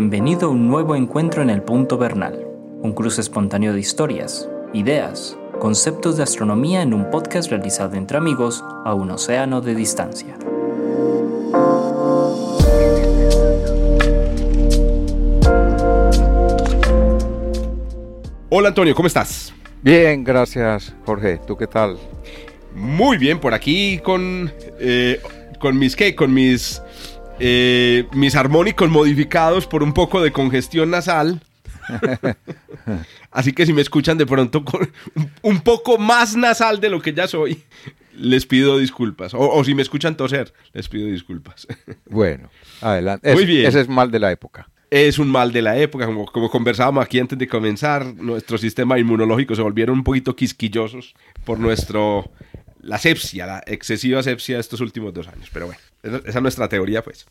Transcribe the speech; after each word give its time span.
Bienvenido 0.00 0.48
a 0.48 0.50
un 0.50 0.66
nuevo 0.66 0.96
encuentro 0.96 1.42
en 1.42 1.50
el 1.50 1.60
Punto 1.60 1.98
Bernal, 1.98 2.46
un 2.80 2.94
cruce 2.94 3.20
espontáneo 3.20 3.74
de 3.74 3.80
historias, 3.80 4.48
ideas, 4.72 5.36
conceptos 5.58 6.16
de 6.16 6.22
astronomía 6.22 6.80
en 6.80 6.94
un 6.94 7.10
podcast 7.10 7.50
realizado 7.50 7.96
entre 7.96 8.16
amigos 8.16 8.64
a 8.86 8.94
un 8.94 9.10
océano 9.10 9.60
de 9.60 9.74
distancia. 9.74 10.38
Hola 18.48 18.68
Antonio, 18.68 18.94
¿cómo 18.94 19.06
estás? 19.06 19.52
Bien, 19.82 20.24
gracias 20.24 20.94
Jorge. 21.04 21.40
¿Tú 21.46 21.58
qué 21.58 21.66
tal? 21.66 21.98
Muy 22.74 23.18
bien, 23.18 23.38
por 23.38 23.52
aquí 23.52 23.98
con, 23.98 24.50
eh, 24.78 25.20
con 25.58 25.78
mis 25.78 25.94
qué, 25.94 26.14
con 26.14 26.32
mis 26.32 26.80
eh, 27.40 28.06
mis 28.12 28.36
armónicos 28.36 28.90
modificados 28.90 29.66
por 29.66 29.82
un 29.82 29.92
poco 29.92 30.20
de 30.20 30.30
congestión 30.30 30.90
nasal. 30.90 31.42
Así 33.30 33.52
que 33.52 33.66
si 33.66 33.72
me 33.72 33.80
escuchan 33.80 34.18
de 34.18 34.26
pronto 34.26 34.64
con 34.64 34.90
un 35.42 35.60
poco 35.60 35.98
más 35.98 36.36
nasal 36.36 36.80
de 36.80 36.90
lo 36.90 37.00
que 37.00 37.12
ya 37.12 37.26
soy, 37.26 37.62
les 38.14 38.46
pido 38.46 38.78
disculpas. 38.78 39.32
O, 39.34 39.64
si 39.64 39.74
me 39.74 39.82
escuchan 39.82 40.16
toser, 40.16 40.52
les 40.72 40.88
pido 40.88 41.06
disculpas. 41.06 41.66
Bueno, 42.08 42.50
adelante. 42.80 43.32
Muy 43.32 43.46
bien. 43.46 43.66
Ese 43.66 43.80
es 43.80 43.88
mal 43.88 44.10
de 44.10 44.18
la 44.18 44.30
época. 44.30 44.68
Es 44.90 45.18
un 45.18 45.28
mal 45.28 45.52
de 45.52 45.62
la 45.62 45.78
época, 45.78 46.06
como, 46.06 46.26
como 46.26 46.50
conversábamos 46.50 47.04
aquí 47.04 47.20
antes 47.20 47.38
de 47.38 47.46
comenzar, 47.46 48.04
nuestro 48.16 48.58
sistema 48.58 48.98
inmunológico 48.98 49.54
se 49.54 49.62
volvieron 49.62 49.98
un 49.98 50.04
poquito 50.04 50.34
quisquillosos 50.34 51.14
por 51.44 51.60
nuestro 51.60 52.30
la 52.82 52.98
sepsia, 52.98 53.46
la 53.46 53.62
excesiva 53.66 54.22
sepsia 54.22 54.56
de 54.56 54.60
estos 54.60 54.80
últimos 54.80 55.14
dos 55.14 55.28
años. 55.28 55.48
Pero 55.52 55.66
bueno, 55.66 55.80
esa 56.02 56.20
es 56.24 56.42
nuestra 56.42 56.68
teoría, 56.68 57.02
pues. 57.02 57.26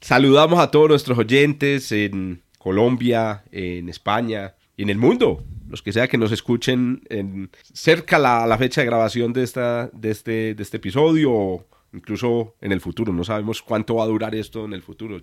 Saludamos 0.00 0.58
a 0.58 0.70
todos 0.70 0.88
nuestros 0.88 1.18
oyentes 1.18 1.90
en 1.92 2.42
Colombia, 2.58 3.44
en 3.50 3.88
España 3.88 4.54
y 4.76 4.82
en 4.82 4.90
el 4.90 4.98
mundo. 4.98 5.44
Los 5.68 5.82
que 5.82 5.92
sea 5.92 6.06
que 6.08 6.18
nos 6.18 6.32
escuchen 6.32 7.02
en, 7.08 7.50
cerca 7.72 8.18
la, 8.18 8.56
fecha 8.58 8.82
de 8.82 8.86
grabación 8.86 9.32
de, 9.32 9.42
esta, 9.42 9.88
de, 9.92 10.10
este, 10.10 10.54
de 10.54 10.62
este 10.62 10.76
episodio 10.76 11.32
o 11.32 11.66
incluso 11.92 12.54
en 12.60 12.72
el 12.72 12.80
futuro. 12.80 13.12
No 13.12 13.24
sabemos 13.24 13.62
cuánto 13.62 13.96
va 13.96 14.04
a 14.04 14.06
durar 14.06 14.34
esto 14.34 14.64
en 14.64 14.74
el 14.74 14.82
futuro. 14.82 15.20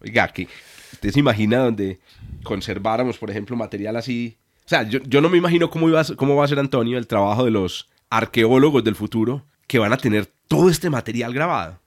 Oiga, 0.00 0.28
que 0.28 0.46
usted 0.92 1.10
se 1.10 1.20
imagina 1.20 1.58
donde 1.58 2.00
conserváramos, 2.42 3.18
por 3.18 3.30
ejemplo, 3.30 3.56
material 3.56 3.96
así. 3.96 4.36
O 4.64 4.68
sea, 4.68 4.82
yo, 4.84 5.00
yo 5.04 5.20
no 5.20 5.28
me 5.28 5.38
imagino 5.38 5.70
cómo, 5.70 5.88
iba 5.88 6.04
cómo 6.16 6.36
va 6.36 6.44
a 6.44 6.48
ser, 6.48 6.58
Antonio, 6.58 6.98
el 6.98 7.06
trabajo 7.06 7.44
de 7.44 7.50
los 7.50 7.88
arqueólogos 8.10 8.84
del 8.84 8.94
futuro 8.94 9.46
que 9.66 9.78
van 9.78 9.92
a 9.92 9.96
tener 9.96 10.26
todo 10.48 10.68
este 10.68 10.90
material 10.90 11.32
grabado. 11.32 11.80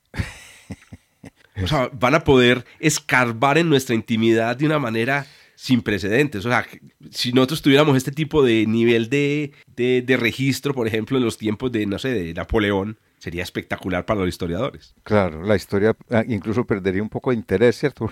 O 1.62 1.68
sea, 1.68 1.90
van 1.94 2.16
a 2.16 2.23
poder 2.23 2.66
escarbar 2.80 3.58
en 3.58 3.70
nuestra 3.70 3.96
intimidad 3.96 4.56
de 4.56 4.66
una 4.66 4.80
manera 4.80 5.28
sin 5.56 5.82
precedentes. 5.82 6.45
O 6.45 6.50
sea, 6.50 6.66
si 7.12 7.32
nosotros 7.32 7.62
tuviéramos 7.62 7.95
este 7.95 8.12
tipo 8.12 8.44
de 8.44 8.66
nivel 8.66 9.10
de, 9.10 9.54
de, 9.76 10.18
registro, 10.18 10.73
por 10.73 10.88
ejemplo, 10.88 11.18
en 11.18 11.23
los 11.23 11.38
tiempos 11.38 11.72
de, 11.72 11.86
no 11.86 12.00
sé, 12.00 12.10
de 12.10 12.34
Napoleón, 12.34 12.98
sería 13.20 13.44
espectacular 13.44 14.06
para 14.06 14.20
los 14.20 14.30
historiadores. 14.30 14.94
Claro, 15.04 15.44
la 15.44 15.56
historia 15.56 15.95
ah, 16.10 16.23
incluso 16.28 16.66
perdería 16.66 17.02
un 17.02 17.10
poco 17.10 17.30
de 17.30 17.38
interés, 17.38 17.78
¿cierto? 17.78 18.12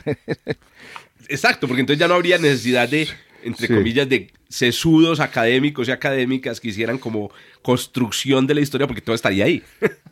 Exacto, 1.28 1.68
porque 1.68 1.82
entonces 1.82 2.00
ya 2.00 2.08
no 2.08 2.14
habría 2.14 2.38
necesidad 2.38 2.88
de, 2.88 3.10
entre 3.44 3.68
comillas, 3.68 4.08
de 4.08 4.32
sesudos 4.48 5.20
académicos 5.20 5.88
y 5.88 5.92
académicas 5.92 6.62
que 6.62 6.70
hicieran 6.70 6.98
como 6.98 7.32
construcción 7.62 8.48
de 8.48 8.56
la 8.56 8.62
historia, 8.62 8.88
porque 8.88 9.02
todo 9.02 9.16
estaría 9.16 9.46
ahí. 9.46 9.62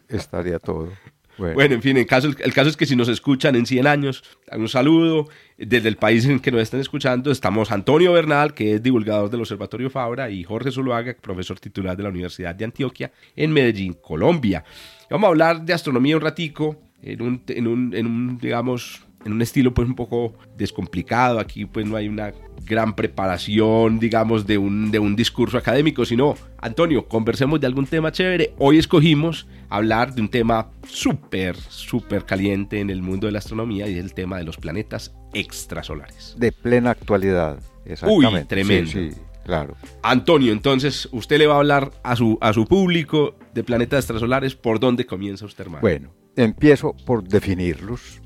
estaría 0.09 0.59
todo. 0.59 0.91
Bueno. 1.39 1.75
en 1.75 1.81
fin, 1.81 1.97
el 1.97 2.05
caso, 2.05 2.29
es 2.29 2.77
que 2.77 2.85
si 2.85 2.95
nos 2.95 3.07
escuchan 3.07 3.55
en 3.55 3.65
100 3.65 3.87
años, 3.87 4.23
un 4.51 4.69
saludo. 4.69 5.27
Desde 5.57 5.89
el 5.89 5.97
país 5.97 6.25
en 6.25 6.39
que 6.39 6.51
nos 6.51 6.61
estén 6.61 6.79
escuchando, 6.79 7.31
estamos 7.31 7.71
Antonio 7.71 8.13
Bernal, 8.13 8.53
que 8.53 8.75
es 8.75 8.83
divulgador 8.83 9.29
del 9.29 9.41
Observatorio 9.41 9.89
Fabra, 9.89 10.29
y 10.29 10.43
Jorge 10.43 10.71
Zuluaga, 10.71 11.15
profesor 11.19 11.59
titular 11.59 11.97
de 11.97 12.03
la 12.03 12.09
Universidad 12.09 12.55
de 12.55 12.65
Antioquia 12.65 13.11
en 13.35 13.51
Medellín, 13.51 13.93
Colombia. 13.93 14.63
Vamos 15.09 15.25
a 15.25 15.29
hablar 15.29 15.61
de 15.65 15.73
astronomía 15.73 16.15
un 16.15 16.21
ratico, 16.21 16.77
en 17.01 17.21
un, 17.21 17.43
en 17.47 17.67
un, 17.67 17.93
en 17.93 18.05
un 18.05 18.37
digamos, 18.37 19.01
en 19.25 19.33
un 19.33 19.41
estilo 19.41 19.73
pues 19.73 19.87
un 19.87 19.95
poco 19.95 20.33
descomplicado. 20.57 21.39
Aquí 21.39 21.65
pues 21.65 21.85
no 21.85 21.95
hay 21.95 22.07
una 22.07 22.33
gran 22.65 22.95
preparación, 22.95 23.99
digamos, 23.99 24.45
de 24.45 24.57
un, 24.57 24.91
de 24.91 24.99
un 24.99 25.15
discurso 25.15 25.57
académico, 25.57 26.05
sino, 26.05 26.35
Antonio, 26.59 27.07
conversemos 27.07 27.59
de 27.59 27.67
algún 27.67 27.85
tema 27.85 28.11
chévere. 28.11 28.53
Hoy 28.57 28.77
escogimos 28.77 29.47
hablar 29.69 30.13
de 30.13 30.21
un 30.21 30.29
tema 30.29 30.69
súper, 30.87 31.55
súper 31.55 32.25
caliente 32.25 32.79
en 32.79 32.89
el 32.89 33.01
mundo 33.01 33.27
de 33.27 33.33
la 33.33 33.39
astronomía 33.39 33.87
y 33.87 33.97
es 33.97 34.03
el 34.03 34.13
tema 34.13 34.37
de 34.37 34.43
los 34.43 34.57
planetas 34.57 35.13
extrasolares. 35.33 36.35
De 36.37 36.51
plena 36.51 36.91
actualidad, 36.91 37.59
exactamente. 37.85 38.39
Uy, 38.39 38.45
tremendo. 38.45 38.91
Sí, 38.91 39.11
claro. 39.45 39.75
Antonio, 40.03 40.51
entonces, 40.51 41.09
usted 41.11 41.37
le 41.37 41.47
va 41.47 41.55
a 41.55 41.57
hablar 41.57 41.91
a 42.03 42.15
su, 42.15 42.37
a 42.41 42.53
su 42.53 42.65
público 42.65 43.35
de 43.53 43.63
planetas 43.63 43.99
extrasolares. 43.99 44.55
¿Por 44.55 44.79
dónde 44.79 45.05
comienza 45.05 45.45
usted, 45.45 45.65
hermano? 45.65 45.81
Bueno, 45.81 46.09
empiezo 46.35 46.95
por 47.05 47.23
definirlos 47.23 48.18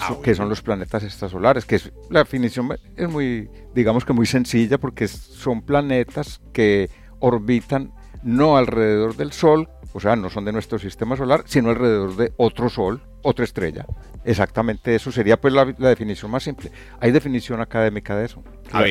Ah, 0.00 0.16
que, 0.22 0.34
son 0.34 0.48
los 0.48 0.62
planetas 0.62 1.04
extrasolares, 1.04 1.66
que 1.66 1.76
es, 1.76 1.92
la 2.08 2.20
definición 2.20 2.74
es 2.96 3.08
muy, 3.08 3.50
digamos 3.74 4.06
que 4.06 4.14
muy 4.14 4.24
sencilla 4.24 4.78
porque 4.78 5.08
son 5.08 5.60
planetas 5.60 6.40
que 6.54 6.88
orbitan 7.18 7.92
no 8.22 8.56
alrededor 8.56 9.14
del 9.14 9.32
Sol, 9.32 9.68
o 9.92 10.00
sea, 10.00 10.16
no 10.16 10.30
son 10.30 10.46
de 10.46 10.52
nuestro 10.52 10.78
sistema 10.78 11.16
solar, 11.16 11.42
sino 11.44 11.68
alrededor 11.68 12.16
de 12.16 12.32
otro 12.38 12.70
Sol, 12.70 13.02
otra 13.22 13.44
estrella. 13.44 13.84
Exactamente 14.24 14.94
eso 14.94 15.12
sería 15.12 15.38
pues 15.38 15.52
la, 15.52 15.66
definición 15.66 16.30
más 16.30 16.44
simple. 16.44 16.72
Hay 16.98 17.12
definición 17.12 17.60
académica 17.60 18.16
de 18.16 18.24
eso, 18.24 18.42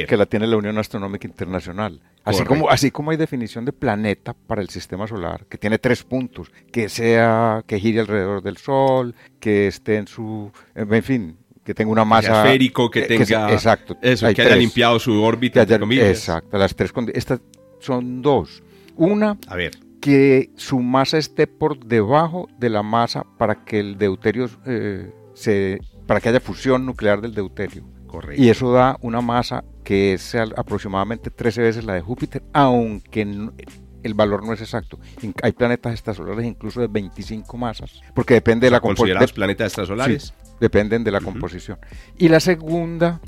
que 0.08 0.18
la 0.18 0.28
tiene 0.28 0.46
la 0.46 0.58
Unión 0.58 0.78
Astronómica 0.78 1.28
Internacional. 1.28 2.02
Así 2.24 2.44
como, 2.44 2.70
así 2.70 2.92
como 2.92 3.12
hay 3.12 3.18
definición 3.18 3.66
de 3.66 3.74
planeta 3.74 4.34
para 4.34 4.62
el 4.62 4.70
sistema 4.70 5.08
solar, 5.08 5.46
que 5.48 5.58
tiene 5.58 5.78
tres 5.78 6.04
puntos, 6.04 6.52
que 6.72 6.88
sea, 6.88 7.64
que 7.68 7.80
gire 7.80 8.00
alrededor 8.00 8.42
del 8.42 8.58
Sol, 8.58 9.14
que 9.40 9.68
esté 9.68 9.98
en 9.98 10.08
su, 10.08 10.52
en 10.74 11.04
fin, 11.04 11.38
que 11.66 11.74
tenga 11.74 11.92
una 11.92 12.06
masa 12.06 12.44
esférico, 12.44 12.90
que, 12.90 13.02
tenga 13.02 13.52
exacto, 13.52 13.98
eso, 14.02 14.34
que 14.34 14.42
haya 14.42 14.56
limpiado 14.56 15.00
su 15.00 15.22
órbita, 15.22 15.64
exacto, 15.64 16.58
las 16.58 16.76
tres 16.76 16.94
estas 17.14 17.42
son 17.80 18.22
dos. 18.22 18.64
Una, 18.96 19.38
a 19.48 19.56
ver, 19.56 19.72
que 20.00 20.50
su 20.56 20.80
masa 20.80 21.18
esté 21.18 21.48
por 21.48 21.86
debajo 21.86 22.48
de 22.58 22.70
la 22.70 22.84
masa 22.84 23.26
para 23.38 23.66
que 23.66 23.80
el 23.80 23.98
deuterio 23.98 24.50
eh, 24.66 25.12
se, 25.34 25.80
para 26.08 26.22
que 26.22 26.30
haya 26.30 26.40
fusión 26.40 26.86
nuclear 26.86 27.22
del 27.22 27.34
deuterio. 27.34 27.84
Correcto. 28.08 28.42
Y 28.42 28.50
eso 28.50 28.72
da 28.72 28.98
una 29.02 29.22
masa 29.22 29.64
que 29.84 30.14
es 30.14 30.36
aproximadamente 30.36 31.30
13 31.30 31.62
veces 31.62 31.86
la 31.86 31.94
de 31.94 32.02
Júpiter, 32.02 32.44
aunque 32.54 33.22
el 33.22 34.14
valor 34.14 34.46
no 34.46 34.54
es 34.54 34.62
exacto. 34.62 35.00
Hay 35.42 35.52
planetas 35.54 35.94
extrasolares 35.94 36.46
incluso 36.46 36.82
de 36.82 36.88
25 36.88 37.58
masas, 37.58 38.02
porque 38.14 38.36
depende 38.36 38.68
de 38.68 38.72
la 38.72 38.80
composición. 38.80 39.26
planetas 39.34 39.68
extrasolares? 39.68 40.34
dependen 40.60 41.04
de 41.04 41.12
la 41.12 41.20
composición. 41.20 41.78
Y 42.18 42.30
la 42.30 42.40
segunda 42.40 43.20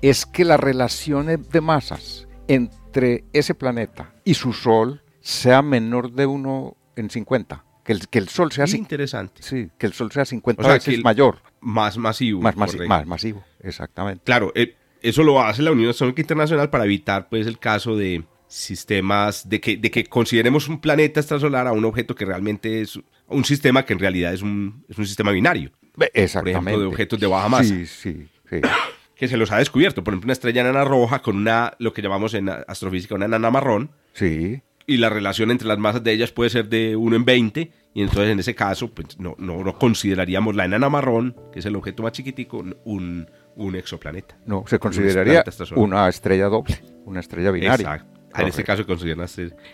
es 0.00 0.24
que 0.24 0.44
las 0.44 0.58
relaciones 0.58 1.50
de 1.50 1.60
masas 1.60 2.26
entre 2.46 3.24
ese 3.32 3.54
planeta 3.54 4.14
y 4.24 4.34
su 4.34 4.52
Sol 4.52 5.02
sea 5.20 5.60
menor 5.60 6.12
de 6.12 6.26
1 6.26 6.76
en 6.96 7.10
50. 7.10 7.64
Que 7.84 7.92
el, 7.92 8.08
que 8.08 8.18
el 8.18 8.28
Sol 8.28 8.52
sea... 8.52 8.66
Interesante. 8.66 9.42
Sí, 9.42 9.70
que 9.78 9.86
el 9.86 9.92
Sol 9.92 10.12
sea 10.12 10.24
50 10.24 10.66
veces 10.66 11.02
mayor. 11.02 11.42
Más 11.60 11.96
masivo. 11.98 12.40
Más, 12.40 12.56
más 12.56 13.06
masivo, 13.06 13.44
exactamente. 13.60 14.24
Claro, 14.24 14.52
eh, 14.54 14.76
eso 15.02 15.22
lo 15.22 15.42
hace 15.42 15.62
la 15.62 15.72
Unión 15.72 15.90
Astronómica 15.90 16.22
Internacional 16.22 16.70
para 16.70 16.84
evitar 16.84 17.28
pues 17.28 17.46
el 17.46 17.58
caso 17.58 17.96
de 17.96 18.24
sistemas, 18.48 19.48
de 19.48 19.60
que, 19.60 19.76
de 19.76 19.90
que 19.90 20.04
consideremos 20.04 20.68
un 20.68 20.80
planeta 20.80 21.20
extrasolar 21.20 21.66
a 21.66 21.72
un 21.72 21.84
objeto 21.84 22.14
que 22.14 22.24
realmente 22.24 22.80
es 22.80 22.98
un 23.26 23.44
sistema 23.44 23.84
que 23.84 23.92
en 23.92 23.98
realidad 23.98 24.32
es 24.32 24.42
un, 24.42 24.84
es 24.88 24.98
un 24.98 25.06
sistema 25.06 25.30
binario. 25.30 25.70
Exactamente. 26.14 26.60
Por 26.60 26.68
ejemplo, 26.68 26.80
de 26.80 26.86
objetos 26.86 27.20
de 27.20 27.26
baja 27.26 27.48
masa. 27.48 27.64
Sí, 27.64 27.86
sí, 27.86 28.28
sí. 28.48 28.60
Que 29.14 29.28
se 29.28 29.36
los 29.36 29.50
ha 29.52 29.58
descubierto. 29.58 30.02
Por 30.02 30.14
ejemplo, 30.14 30.26
una 30.26 30.32
estrella 30.32 30.62
enana 30.62 30.84
roja 30.84 31.20
con 31.20 31.36
una, 31.36 31.74
lo 31.78 31.92
que 31.92 32.02
llamamos 32.02 32.34
en 32.34 32.48
astrofísica, 32.48 33.14
una 33.14 33.26
enana 33.26 33.50
marrón. 33.50 33.90
Sí. 34.14 34.62
Y 34.86 34.96
la 34.96 35.10
relación 35.10 35.50
entre 35.50 35.68
las 35.68 35.78
masas 35.78 36.02
de 36.02 36.12
ellas 36.12 36.32
puede 36.32 36.50
ser 36.50 36.68
de 36.68 36.96
1 36.96 37.16
en 37.16 37.24
20. 37.24 37.72
Y 37.94 38.02
entonces 38.02 38.30
en 38.30 38.38
ese 38.38 38.54
caso, 38.54 38.88
pues 38.94 39.18
no, 39.18 39.34
no, 39.38 39.62
no 39.64 39.78
consideraríamos 39.78 40.54
la 40.54 40.64
enana 40.64 40.88
marrón, 40.88 41.36
que 41.52 41.58
es 41.58 41.66
el 41.66 41.76
objeto 41.76 42.04
más 42.04 42.12
chiquitico, 42.12 42.64
un, 42.84 43.28
un 43.58 43.76
exoplaneta. 43.76 44.38
No, 44.46 44.64
se 44.66 44.78
consideraría 44.78 45.44
una 45.76 46.08
estrella 46.08 46.46
doble, 46.46 46.80
una 47.04 47.20
estrella 47.20 47.50
binaria. 47.50 47.94
Exacto. 47.94 48.18
En 48.36 48.46
este 48.46 48.62
caso 48.62 48.82
se 48.82 48.86
considera 48.86 49.26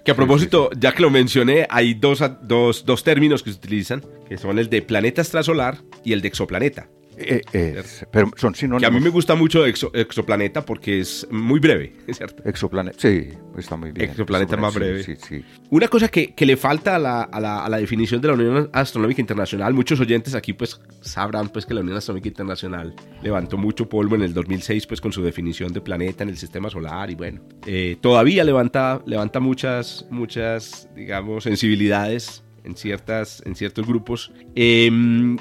Que 0.04 0.10
a 0.10 0.16
propósito, 0.16 0.70
ya 0.78 0.92
que 0.92 1.02
lo 1.02 1.10
mencioné, 1.10 1.66
hay 1.68 1.94
dos, 1.94 2.22
dos, 2.42 2.84
dos, 2.86 3.04
términos 3.04 3.42
que 3.42 3.50
se 3.50 3.56
utilizan, 3.56 4.02
que 4.28 4.38
son 4.38 4.58
el 4.58 4.70
de 4.70 4.80
planeta 4.80 5.20
extrasolar 5.20 5.78
y 6.02 6.12
el 6.12 6.22
de 6.22 6.28
exoplaneta. 6.28 6.88
Eh, 7.16 7.42
eh, 7.52 7.82
pero 8.10 8.30
son 8.36 8.54
sinónimos. 8.54 8.82
Que 8.82 8.86
a 8.86 8.90
mí 8.90 9.00
me 9.00 9.10
gusta 9.10 9.34
mucho 9.34 9.64
exo, 9.66 9.90
exoplaneta 9.94 10.64
porque 10.64 11.00
es 11.00 11.26
muy 11.30 11.60
breve, 11.60 11.94
¿es 12.06 12.16
cierto? 12.18 12.42
Exoplaneta, 12.48 12.98
sí, 12.98 13.28
está 13.56 13.76
muy 13.76 13.92
bien. 13.92 14.10
Exoplaneta, 14.10 14.56
más 14.56 14.74
breve. 14.74 15.02
Sí, 15.02 15.14
sí, 15.16 15.44
Una 15.70 15.88
cosa 15.88 16.08
que, 16.08 16.34
que 16.34 16.46
le 16.46 16.56
falta 16.56 16.96
a 16.96 16.98
la, 16.98 17.22
a, 17.22 17.40
la, 17.40 17.64
a 17.64 17.68
la, 17.68 17.78
definición 17.78 18.20
de 18.20 18.28
la 18.28 18.34
Unión 18.34 18.70
Astronómica 18.72 19.20
Internacional, 19.20 19.74
muchos 19.74 20.00
oyentes 20.00 20.34
aquí 20.34 20.52
pues 20.52 20.80
sabrán 21.00 21.48
pues 21.48 21.66
que 21.66 21.74
la 21.74 21.80
Unión 21.80 21.96
Astronómica 21.96 22.28
Internacional 22.28 22.94
levantó 23.22 23.56
mucho 23.56 23.88
polvo 23.88 24.14
en 24.14 24.22
el 24.22 24.34
2006 24.34 24.86
pues 24.86 25.00
con 25.00 25.12
su 25.12 25.22
definición 25.22 25.72
de 25.72 25.80
planeta 25.80 26.22
en 26.22 26.30
el 26.30 26.36
sistema 26.36 26.70
solar 26.70 27.10
y 27.10 27.14
bueno, 27.14 27.40
eh, 27.66 27.96
todavía 28.00 28.44
levanta, 28.44 29.02
levanta 29.06 29.40
muchas, 29.40 30.06
muchas, 30.10 30.88
digamos, 30.94 31.44
sensibilidades 31.44 32.43
en, 32.64 32.76
ciertas, 32.76 33.42
en 33.44 33.54
ciertos 33.54 33.86
grupos. 33.86 34.32
Eh, 34.54 34.90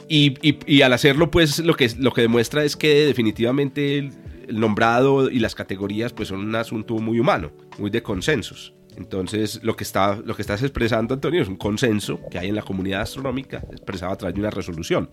y, 0.07 0.35
y, 0.47 0.59
y, 0.65 0.81
al 0.81 0.93
hacerlo, 0.93 1.31
pues 1.31 1.59
lo 1.59 1.75
que, 1.75 1.89
lo 1.97 2.11
que 2.11 2.21
demuestra 2.21 2.63
es 2.63 2.75
que 2.75 3.05
definitivamente 3.05 3.97
el, 3.97 4.11
el, 4.47 4.59
nombrado 4.59 5.29
y 5.29 5.39
las 5.39 5.55
categorías 5.55 6.13
pues 6.13 6.27
son 6.27 6.41
un 6.41 6.55
asunto 6.55 6.95
muy 6.95 7.19
humano, 7.19 7.51
muy 7.79 7.89
de 7.89 8.03
consensos. 8.03 8.73
Entonces, 8.97 9.59
lo 9.63 9.75
que, 9.75 9.83
está, 9.83 10.15
lo 10.23 10.35
que 10.35 10.41
estás 10.41 10.61
expresando, 10.61 11.13
Antonio, 11.13 11.41
es 11.41 11.47
un 11.47 11.55
consenso 11.55 12.19
que 12.29 12.37
hay 12.37 12.49
en 12.49 12.55
la 12.55 12.61
comunidad 12.61 13.01
astronómica, 13.01 13.63
expresado 13.71 14.11
a 14.11 14.17
través 14.17 14.35
de 14.35 14.41
una 14.41 14.51
resolución. 14.51 15.09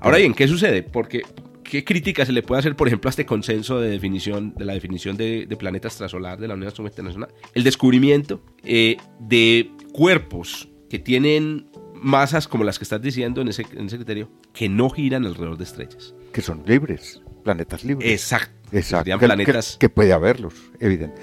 Ahora 0.00 0.18
bien, 0.18 0.34
¿qué 0.34 0.48
sucede? 0.48 0.82
Porque, 0.82 1.22
¿qué 1.62 1.84
crítica 1.84 2.26
se 2.26 2.32
le 2.32 2.42
puede 2.42 2.60
hacer, 2.60 2.76
por 2.76 2.88
ejemplo, 2.88 3.08
a 3.08 3.10
este 3.10 3.24
consenso 3.24 3.80
de 3.80 3.90
definición, 3.90 4.54
de 4.54 4.64
la 4.64 4.74
definición 4.74 5.16
de, 5.16 5.46
de 5.46 5.56
planeta 5.56 5.88
extrasolar 5.88 6.38
de 6.38 6.48
la 6.48 6.54
Unión 6.54 6.68
Astronómica 6.68 6.94
Internacional? 6.94 7.30
El 7.54 7.62
descubrimiento 7.62 8.42
eh, 8.64 8.96
de 9.20 9.70
cuerpos 9.92 10.68
que 10.88 10.98
tienen 10.98 11.68
masas 11.94 12.48
como 12.48 12.64
las 12.64 12.78
que 12.78 12.84
estás 12.84 13.00
diciendo 13.00 13.40
en 13.40 13.48
ese, 13.48 13.64
en 13.74 13.86
ese 13.86 13.96
criterio, 13.96 14.30
que 14.52 14.68
no 14.68 14.90
giran 14.90 15.24
alrededor 15.26 15.56
de 15.56 15.64
estrellas. 15.64 16.14
Que 16.32 16.42
son 16.42 16.62
libres, 16.66 17.22
planetas 17.42 17.84
libres. 17.84 18.10
Exacto. 18.10 18.52
Exacto. 18.72 19.04
Serían 19.04 19.18
Que, 19.20 19.26
planetas. 19.26 19.72
que- 19.72 19.86
que 19.86 19.88
puede 19.88 20.12
haberlos, 20.12 20.54
evidente. 20.80 21.20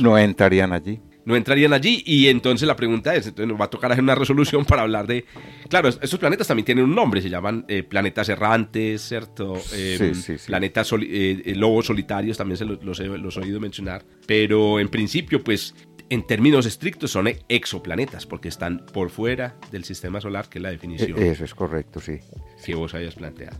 No, 0.00 0.10
no 0.10 0.18
entrarían 0.18 0.72
allí. 0.72 1.00
no 1.24 1.36
entrarían 1.36 1.72
allí 1.72 2.02
y 2.04 2.26
entonces 2.26 2.66
la 2.66 2.74
pregunta 2.74 3.14
es, 3.14 3.28
entonces 3.28 3.46
nos 3.48 3.60
va 3.60 3.66
a 3.66 3.70
tocar 3.70 3.92
hacer 3.92 4.02
una 4.02 4.16
resolución 4.16 4.64
para 4.64 4.82
hablar 4.82 5.06
de, 5.06 5.24
claro, 5.68 5.88
es- 5.88 5.96
estos 6.02 6.18
planetas 6.18 6.48
también 6.48 6.64
tienen 6.66 6.84
un 6.84 6.96
nombre, 6.96 7.22
se 7.22 7.30
llaman 7.30 7.64
eh, 7.68 7.84
planetas 7.84 8.28
errantes, 8.28 9.02
¿cierto? 9.02 9.54
Eh, 9.72 9.94
Sí, 9.98 10.14
sí, 10.20 10.36
sí. 10.38 10.46
Planetas 10.48 10.88
soli- 10.88 11.06
eh, 11.12 11.42
eh, 11.44 11.54
lobos 11.54 11.86
solitarios, 11.86 12.36
también 12.36 12.56
se 12.58 12.64
los, 12.64 12.82
los 12.82 12.98
he, 12.98 13.04
los 13.06 13.36
he 13.36 13.40
oído 13.40 13.60
mencionar, 13.60 14.04
pero 14.26 14.80
en 14.80 14.88
principio, 14.88 15.44
pues, 15.44 15.76
en 16.12 16.26
términos 16.26 16.66
estrictos 16.66 17.10
son 17.10 17.28
exoplanetas, 17.48 18.26
porque 18.26 18.48
están 18.48 18.84
por 18.92 19.08
fuera 19.10 19.54
del 19.70 19.84
sistema 19.84 20.20
solar, 20.20 20.48
que 20.48 20.58
es 20.58 20.62
la 20.62 20.70
definición 20.70 21.18
E- 21.18 21.30
Eso 21.30 21.44
es 21.44 21.54
correcto, 21.54 22.00
sí. 22.00 22.18
que 22.64 22.74
vos 22.74 22.94
hayas 22.94 23.14
planteado. 23.14 23.56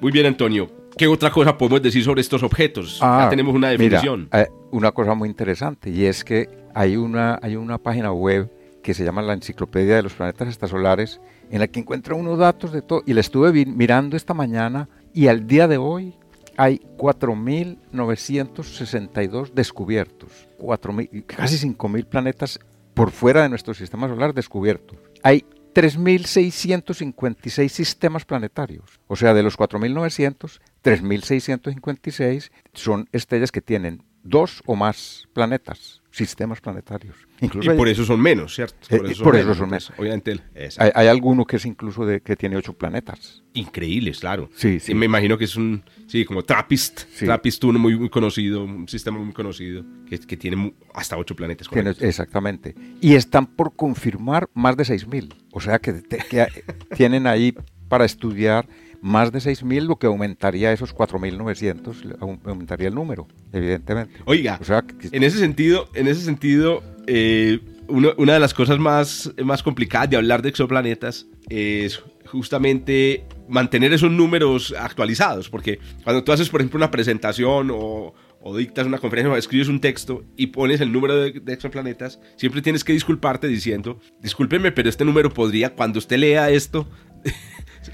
Muy 0.00 0.12
bien, 0.12 0.26
Antonio. 0.26 0.70
¿Qué 0.98 1.06
otra 1.06 1.30
cosa 1.30 1.56
podemos 1.58 1.82
decir 1.82 2.02
sobre 2.04 2.20
estos 2.20 2.42
objetos? 2.42 2.98
ya 3.00 3.28
tenemos 3.30 3.54
una 3.54 3.68
definición. 3.70 4.28
eh, 4.32 4.46
una 4.70 4.92
cosa 4.92 5.14
muy 5.14 5.28
interesante 5.28 5.90
y 5.90 6.04
es 6.04 6.24
que 6.24 6.48
hay 6.74 6.96
una, 6.96 7.38
hay 7.42 7.56
una 7.56 7.78
página 7.78 8.12
web 8.12 8.50
que 8.82 8.94
se 8.94 9.04
llama 9.04 9.20
la 9.22 9.32
Enciclopedia 9.34 9.96
de 9.96 10.02
los 10.02 10.12
Planetas 10.14 10.48
Extrasolares 10.48 11.20
en 11.50 11.60
la 11.60 11.68
que 11.68 11.80
encuentra 11.80 12.14
unos 12.14 12.38
datos 12.38 12.72
de 12.72 12.82
todo 12.82 13.02
y 13.06 13.12
la 13.14 13.20
estuve 13.20 13.52
mirando 13.66 14.16
esta 14.16 14.34
mañana 14.34 14.88
y 15.14 15.28
al 15.28 15.46
día 15.46 15.66
de 15.68 15.76
hoy 15.78 16.14
hay 16.56 16.80
4.962 16.96 19.52
descubiertos, 19.52 20.45
4.000 20.58 21.26
casi 21.26 21.56
5.000 21.68 22.06
planetas 22.06 22.58
por 22.94 23.10
fuera 23.10 23.42
de 23.42 23.48
nuestro 23.48 23.74
sistema 23.74 24.08
solar 24.08 24.32
descubiertos. 24.34 24.98
Hay 25.22 25.44
3.656 25.74 27.68
sistemas 27.68 28.24
planetarios. 28.24 28.98
O 29.08 29.16
sea, 29.16 29.34
de 29.34 29.42
los 29.42 29.58
4.900, 29.58 30.60
3.656 30.82 32.50
son 32.72 33.10
estrellas 33.12 33.52
que 33.52 33.60
tienen 33.60 34.02
dos 34.22 34.62
o 34.64 34.74
más 34.74 35.28
planetas, 35.34 35.95
sistemas 36.16 36.60
planetarios. 36.60 37.14
Incluso 37.40 37.68
y 37.68 37.72
hay, 37.72 37.76
por 37.76 37.88
eso 37.88 38.04
son 38.04 38.20
menos, 38.20 38.54
¿cierto? 38.54 38.76
Eh, 38.88 38.96
eh, 39.10 39.14
por 39.22 39.36
eso 39.36 39.54
son 39.54 39.64
Entonces, 39.66 39.92
Obviamente, 39.98 40.30
el- 40.32 40.42
exacto. 40.54 40.98
hay- 40.98 41.02
hay 41.04 41.08
alguno 41.10 41.44
que 41.44 41.56
es 41.56 41.66
incluso 41.66 42.06
de, 42.06 42.20
que 42.22 42.36
tiene 42.36 42.56
ocho 42.56 42.72
planetas. 42.72 43.42
increíbles, 43.52 44.20
claro. 44.20 44.50
Sí, 44.54 44.80
sí. 44.80 44.94
Me 44.94 45.06
imagino 45.06 45.36
que 45.38 45.44
es 45.44 45.56
un, 45.56 45.82
sí, 46.06 46.24
como 46.26 46.42
Trappist. 46.42 47.00
Sí. 47.14 47.24
Trappist, 47.24 47.62
uno 47.64 47.78
muy, 47.78 47.98
muy 47.98 48.08
conocido, 48.10 48.64
un 48.64 48.86
sistema 48.88 49.18
muy 49.18 49.32
conocido, 49.32 49.82
que, 50.08 50.18
que 50.18 50.36
tiene 50.36 50.74
hasta 50.94 51.16
ocho 51.16 51.34
planetas. 51.36 51.68
Tiene- 51.68 51.94
exactamente. 52.00 52.74
Y 53.00 53.14
están 53.14 53.46
por 53.46 53.74
confirmar 53.76 54.48
más 54.54 54.76
de 54.76 54.84
6.000. 54.84 55.34
O 55.52 55.60
sea 55.60 55.78
que, 55.78 55.92
te- 55.94 56.18
que 56.18 56.46
tienen 56.96 57.26
ahí 57.26 57.54
para 57.88 58.04
estudiar 58.04 58.66
más 59.06 59.30
de 59.30 59.38
6.000, 59.38 59.86
lo 59.86 59.96
que 59.96 60.08
aumentaría 60.08 60.72
esos 60.72 60.92
4.900, 60.92 62.02
le 62.04 62.14
aum- 62.16 62.40
aumentaría 62.44 62.88
el 62.88 62.94
número, 62.94 63.28
evidentemente. 63.52 64.18
Oiga, 64.24 64.58
O 64.60 64.64
sea, 64.64 64.82
que- 64.82 65.08
en 65.16 65.22
ese 65.22 65.38
sentido, 65.38 65.88
en 65.94 66.08
ese 66.08 66.22
sentido, 66.22 66.82
eh, 67.06 67.60
uno- 67.88 68.14
una 68.18 68.32
de 68.34 68.40
las 68.40 68.52
cosas 68.52 68.78
más, 68.80 69.32
más 69.44 69.62
complicadas 69.62 70.10
de 70.10 70.16
hablar 70.16 70.42
de 70.42 70.48
exoplanetas 70.48 71.26
es 71.48 72.02
justamente 72.26 73.24
mantener 73.48 73.92
esos 73.92 74.10
números 74.10 74.74
actualizados, 74.76 75.48
porque 75.48 75.78
cuando 76.02 76.24
tú 76.24 76.32
haces, 76.32 76.48
por 76.48 76.60
ejemplo, 76.60 76.78
una 76.78 76.90
presentación 76.90 77.70
o, 77.72 78.12
o 78.40 78.56
dictas 78.56 78.86
una 78.86 78.98
conferencia 78.98 79.32
o 79.32 79.36
escribes 79.36 79.68
un 79.68 79.80
texto 79.80 80.24
y 80.36 80.48
pones 80.48 80.80
el 80.80 80.90
número 80.92 81.16
de, 81.16 81.30
de 81.32 81.52
exoplanetas, 81.52 82.18
siempre 82.36 82.60
tienes 82.60 82.82
que 82.82 82.92
disculparte 82.92 83.46
diciendo, 83.46 84.00
discúlpeme, 84.20 84.72
pero 84.72 84.88
este 84.88 85.04
número 85.04 85.32
podría, 85.32 85.74
cuando 85.74 86.00
usted 86.00 86.18
lea 86.18 86.50
esto, 86.50 86.88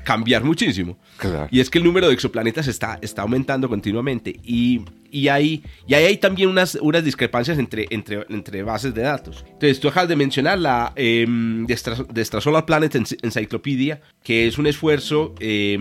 cambiar 0.05 0.45
muchísimo. 0.45 0.97
Claro. 1.17 1.49
Y 1.51 1.61
es 1.61 1.71
que 1.71 1.79
el 1.79 1.85
número 1.85 2.09
de 2.09 2.15
exoplanetas 2.15 2.67
está, 2.69 2.99
está 3.03 3.23
aumentando 3.23 3.69
continuamente 3.69 4.39
y, 4.45 4.81
y, 5.11 5.29
hay, 5.29 5.63
y 5.87 5.95
hay, 5.95 6.05
hay 6.05 6.17
también 6.17 6.49
unas, 6.49 6.77
unas 6.81 7.05
discrepancias 7.05 7.59
entre, 7.59 7.87
entre, 7.91 8.27
entre 8.29 8.63
bases 8.63 8.95
de 8.95 9.03
datos. 9.03 9.45
Entonces, 9.47 9.79
tú 9.81 9.89
acabas 9.89 10.09
de 10.09 10.17
mencionar 10.17 10.59
la 10.59 10.93
eh, 10.97 11.27
de, 11.29 11.73
Extra- 11.75 12.05
de 12.13 12.21
Extrasolar 12.21 12.65
Planet 12.67 12.95
Ency- 12.95 13.19
Encyclopedia, 13.23 14.01
que 14.23 14.47
es 14.47 14.59
un 14.59 14.67
esfuerzo 14.67 15.35
eh, 15.41 15.79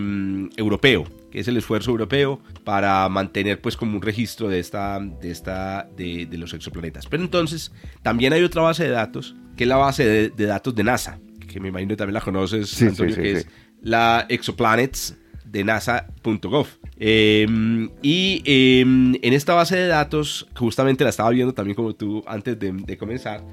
europeo 0.57 1.05
que 1.31 1.39
es 1.39 1.47
el 1.47 1.55
esfuerzo 1.55 1.91
europeo 1.91 2.41
para 2.65 3.07
mantener 3.07 3.61
pues 3.61 3.77
como 3.77 3.95
un 3.95 4.01
registro 4.01 4.49
de 4.49 4.59
esta 4.59 4.99
de 4.99 5.31
esta 5.31 5.87
de, 5.95 6.25
de 6.25 6.37
los 6.37 6.53
exoplanetas 6.53 7.07
pero 7.07 7.23
entonces 7.23 7.71
también 8.01 8.33
hay 8.33 8.43
otra 8.43 8.61
base 8.63 8.83
de 8.83 8.89
datos 8.89 9.33
que 9.55 9.63
es 9.63 9.67
la 9.69 9.77
base 9.77 10.05
de, 10.05 10.29
de 10.29 10.45
datos 10.45 10.75
de 10.75 10.83
NASA 10.83 11.19
que 11.47 11.61
me 11.61 11.69
imagino 11.69 11.91
que 11.91 11.95
también 11.95 12.15
la 12.15 12.19
conoces 12.21 12.69
Sí, 12.69 12.85
Antonio 12.87 13.15
sí, 13.15 13.21
sí, 13.21 13.23
que 13.23 13.31
es 13.37 13.47
la 13.81 14.25
exoplanets 14.29 15.17
de 15.45 15.63
nasa.gov. 15.63 16.67
Eh, 16.97 17.47
y 18.01 18.41
eh, 18.45 18.81
en 18.81 19.33
esta 19.33 19.53
base 19.53 19.75
de 19.75 19.87
datos, 19.87 20.47
justamente 20.55 21.03
la 21.03 21.09
estaba 21.09 21.29
viendo 21.31 21.53
también 21.53 21.75
como 21.75 21.93
tú 21.93 22.23
antes 22.27 22.57
de, 22.59 22.71
de 22.71 22.97
comenzar, 22.97 23.43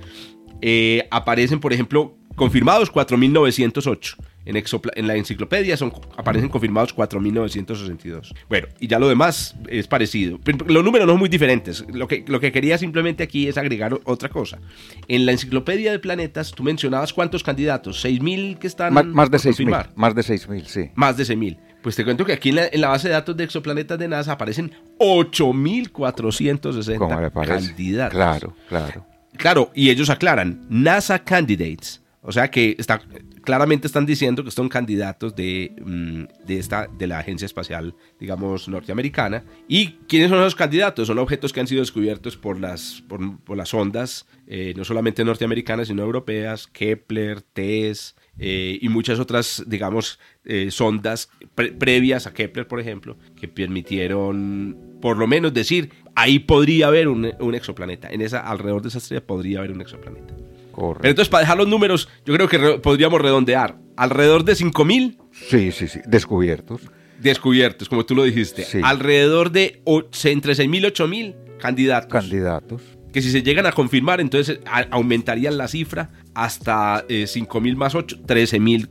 eh, 0.60 1.06
aparecen, 1.10 1.60
por 1.60 1.72
ejemplo, 1.72 2.14
confirmados 2.34 2.92
4.908. 2.92 4.16
En, 4.48 4.56
exopla- 4.56 4.92
en 4.96 5.06
la 5.06 5.14
enciclopedia 5.14 5.76
son, 5.76 5.92
aparecen 6.16 6.48
confirmados 6.48 6.96
4.962. 6.96 8.32
Bueno, 8.48 8.66
y 8.80 8.86
ya 8.88 8.98
lo 8.98 9.06
demás 9.08 9.54
es 9.68 9.86
parecido. 9.86 10.40
Los 10.66 10.82
números 10.84 11.06
no 11.06 11.12
son 11.12 11.20
muy 11.20 11.28
diferentes. 11.28 11.84
Lo 11.92 12.08
que, 12.08 12.24
lo 12.26 12.40
que 12.40 12.50
quería 12.50 12.78
simplemente 12.78 13.22
aquí 13.22 13.46
es 13.46 13.58
agregar 13.58 13.98
otra 14.04 14.28
cosa. 14.30 14.58
En 15.06 15.26
la 15.26 15.32
enciclopedia 15.32 15.92
de 15.92 15.98
planetas, 15.98 16.50
tú 16.52 16.62
mencionabas 16.62 17.12
cuántos 17.12 17.42
candidatos, 17.42 18.04
6.000 18.04 18.58
que 18.58 18.66
están 18.66 18.94
más, 18.94 19.04
más 19.04 19.30
de 19.30 19.38
por 19.38 19.40
6.000. 19.40 19.44
confirmar. 19.48 19.90
Más 19.94 20.14
de 20.14 20.22
6.000, 20.22 20.64
sí. 20.64 20.90
Más 20.94 21.16
de 21.16 21.24
6.000. 21.24 21.58
Pues 21.82 21.94
te 21.94 22.04
cuento 22.04 22.24
que 22.24 22.32
aquí 22.32 22.48
en 22.48 22.54
la, 22.56 22.66
en 22.66 22.80
la 22.80 22.88
base 22.88 23.08
de 23.08 23.14
datos 23.14 23.36
de 23.36 23.44
exoplanetas 23.44 23.98
de 23.98 24.08
NASA 24.08 24.32
aparecen 24.32 24.72
8.460 24.98 26.96
Como 26.98 27.20
le 27.20 27.30
parece. 27.30 27.68
candidatos. 27.68 28.14
Claro, 28.14 28.54
claro. 28.68 29.06
Claro, 29.36 29.70
y 29.74 29.90
ellos 29.90 30.10
aclaran, 30.10 30.66
NASA 30.68 31.20
candidates. 31.20 32.02
O 32.20 32.32
sea 32.32 32.50
que 32.50 32.74
está, 32.78 33.00
claramente 33.42 33.86
están 33.86 34.04
diciendo 34.04 34.42
que 34.42 34.50
son 34.50 34.68
candidatos 34.68 35.36
de, 35.36 35.72
mm, 35.84 36.46
de, 36.46 36.58
esta, 36.58 36.88
de 36.98 37.06
la 37.06 37.20
Agencia 37.20 37.46
Espacial, 37.46 37.94
digamos, 38.18 38.68
norteamericana. 38.68 39.44
¿Y 39.68 39.92
quiénes 40.08 40.28
son 40.28 40.40
esos 40.40 40.56
candidatos? 40.56 41.06
Son 41.06 41.18
objetos 41.18 41.52
que 41.52 41.60
han 41.60 41.68
sido 41.68 41.80
descubiertos 41.80 42.36
por 42.36 42.58
las, 42.60 43.02
por, 43.08 43.38
por 43.44 43.56
las 43.56 43.72
ondas, 43.72 44.26
eh, 44.48 44.74
no 44.76 44.84
solamente 44.84 45.24
norteamericanas, 45.24 45.88
sino 45.88 46.02
europeas, 46.02 46.66
Kepler, 46.66 47.40
TESS, 47.40 48.16
eh, 48.40 48.78
y 48.80 48.88
muchas 48.88 49.20
otras, 49.20 49.64
digamos, 49.66 50.18
eh, 50.44 50.70
sondas 50.70 51.30
pre- 51.54 51.72
previas 51.72 52.26
a 52.26 52.34
Kepler, 52.34 52.66
por 52.66 52.80
ejemplo, 52.80 53.16
que 53.40 53.48
permitieron, 53.48 54.76
por 55.00 55.16
lo 55.18 55.26
menos, 55.26 55.54
decir, 55.54 55.90
ahí 56.14 56.40
podría 56.40 56.88
haber 56.88 57.08
un, 57.08 57.32
un 57.40 57.54
exoplaneta. 57.54 58.08
En 58.10 58.20
esa, 58.22 58.40
alrededor 58.40 58.82
de 58.82 58.88
esa 58.88 58.98
estrella 58.98 59.24
podría 59.26 59.58
haber 59.60 59.72
un 59.72 59.80
exoplaneta. 59.80 60.34
Correcto. 60.78 61.00
Pero 61.02 61.10
entonces, 61.10 61.28
para 61.30 61.40
dejar 61.42 61.56
los 61.58 61.66
números, 61.68 62.08
yo 62.24 62.34
creo 62.34 62.48
que 62.48 62.58
re- 62.58 62.78
podríamos 62.78 63.20
redondear. 63.20 63.76
Alrededor 63.96 64.44
de 64.44 64.52
5.000 64.54 65.16
Sí, 65.32 65.72
sí, 65.72 65.88
sí. 65.88 66.00
Descubiertos. 66.06 66.82
descubiertos, 67.20 67.88
como 67.88 68.06
tú 68.06 68.14
lo 68.14 68.22
dijiste. 68.22 68.62
Sí. 68.64 68.80
Alrededor 68.84 69.50
de 69.50 69.82
entre 70.24 70.52
6.000 70.54 70.76
y 70.78 70.82
8.000 70.82 71.34
candidatos. 71.58 72.12
Candidatos. 72.12 72.82
que 73.12 73.22
si 73.22 73.30
se 73.32 73.42
llegan 73.42 73.66
a 73.66 73.72
confirmar, 73.72 74.20
entonces 74.20 74.60
aumentarían 74.90 75.56
la 75.58 75.66
cifra 75.66 76.10
hasta 76.34 77.04
eh, 77.08 77.24
5.000 77.24 77.74
más 77.74 77.94
8, 77.96 78.18
13.000 78.26 78.88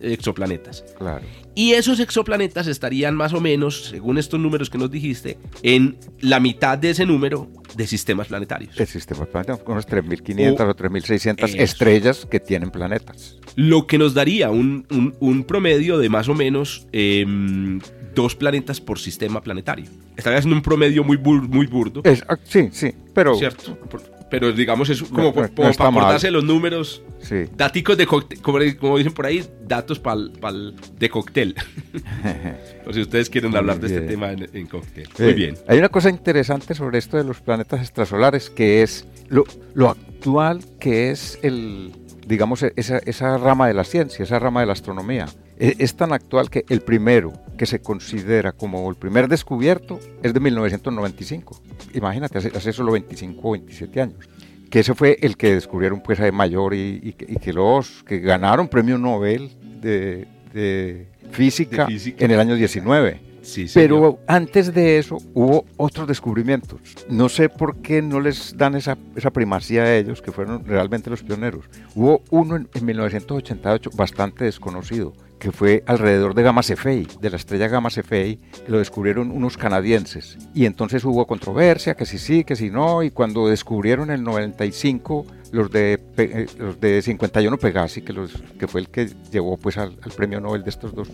exoplanetas. 0.00 0.84
Claro. 0.98 1.24
Y 1.54 1.72
esos 1.72 2.00
exoplanetas 2.00 2.66
estarían 2.66 3.14
más 3.16 3.32
o 3.32 3.40
menos, 3.40 3.84
según 3.86 4.18
estos 4.18 4.38
números 4.40 4.70
que 4.70 4.78
nos 4.78 4.90
dijiste, 4.90 5.38
en 5.62 5.98
la 6.20 6.40
mitad 6.40 6.78
de 6.78 6.90
ese 6.90 7.06
número 7.06 7.48
de 7.76 7.86
sistemas 7.86 8.28
planetarios. 8.28 8.78
El 8.78 8.86
sistema 8.86 9.24
planetario, 9.26 9.64
unos 9.66 9.86
3.500 9.86 10.60
O- 10.60 10.70
o 10.70 10.74
3.600 10.74 11.44
Eso. 11.48 11.56
estrellas 11.58 12.26
que 12.30 12.40
tienen 12.40 12.70
planetas. 12.70 13.36
Lo 13.56 13.86
que 13.86 13.98
nos 13.98 14.14
daría 14.14 14.50
un, 14.50 14.86
un- 14.90 15.14
un 15.20 15.44
promedio 15.44 15.98
de 15.98 16.08
más 16.08 16.28
o 16.28 16.34
menos 16.34 16.86
em, 16.92 17.80
dos 18.14 18.34
planetas 18.34 18.80
por 18.80 18.98
sistema 18.98 19.40
planetario. 19.40 19.86
Estaría 20.16 20.38
haciendo 20.38 20.56
un 20.56 20.62
promedio 20.62 21.04
muy, 21.04 21.16
bur- 21.16 21.48
muy 21.48 21.66
burdo, 21.66 22.02
Es- 22.04 22.24
ah, 22.28 22.36
sí, 22.44 22.68
sí, 22.72 22.92
pero... 23.14 23.34
¿cierto? 23.36 23.74
Por- 23.88 24.02
Pero 24.30 24.52
digamos, 24.52 24.88
es 24.90 25.02
como, 25.02 25.24
No, 25.24 25.32
como 25.34 25.46
no 25.46 25.52
para 25.54 25.90
acordarse 25.90 26.30
los 26.30 26.44
números, 26.44 27.02
Sí. 27.20 27.46
daticos 27.56 27.96
de 27.98 28.06
cóctel, 28.06 28.40
como, 28.40 28.58
como 28.78 28.96
dicen 28.96 29.12
por 29.12 29.26
ahí, 29.26 29.44
datos 29.66 30.00
pa'l- 30.00 30.32
pa'l- 30.40 30.74
de 30.98 31.08
cóctel. 31.10 31.54
Por 32.84 32.94
si 32.94 33.00
ustedes 33.02 33.28
quieren 33.28 33.50
Muy 33.50 33.58
hablar 33.58 33.78
de 33.80 33.86
este 33.88 34.00
tema 34.02 34.32
en, 34.32 34.48
en 34.52 34.66
cóctel. 34.66 35.08
Muy 35.18 35.28
Eh, 35.28 35.32
bien. 35.34 35.56
Hay 35.68 35.78
una 35.78 35.88
cosa 35.88 36.08
interesante 36.10 36.74
sobre 36.74 36.98
esto 36.98 37.16
de 37.16 37.24
los 37.24 37.40
planetas 37.40 37.80
extrasolares, 37.80 38.50
que 38.50 38.82
es 38.82 39.06
lo, 39.28 39.44
lo 39.74 39.90
actual 39.90 40.60
que 40.78 41.10
es 41.10 41.38
el, 41.42 41.92
digamos, 42.26 42.62
esa, 42.76 42.98
esa 42.98 43.36
rama 43.38 43.66
de 43.68 43.74
la 43.74 43.84
ciencia, 43.84 44.22
esa 44.22 44.38
rama 44.38 44.60
de 44.60 44.66
la 44.66 44.72
astronomía. 44.72 45.26
E- 45.60 45.76
Es 45.78 45.94
tan 45.94 46.12
actual 46.12 46.48
que 46.50 46.64
el 46.68 46.80
primero 46.80 47.32
que 47.56 47.66
se 47.66 47.80
considera 47.80 48.52
como 48.52 48.88
el 48.90 48.96
primer 48.96 49.28
descubierto 49.28 50.00
es 50.22 50.32
de 50.34 50.40
1995. 50.40 51.60
Imagínate, 51.94 52.38
hace, 52.38 52.48
hace 52.56 52.72
solo 52.72 52.92
25 52.92 53.40
o 53.48 53.52
27 53.52 54.00
años. 54.00 54.28
Que 54.70 54.80
ese 54.80 54.94
fue 54.94 55.18
el 55.20 55.36
que 55.36 55.54
descubrieron 55.54 56.00
pues 56.02 56.18
a 56.20 56.30
Mayor 56.32 56.74
y, 56.74 57.00
y 57.02 57.12
que- 57.12 57.26
y 57.32 57.36
que 57.36 57.52
los 57.52 58.02
que 58.04 58.18
ganaron 58.20 58.68
premio 58.68 58.96
Nobel 58.98 59.50
de, 59.80 60.26
de 60.54 61.06
física, 61.32 61.84
De 61.86 61.92
física. 61.92 62.24
en 62.24 62.30
el 62.30 62.40
año 62.40 62.54
19. 62.54 63.20
Sí. 63.42 63.66
Pero 63.72 64.18
antes 64.26 64.72
de 64.74 64.98
eso 64.98 65.16
hubo 65.34 65.64
otros 65.78 66.06
descubrimientos. 66.06 66.78
No 67.08 67.28
sé 67.28 67.48
por 67.48 67.76
qué 67.78 68.00
no 68.02 68.20
les 68.20 68.54
dan 68.56 68.74
esa, 68.76 68.96
esa 69.16 69.30
primacía 69.30 69.82
a 69.82 69.96
ellos, 69.96 70.20
que 70.22 70.30
fueron 70.30 70.64
realmente 70.66 71.08
los 71.10 71.22
pioneros. 71.22 71.64
Hubo 71.94 72.22
uno 72.30 72.56
en, 72.56 72.68
en 72.74 72.84
1988 72.84 73.90
bastante 73.94 74.44
desconocido, 74.44 75.14
que 75.40 75.50
fue 75.52 75.82
alrededor 75.86 76.34
de 76.34 76.42
Gamma 76.42 76.62
Cephei, 76.62 77.08
de 77.20 77.30
la 77.30 77.36
estrella 77.36 77.66
Gamma 77.66 77.90
Cephei, 77.90 78.38
que 78.64 78.70
lo 78.70 78.78
descubrieron 78.78 79.30
unos 79.32 79.56
canadienses. 79.56 80.36
Y 80.54 80.66
entonces 80.66 81.02
hubo 81.04 81.26
controversia, 81.26 81.94
que 81.96 82.04
si 82.06 82.18
sí, 82.18 82.44
que 82.44 82.54
si 82.54 82.70
no, 82.70 83.02
y 83.02 83.10
cuando 83.10 83.48
descubrieron 83.48 84.10
el 84.10 84.22
95 84.22 85.26
los 85.52 85.70
de, 85.70 85.98
eh, 86.18 86.46
los 86.58 86.78
de 86.78 87.02
51 87.02 87.56
Pegasi, 87.58 88.02
que, 88.02 88.12
los, 88.12 88.30
que 88.58 88.68
fue 88.68 88.82
el 88.82 88.88
que 88.90 89.08
llevó 89.32 89.56
pues 89.56 89.78
al, 89.78 89.96
al 90.02 90.12
premio 90.12 90.40
Nobel 90.40 90.62
de 90.62 90.70
estos 90.70 90.94
dos 90.94 91.08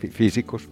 fí- 0.00 0.10
físicos, 0.10 0.68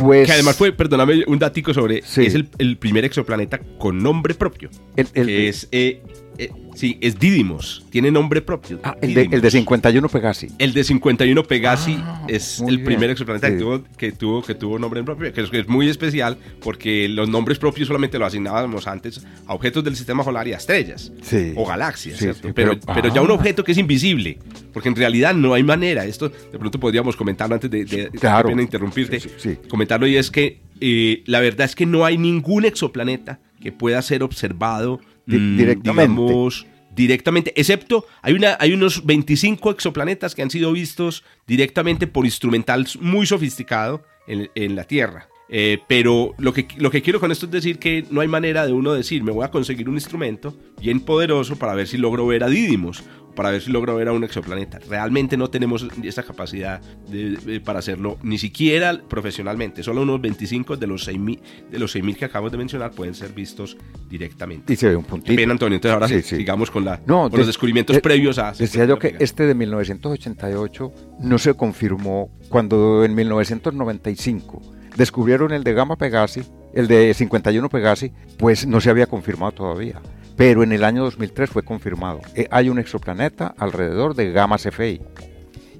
pues 0.00 0.26
que 0.26 0.32
además 0.32 0.56
fue, 0.56 0.72
perdóname, 0.72 1.24
un 1.26 1.38
datico 1.38 1.74
sobre, 1.74 2.02
Sí. 2.02 2.24
es 2.26 2.34
el, 2.34 2.48
el 2.58 2.78
primer 2.78 3.04
exoplaneta 3.04 3.58
con 3.78 3.98
nombre 4.02 4.34
propio. 4.34 4.70
el, 4.96 5.08
el- 5.14 5.26
que 5.26 5.48
es, 5.48 5.68
eh, 5.72 6.02
eh, 6.38 6.50
sí, 6.74 6.96
es 7.00 7.18
Didymos, 7.18 7.84
tiene 7.90 8.10
nombre 8.10 8.40
propio. 8.40 8.78
Ah, 8.84 8.96
el, 9.02 9.12
de, 9.14 9.22
el 9.22 9.28
de 9.30 9.36
Didymos. 9.38 9.52
51 9.52 10.08
Pegasi. 10.08 10.48
El 10.58 10.72
de 10.72 10.84
51 10.84 11.42
Pegasi 11.44 11.98
Ah, 12.00 12.24
es 12.28 12.60
el 12.60 12.76
bien. 12.76 12.84
primer 12.84 13.10
exoplaneta 13.10 13.50
que, 13.50 13.56
tuvo, 13.56 13.82
que, 13.96 14.12
tuvo, 14.12 14.42
que 14.42 14.54
tuvo 14.54 14.78
nombre 14.78 15.02
propio, 15.02 15.32
que 15.32 15.40
es, 15.42 15.50
que 15.50 15.60
es 15.60 15.68
muy 15.68 15.88
especial 15.88 16.38
porque 16.62 17.08
los 17.08 17.28
nombres 17.28 17.58
propios 17.58 17.88
solamente 17.88 18.18
lo 18.18 18.26
asignábamos 18.26 18.86
antes 18.86 19.26
a 19.46 19.54
objetos 19.54 19.82
del 19.84 19.96
sistema 19.96 20.22
solar 20.24 20.46
y 20.48 20.52
a 20.52 20.56
estrellas 20.56 21.12
Sí. 21.22 21.52
o 21.56 21.66
galaxias, 21.66 22.18
Sí, 22.18 22.28
pero, 22.54 22.74
ya 23.14 23.20
un 23.22 23.30
ah. 23.30 23.34
objeto 23.34 23.64
que 23.64 23.72
es 23.72 23.78
invisible, 23.78 24.38
porque 24.72 24.88
en 24.88 24.96
realidad 24.96 25.34
no 25.34 25.54
hay 25.54 25.62
manera, 25.62 26.04
esto 26.06 26.28
de 26.28 26.58
pronto 26.58 26.78
podríamos 26.78 27.16
comentarlo 27.16 27.54
antes 27.56 27.70
de, 27.70 27.84
de 27.84 28.10
Claro. 28.10 28.50
interrumpirte, 28.60 29.20
comentarlo 29.68 30.06
y 30.06 30.16
es 30.16 30.30
que 30.30 30.60
eh, 30.80 31.22
la 31.26 31.40
verdad 31.40 31.64
es 31.64 31.74
que 31.74 31.86
no 31.86 32.04
hay 32.04 32.16
ningún 32.18 32.64
exoplaneta 32.64 33.40
que 33.60 33.72
pueda 33.72 34.00
ser 34.02 34.22
observado 34.22 35.00
Di- 35.28 35.38
mm, 35.38 35.56
directamente. 35.56 36.22
digamos, 36.22 36.66
directamente, 36.96 37.52
excepto 37.54 38.06
hay, 38.22 38.32
una, 38.34 38.56
hay 38.58 38.72
unos 38.72 39.04
25 39.06 39.70
exoplanetas 39.70 40.34
que 40.34 40.42
han 40.42 40.50
sido 40.50 40.72
vistos 40.72 41.22
directamente 41.46 42.06
por 42.06 42.24
instrumental 42.24 42.86
muy 43.00 43.26
sofisticado 43.26 44.02
en, 44.26 44.50
en 44.54 44.74
la 44.74 44.84
Tierra. 44.84 45.28
Eh, 45.50 45.78
pero 45.88 46.34
lo 46.36 46.52
que, 46.52 46.68
lo 46.76 46.90
que 46.90 47.00
quiero 47.00 47.20
con 47.20 47.32
esto 47.32 47.46
es 47.46 47.52
decir 47.52 47.78
que 47.78 48.04
no 48.10 48.20
hay 48.20 48.28
manera 48.28 48.66
de 48.66 48.72
uno 48.72 48.92
decir, 48.92 49.22
me 49.22 49.32
voy 49.32 49.44
a 49.46 49.50
conseguir 49.50 49.88
un 49.88 49.94
instrumento 49.94 50.54
bien 50.78 51.00
poderoso 51.00 51.56
para 51.56 51.74
ver 51.74 51.86
si 51.88 51.96
logro 51.96 52.26
ver 52.26 52.44
a 52.44 52.48
Didymos, 52.48 53.02
para 53.38 53.52
ver 53.52 53.62
si 53.62 53.70
logro 53.70 53.94
ver 53.94 54.08
a 54.08 54.12
un 54.12 54.24
exoplaneta. 54.24 54.80
Realmente 54.90 55.36
no 55.36 55.48
tenemos 55.48 55.86
esa 56.02 56.24
capacidad 56.24 56.80
de- 57.08 57.36
de- 57.36 57.60
para 57.60 57.78
hacerlo, 57.78 58.18
ni 58.24 58.36
siquiera 58.36 59.00
profesionalmente. 59.08 59.84
Solo 59.84 60.02
unos 60.02 60.20
25 60.20 60.76
de 60.76 60.88
los 60.88 61.06
6.000 61.06 61.38
de 61.70 61.78
los 61.78 61.94
6.000 61.94 62.16
que 62.16 62.24
acabo 62.24 62.50
de 62.50 62.58
mencionar 62.58 62.90
pueden 62.90 63.14
ser 63.14 63.32
vistos 63.32 63.76
directamente. 64.10 64.72
Y 64.72 64.76
se 64.76 64.88
ve 64.88 64.96
un 64.96 65.04
Qué 65.04 65.08
puntito. 65.10 65.36
pena, 65.36 65.52
Antonio. 65.52 65.76
Entonces 65.76 65.94
ahora 65.94 66.08
sí, 66.08 66.20
sí. 66.22 66.36
sigamos 66.38 66.68
con, 66.68 66.84
la, 66.84 67.00
No, 67.06 67.22
con 67.22 67.30
de- 67.30 67.36
los 67.38 67.46
descubrimientos 67.46 67.94
de- 67.94 68.02
previos 68.02 68.38
a... 68.40 68.50
Decía 68.52 68.84
yo 68.86 68.98
que 68.98 69.14
este 69.20 69.44
de 69.46 69.54
1988 69.54 70.92
no 71.20 71.38
se 71.38 71.54
confirmó 71.54 72.30
cuando 72.48 73.04
en 73.04 73.14
1995 73.14 74.60
descubrieron 74.96 75.52
el 75.52 75.62
de 75.62 75.74
Gamma 75.74 75.94
Pegasi, 75.96 76.42
el 76.74 76.88
de 76.88 77.14
51 77.14 77.68
Pegasi, 77.68 78.12
pues 78.36 78.66
no 78.66 78.80
se 78.80 78.90
había 78.90 79.06
confirmado 79.06 79.52
todavía. 79.52 80.00
Pero 80.38 80.62
en 80.62 80.70
el 80.70 80.84
año 80.84 81.02
2003 81.02 81.50
fue 81.50 81.64
confirmado. 81.64 82.20
Eh, 82.36 82.46
hay 82.52 82.70
un 82.70 82.78
exoplaneta 82.78 83.56
alrededor 83.58 84.14
de 84.14 84.30
Gamma 84.30 84.56
Cephei. 84.56 85.02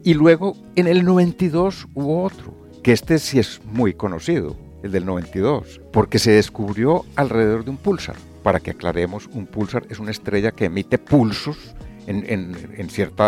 Y 0.03 0.15
luego 0.15 0.57
en 0.75 0.89
el 0.89 1.05
92 1.05 1.87
hubo 1.95 2.25
otro, 2.25 2.53
que 2.83 2.91
este 2.91 3.21
sí 3.21 3.39
es 3.39 3.61
muy 3.65 3.95
conocido, 3.95 4.57
el 4.83 4.91
del 4.91 5.07
92, 5.07 5.81
porque 5.93 6.19
se 6.19 6.33
descubrió 6.33 7.05
alrededor 7.15 7.65
de 7.65 7.71
un 7.71 7.77
pulsar. 7.77 8.17
Para 8.43 8.59
que 8.59 8.73
aclaremos, 8.73 9.29
un 9.33 9.47
pulsar 9.47 9.87
es 9.91 10.01
una 10.01 10.11
estrella 10.11 10.51
que 10.51 10.65
emite 10.65 10.99
pulsos 10.99 11.77
en, 12.09 12.25
en, 12.29 12.57
en 12.77 12.91
cierto 12.91 13.23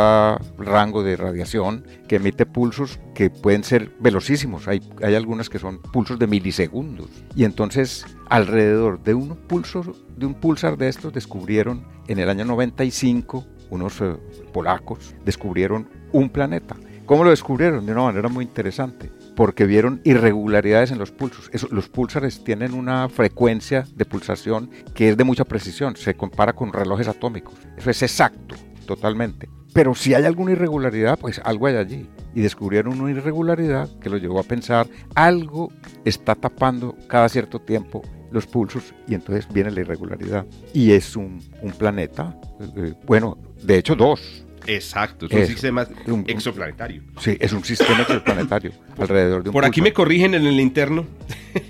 rango 0.58 1.02
de 1.02 1.16
radiación, 1.16 1.84
que 2.08 2.16
emite 2.16 2.46
pulsos 2.46 2.98
que 3.14 3.30
pueden 3.30 3.62
ser 3.62 3.92
velocísimos. 4.00 4.66
Hay, 4.68 4.80
hay 5.02 5.14
algunas 5.14 5.48
que 5.48 5.58
son 5.58 5.80
pulsos 5.80 6.18
de 6.18 6.26
milisegundos. 6.26 7.08
Y 7.36 7.44
entonces, 7.44 8.04
alrededor 8.28 9.02
de 9.02 9.14
un 9.14 9.36
pulso, 9.36 9.82
de 10.16 10.26
un 10.26 10.34
pulsar 10.34 10.76
de 10.76 10.88
estos, 10.88 11.12
descubrieron 11.12 11.84
en 12.08 12.18
el 12.18 12.28
año 12.28 12.44
95 12.44 13.46
unos 13.70 14.00
eh, 14.00 14.16
polacos 14.52 15.14
descubrieron 15.24 15.88
un 16.12 16.28
planeta. 16.28 16.76
¿Cómo 17.06 17.24
lo 17.24 17.30
descubrieron? 17.30 17.86
De 17.86 17.92
una 17.92 18.02
manera 18.02 18.28
muy 18.28 18.44
interesante, 18.44 19.10
porque 19.36 19.64
vieron 19.64 20.00
irregularidades 20.04 20.90
en 20.90 20.98
los 20.98 21.10
pulsos. 21.12 21.50
Eso- 21.52 21.68
los 21.70 21.88
pulsares 21.88 22.42
tienen 22.44 22.74
una 22.74 23.08
frecuencia 23.08 23.84
de 23.94 24.04
pulsación 24.04 24.70
que 24.94 25.10
es 25.10 25.16
de 25.16 25.24
mucha 25.24 25.44
precisión, 25.44 25.96
se 25.96 26.14
compara 26.14 26.52
con 26.52 26.72
relojes 26.72 27.08
atómicos. 27.08 27.54
Eso 27.76 27.90
es 27.90 28.02
exacto, 28.02 28.56
totalmente. 28.94 29.48
Pero 29.72 29.94
si 29.94 30.14
hay 30.14 30.24
alguna 30.24 30.50
irregularidad, 30.50 31.16
pues 31.16 31.40
algo 31.44 31.68
hay 31.68 31.76
allí. 31.76 32.08
Y 32.34 32.40
descubrieron 32.40 33.00
una 33.00 33.12
irregularidad 33.12 33.88
que 34.00 34.10
los 34.10 34.20
llevó 34.20 34.40
a 34.40 34.42
pensar, 34.42 34.88
algo 35.14 35.72
está 36.04 36.34
tapando 36.34 36.96
cada 37.06 37.28
cierto 37.28 37.60
tiempo 37.60 38.02
los 38.32 38.46
pulsos 38.46 38.92
y 39.08 39.14
entonces 39.14 39.46
viene 39.52 39.70
la 39.70 39.80
irregularidad. 39.82 40.44
Y 40.74 40.90
es 40.90 41.14
un, 41.14 41.40
un 41.62 41.70
planeta, 41.70 42.36
eh, 42.60 42.64
eh, 42.76 42.94
bueno, 43.06 43.38
de 43.62 43.78
hecho 43.78 43.94
dos. 43.94 44.44
Exacto, 44.66 45.26
es 45.26 45.32
un 45.32 45.46
sistema 45.46 45.86
Un- 46.06 46.24
exoplanetario. 46.26 47.02
Sí, 47.20 47.36
es 47.40 47.52
un 47.52 47.64
sistema 47.64 48.02
exoplanetario 48.02 48.72
alrededor 48.98 49.42
de 49.44 49.50
un 49.50 49.52
Por 49.52 49.64
aquí 49.64 49.80
me 49.82 49.92
corrigen 49.92 50.34
en 50.34 50.46
el 50.46 50.58
interno, 50.60 51.06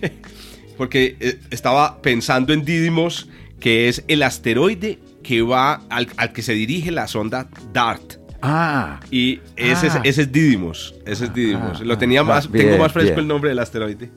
porque 0.78 1.16
eh, 1.20 1.38
estaba 1.50 2.00
pensando 2.00 2.52
en 2.54 2.64
Didymos, 2.64 3.28
que 3.58 3.88
es 3.90 4.04
el 4.08 4.22
asteroide 4.22 4.98
que 5.22 5.42
va 5.42 5.74
al, 5.90 6.08
al 6.16 6.32
que 6.32 6.42
se 6.42 6.52
dirige 6.54 6.90
la 6.90 7.06
sonda 7.06 7.48
DART. 7.72 8.14
Ah, 8.42 9.00
Y 9.10 9.40
ese, 9.56 9.88
Ah. 9.88 10.00
es, 10.04 10.10
ese 10.12 10.22
es 10.22 10.32
Didymos, 10.32 10.94
ese 11.04 11.26
es 11.26 11.34
Didymos. 11.34 11.78
ah, 11.80 11.84
Lo 11.84 11.98
tenía 11.98 12.20
ah, 12.20 12.24
más, 12.24 12.50
bien, 12.50 12.66
tengo 12.68 12.78
más 12.82 12.92
fresco 12.92 13.08
bien. 13.10 13.18
el 13.20 13.28
nombre 13.28 13.50
del 13.50 13.58
asteroide. 13.58 14.10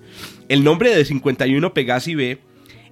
El 0.47 0.63
nombre 0.63 0.95
de 0.95 1.03
51 1.03 1.73
Pegasi 1.73 2.15
B 2.15 2.39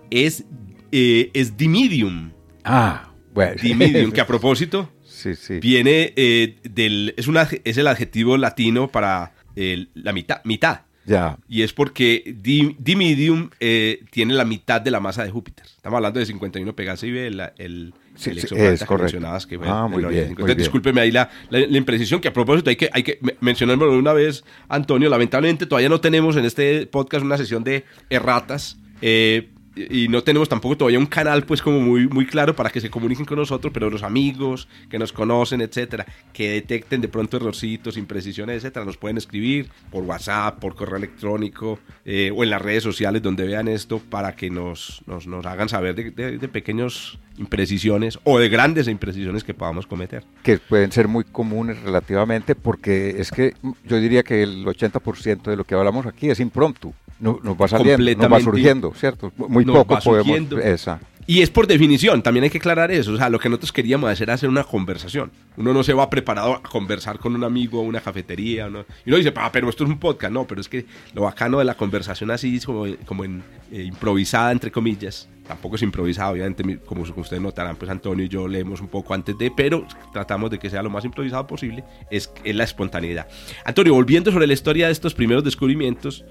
es, 0.09 0.43
eh, 0.91 1.31
es 1.33 1.55
Dimidium. 1.55 2.31
ah, 2.65 3.07
bueno. 3.33 3.55
Dimidium, 3.61 4.11
que 4.13 4.19
a 4.19 4.27
propósito 4.27 4.91
Sí, 5.05 5.35
sí. 5.35 5.59
viene 5.61 6.11
eh, 6.17 6.57
del, 6.69 7.13
es, 7.15 7.27
una, 7.27 7.47
es 7.63 7.77
el 7.77 7.87
adjetivo 7.87 8.35
latino 8.37 8.89
para 8.89 9.33
eh, 9.55 9.87
la 9.93 10.11
mitad, 10.11 10.41
mitad. 10.43 10.81
Ya. 11.05 11.37
Y 11.49 11.63
es 11.63 11.73
porque 11.73 12.35
Di- 12.41 12.75
Dimidium 12.77 13.49
eh, 13.59 14.03
tiene 14.11 14.33
la 14.35 14.45
mitad 14.45 14.79
de 14.81 14.91
la 14.91 14.99
masa 14.99 15.23
de 15.23 15.31
Júpiter. 15.31 15.65
Estamos 15.65 15.97
hablando 15.97 16.19
de 16.19 16.25
51 16.27 16.75
Pegasi 16.75 17.09
B, 17.11 17.27
el, 17.27 17.39
el, 17.57 17.93
Sí, 18.15 18.29
el 18.29 18.35
sí, 18.35 18.41
exoplaneta 18.43 18.73
es 18.83 18.83
que 18.89 18.97
mencionabas. 18.97 19.47
Que, 19.47 19.55
Ah, 19.63 19.87
muy 19.87 19.99
bien, 20.03 20.11
95. 20.11 20.11
muy 20.11 20.29
Entonces, 20.29 20.45
bien. 20.45 20.57
discúlpeme 20.57 21.01
ahí 21.01 21.11
la, 21.11 21.29
la, 21.49 21.59
la 21.59 21.77
imprecisión, 21.77 22.21
que 22.21 22.27
a 22.27 22.33
propósito 22.33 22.69
hay 22.69 22.75
que, 22.75 22.89
hay 22.93 23.03
que 23.03 23.17
me- 23.21 23.35
mencionármelo 23.39 23.93
de 23.93 23.97
una 23.97 24.13
vez, 24.13 24.43
Antonio. 24.69 25.09
Lamentablemente 25.09 25.65
todavía 25.65 25.89
no 25.89 25.99
tenemos 26.01 26.35
en 26.37 26.45
este 26.45 26.85
podcast 26.85 27.25
una 27.25 27.37
sesión 27.37 27.63
de 27.63 27.83
erratas. 28.09 28.77
eh, 29.01 29.49
y 29.75 30.07
no 30.09 30.23
tenemos 30.23 30.49
tampoco 30.49 30.77
todavía 30.77 30.99
un 30.99 31.05
canal 31.05 31.43
pues 31.43 31.61
como 31.61 31.79
muy, 31.79 32.07
muy 32.07 32.25
claro 32.25 32.55
para 32.55 32.69
que 32.69 32.81
se 32.81 32.89
comuniquen 32.89 33.25
con 33.25 33.37
nosotros, 33.37 33.71
pero 33.73 33.89
los 33.89 34.03
amigos 34.03 34.67
que 34.89 34.99
nos 34.99 35.13
conocen, 35.13 35.61
etcétera, 35.61 36.05
que 36.33 36.51
detecten 36.51 37.01
de 37.01 37.07
pronto 37.07 37.37
errorcitos, 37.37 37.97
imprecisiones, 37.97 38.57
etcétera, 38.57 38.85
nos 38.85 38.97
pueden 38.97 39.17
escribir 39.17 39.69
por 39.89 40.03
WhatsApp, 40.03 40.59
por 40.59 40.75
correo 40.75 40.97
electrónico 40.97 41.79
eh, 42.05 42.31
o 42.35 42.43
en 42.43 42.49
las 42.49 42.61
redes 42.61 42.83
sociales 42.83 43.21
donde 43.21 43.45
vean 43.45 43.67
esto 43.67 43.99
para 43.99 44.35
que 44.35 44.49
nos, 44.49 45.01
nos, 45.05 45.25
nos 45.27 45.45
hagan 45.45 45.69
saber 45.69 45.95
de, 45.95 46.11
de, 46.11 46.37
de 46.37 46.47
pequeños 46.47 47.19
imprecisiones 47.37 48.19
o 48.23 48.39
de 48.39 48.49
grandes 48.49 48.87
imprecisiones 48.87 49.43
que 49.43 49.53
podamos 49.53 49.87
cometer. 49.87 50.23
Que 50.43 50.59
pueden 50.59 50.91
ser 50.91 51.07
muy 51.07 51.23
comunes 51.23 51.81
relativamente 51.81 52.55
porque 52.55 53.15
es 53.17 53.31
que 53.31 53.55
yo 53.85 53.97
diría 53.97 54.23
que 54.23 54.43
el 54.43 54.65
80% 54.65 55.43
de 55.43 55.55
lo 55.55 55.63
que 55.63 55.75
hablamos 55.75 56.05
aquí 56.05 56.29
es 56.29 56.39
impromptu. 56.39 56.93
No, 57.21 57.39
nos 57.43 57.55
va 57.55 57.67
saliendo, 57.67 58.03
nos 58.15 58.31
va 58.31 58.39
surgiendo, 58.41 58.93
¿cierto? 58.93 59.31
Muy 59.37 59.63
poco 59.63 59.97
podemos... 59.99 60.51
Esa. 60.63 60.99
Y 61.27 61.41
es 61.41 61.49
por 61.49 61.67
definición, 61.67 62.21
también 62.23 62.43
hay 62.43 62.49
que 62.49 62.57
aclarar 62.57 62.91
eso. 62.91 63.13
O 63.13 63.17
sea, 63.17 63.29
lo 63.29 63.39
que 63.39 63.47
nosotros 63.47 63.71
queríamos 63.71 64.09
hacer 64.09 64.25
era 64.25 64.33
hacer 64.33 64.49
una 64.49 64.63
conversación. 64.63 65.31
Uno 65.55 65.73
no 65.73 65.83
se 65.83 65.93
va 65.93 66.09
preparado 66.09 66.55
a 66.55 66.63
conversar 66.63 67.19
con 67.19 67.35
un 67.35 67.43
amigo 67.43 67.79
o 67.79 67.83
una 67.83 68.01
cafetería. 68.01 68.69
¿no? 68.69 68.85
Y 69.05 69.09
uno 69.09 69.17
dice, 69.17 69.31
ah, 69.35 69.49
pero 69.51 69.69
esto 69.69 69.83
es 69.83 69.89
un 69.89 69.99
podcast. 69.99 70.33
No, 70.33 70.45
pero 70.45 70.61
es 70.61 70.67
que 70.67 70.85
lo 71.13 71.21
bacano 71.21 71.59
de 71.59 71.65
la 71.65 71.75
conversación 71.75 72.31
así, 72.31 72.59
como, 72.59 72.85
como 73.05 73.23
en, 73.23 73.43
eh, 73.71 73.83
improvisada, 73.83 74.51
entre 74.51 74.71
comillas. 74.71 75.29
Tampoco 75.47 75.75
es 75.75 75.81
improvisado, 75.81 76.33
obviamente, 76.33 76.79
como 76.79 77.01
ustedes 77.01 77.41
notarán, 77.41 77.75
pues 77.75 77.91
Antonio 77.91 78.25
y 78.25 78.29
yo 78.29 78.47
leemos 78.47 78.79
un 78.79 78.87
poco 78.87 79.13
antes 79.13 79.37
de, 79.37 79.51
pero 79.51 79.85
tratamos 80.13 80.49
de 80.49 80.59
que 80.59 80.69
sea 80.69 80.81
lo 80.81 80.89
más 80.89 81.03
improvisado 81.03 81.45
posible. 81.45 81.83
Es, 82.09 82.31
es 82.43 82.55
la 82.55 82.63
espontaneidad. 82.63 83.27
Antonio, 83.65 83.93
volviendo 83.93 84.31
sobre 84.31 84.47
la 84.47 84.53
historia 84.53 84.85
de 84.87 84.93
estos 84.93 85.13
primeros 85.13 85.43
descubrimientos, 85.43 86.23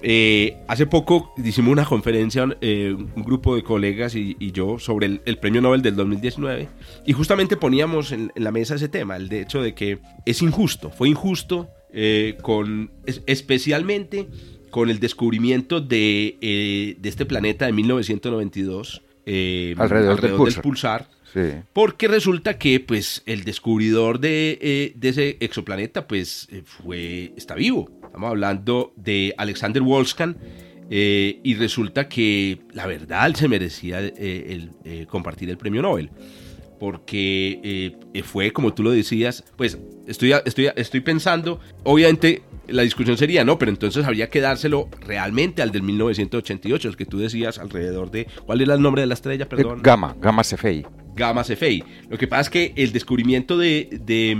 eh, 0.00 0.56
hace 0.68 0.86
poco 0.86 1.34
hicimos 1.42 1.72
una 1.72 1.84
conferencia, 1.84 2.46
eh, 2.60 2.94
un 2.94 3.24
grupo 3.24 3.56
de 3.56 3.64
colegas 3.64 4.14
y, 4.14 4.36
y 4.38 4.52
yo, 4.52 4.78
sobre 4.78 5.06
el, 5.06 5.20
el, 5.24 5.38
premio 5.38 5.60
Nobel 5.60 5.82
del 5.82 5.96
2019 5.96 6.68
y 7.04 7.12
justamente 7.12 7.56
poníamos 7.56 8.12
en, 8.12 8.30
en, 8.34 8.44
la 8.44 8.52
mesa 8.52 8.76
ese 8.76 8.88
tema, 8.88 9.16
el 9.16 9.28
de 9.28 9.40
hecho 9.40 9.60
de 9.60 9.74
que 9.74 9.98
es 10.24 10.40
injusto, 10.40 10.90
fue 10.90 11.08
injusto 11.08 11.68
eh, 11.92 12.36
con, 12.42 12.92
es, 13.06 13.22
especialmente 13.26 14.28
con 14.70 14.88
el 14.88 15.00
descubrimiento 15.00 15.80
de, 15.80 16.96
de, 17.00 17.08
este 17.08 17.26
planeta 17.26 17.66
de 17.66 17.72
1992 17.72 19.02
alrededor, 19.26 19.82
alrededor, 19.82 20.20
del 20.20 20.32
pulsar. 20.36 20.54
Del 20.54 20.62
pulsar 20.62 21.08
sí. 21.32 21.64
Porque 21.72 22.06
resulta 22.06 22.56
que 22.56 22.78
pues, 22.78 23.22
el 23.26 23.42
descubridor 23.42 24.20
de, 24.20 24.92
de 24.94 25.08
ese 25.08 25.38
exoplaneta 25.40 26.06
pues, 26.06 26.48
fue, 26.64 27.32
está 27.36 27.54
vivo. 27.54 27.90
Estamos 28.08 28.30
hablando 28.30 28.92
de 28.96 29.34
Alexander 29.36 29.82
Wolskan. 29.82 30.36
Eh, 30.90 31.40
y 31.42 31.54
resulta 31.54 32.08
que 32.08 32.60
la 32.72 32.86
verdad 32.86 33.26
él 33.26 33.36
se 33.36 33.46
merecía 33.46 34.00
eh, 34.00 34.12
el, 34.48 34.70
eh, 34.84 35.06
compartir 35.06 35.50
el 35.50 35.58
premio 35.58 35.82
Nobel. 35.82 36.10
Porque 36.80 37.92
fue, 38.24 38.52
como 38.52 38.72
tú 38.72 38.84
lo 38.84 38.92
decías, 38.92 39.44
pues 39.56 39.78
estoy, 40.06 40.32
estoy, 40.44 40.70
estoy 40.76 41.00
pensando, 41.00 41.58
obviamente 41.82 42.42
la 42.68 42.82
discusión 42.82 43.16
sería, 43.16 43.44
no, 43.44 43.58
pero 43.58 43.72
entonces 43.72 44.04
habría 44.06 44.28
que 44.28 44.40
dárselo 44.40 44.88
realmente 45.00 45.60
al 45.60 45.72
del 45.72 45.82
1988, 45.82 46.88
el 46.88 46.96
que 46.96 47.04
tú 47.04 47.18
decías 47.18 47.58
alrededor 47.58 48.12
de, 48.12 48.28
¿cuál 48.46 48.60
era 48.60 48.74
el 48.74 48.80
nombre 48.80 49.02
de 49.02 49.06
la 49.06 49.14
estrella? 49.14 49.48
Perdón. 49.48 49.80
Gamma, 49.82 50.16
Gamma 50.20 50.44
Cephei. 50.44 50.86
Gamma 51.16 51.42
Cephei. 51.42 51.82
Lo 52.08 52.16
que 52.16 52.28
pasa 52.28 52.42
es 52.42 52.50
que 52.50 52.72
el 52.76 52.92
descubrimiento 52.92 53.58
de, 53.58 53.88
de, 54.04 54.36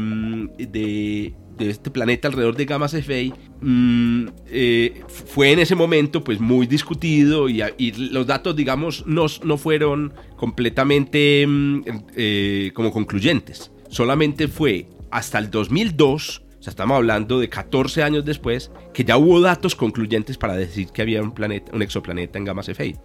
de 0.68 1.34
de 1.58 1.70
este 1.70 1.90
planeta 1.90 2.28
alrededor 2.28 2.56
de 2.56 2.64
Gamma 2.64 2.88
Cephei 2.88 3.32
mmm, 3.60 4.26
eh, 4.46 5.02
fue 5.08 5.52
en 5.52 5.58
ese 5.58 5.74
momento 5.74 6.24
pues 6.24 6.40
muy 6.40 6.66
discutido 6.66 7.48
y, 7.48 7.62
y 7.76 7.92
los 8.10 8.26
datos 8.26 8.56
digamos 8.56 9.04
no, 9.06 9.26
no 9.44 9.58
fueron 9.58 10.14
completamente 10.36 11.44
mmm, 11.46 11.82
eh, 12.16 12.70
como 12.74 12.92
concluyentes 12.92 13.70
solamente 13.90 14.48
fue 14.48 14.88
hasta 15.10 15.38
el 15.38 15.50
2002 15.50 16.42
o 16.58 16.62
sea, 16.62 16.72
estamos 16.72 16.96
hablando 16.96 17.38
de 17.38 17.48
14 17.48 18.02
años 18.02 18.24
después 18.24 18.72
que 18.92 19.04
ya 19.04 19.16
hubo 19.16 19.40
datos 19.40 19.76
concluyentes 19.76 20.36
para 20.36 20.56
decir 20.56 20.88
que 20.88 21.02
había 21.02 21.22
un 21.22 21.32
planeta, 21.32 21.70
un 21.72 21.82
exoplaneta 21.82 22.36
en 22.38 22.44
Gamma 22.44 22.64
Cephei. 22.64 22.96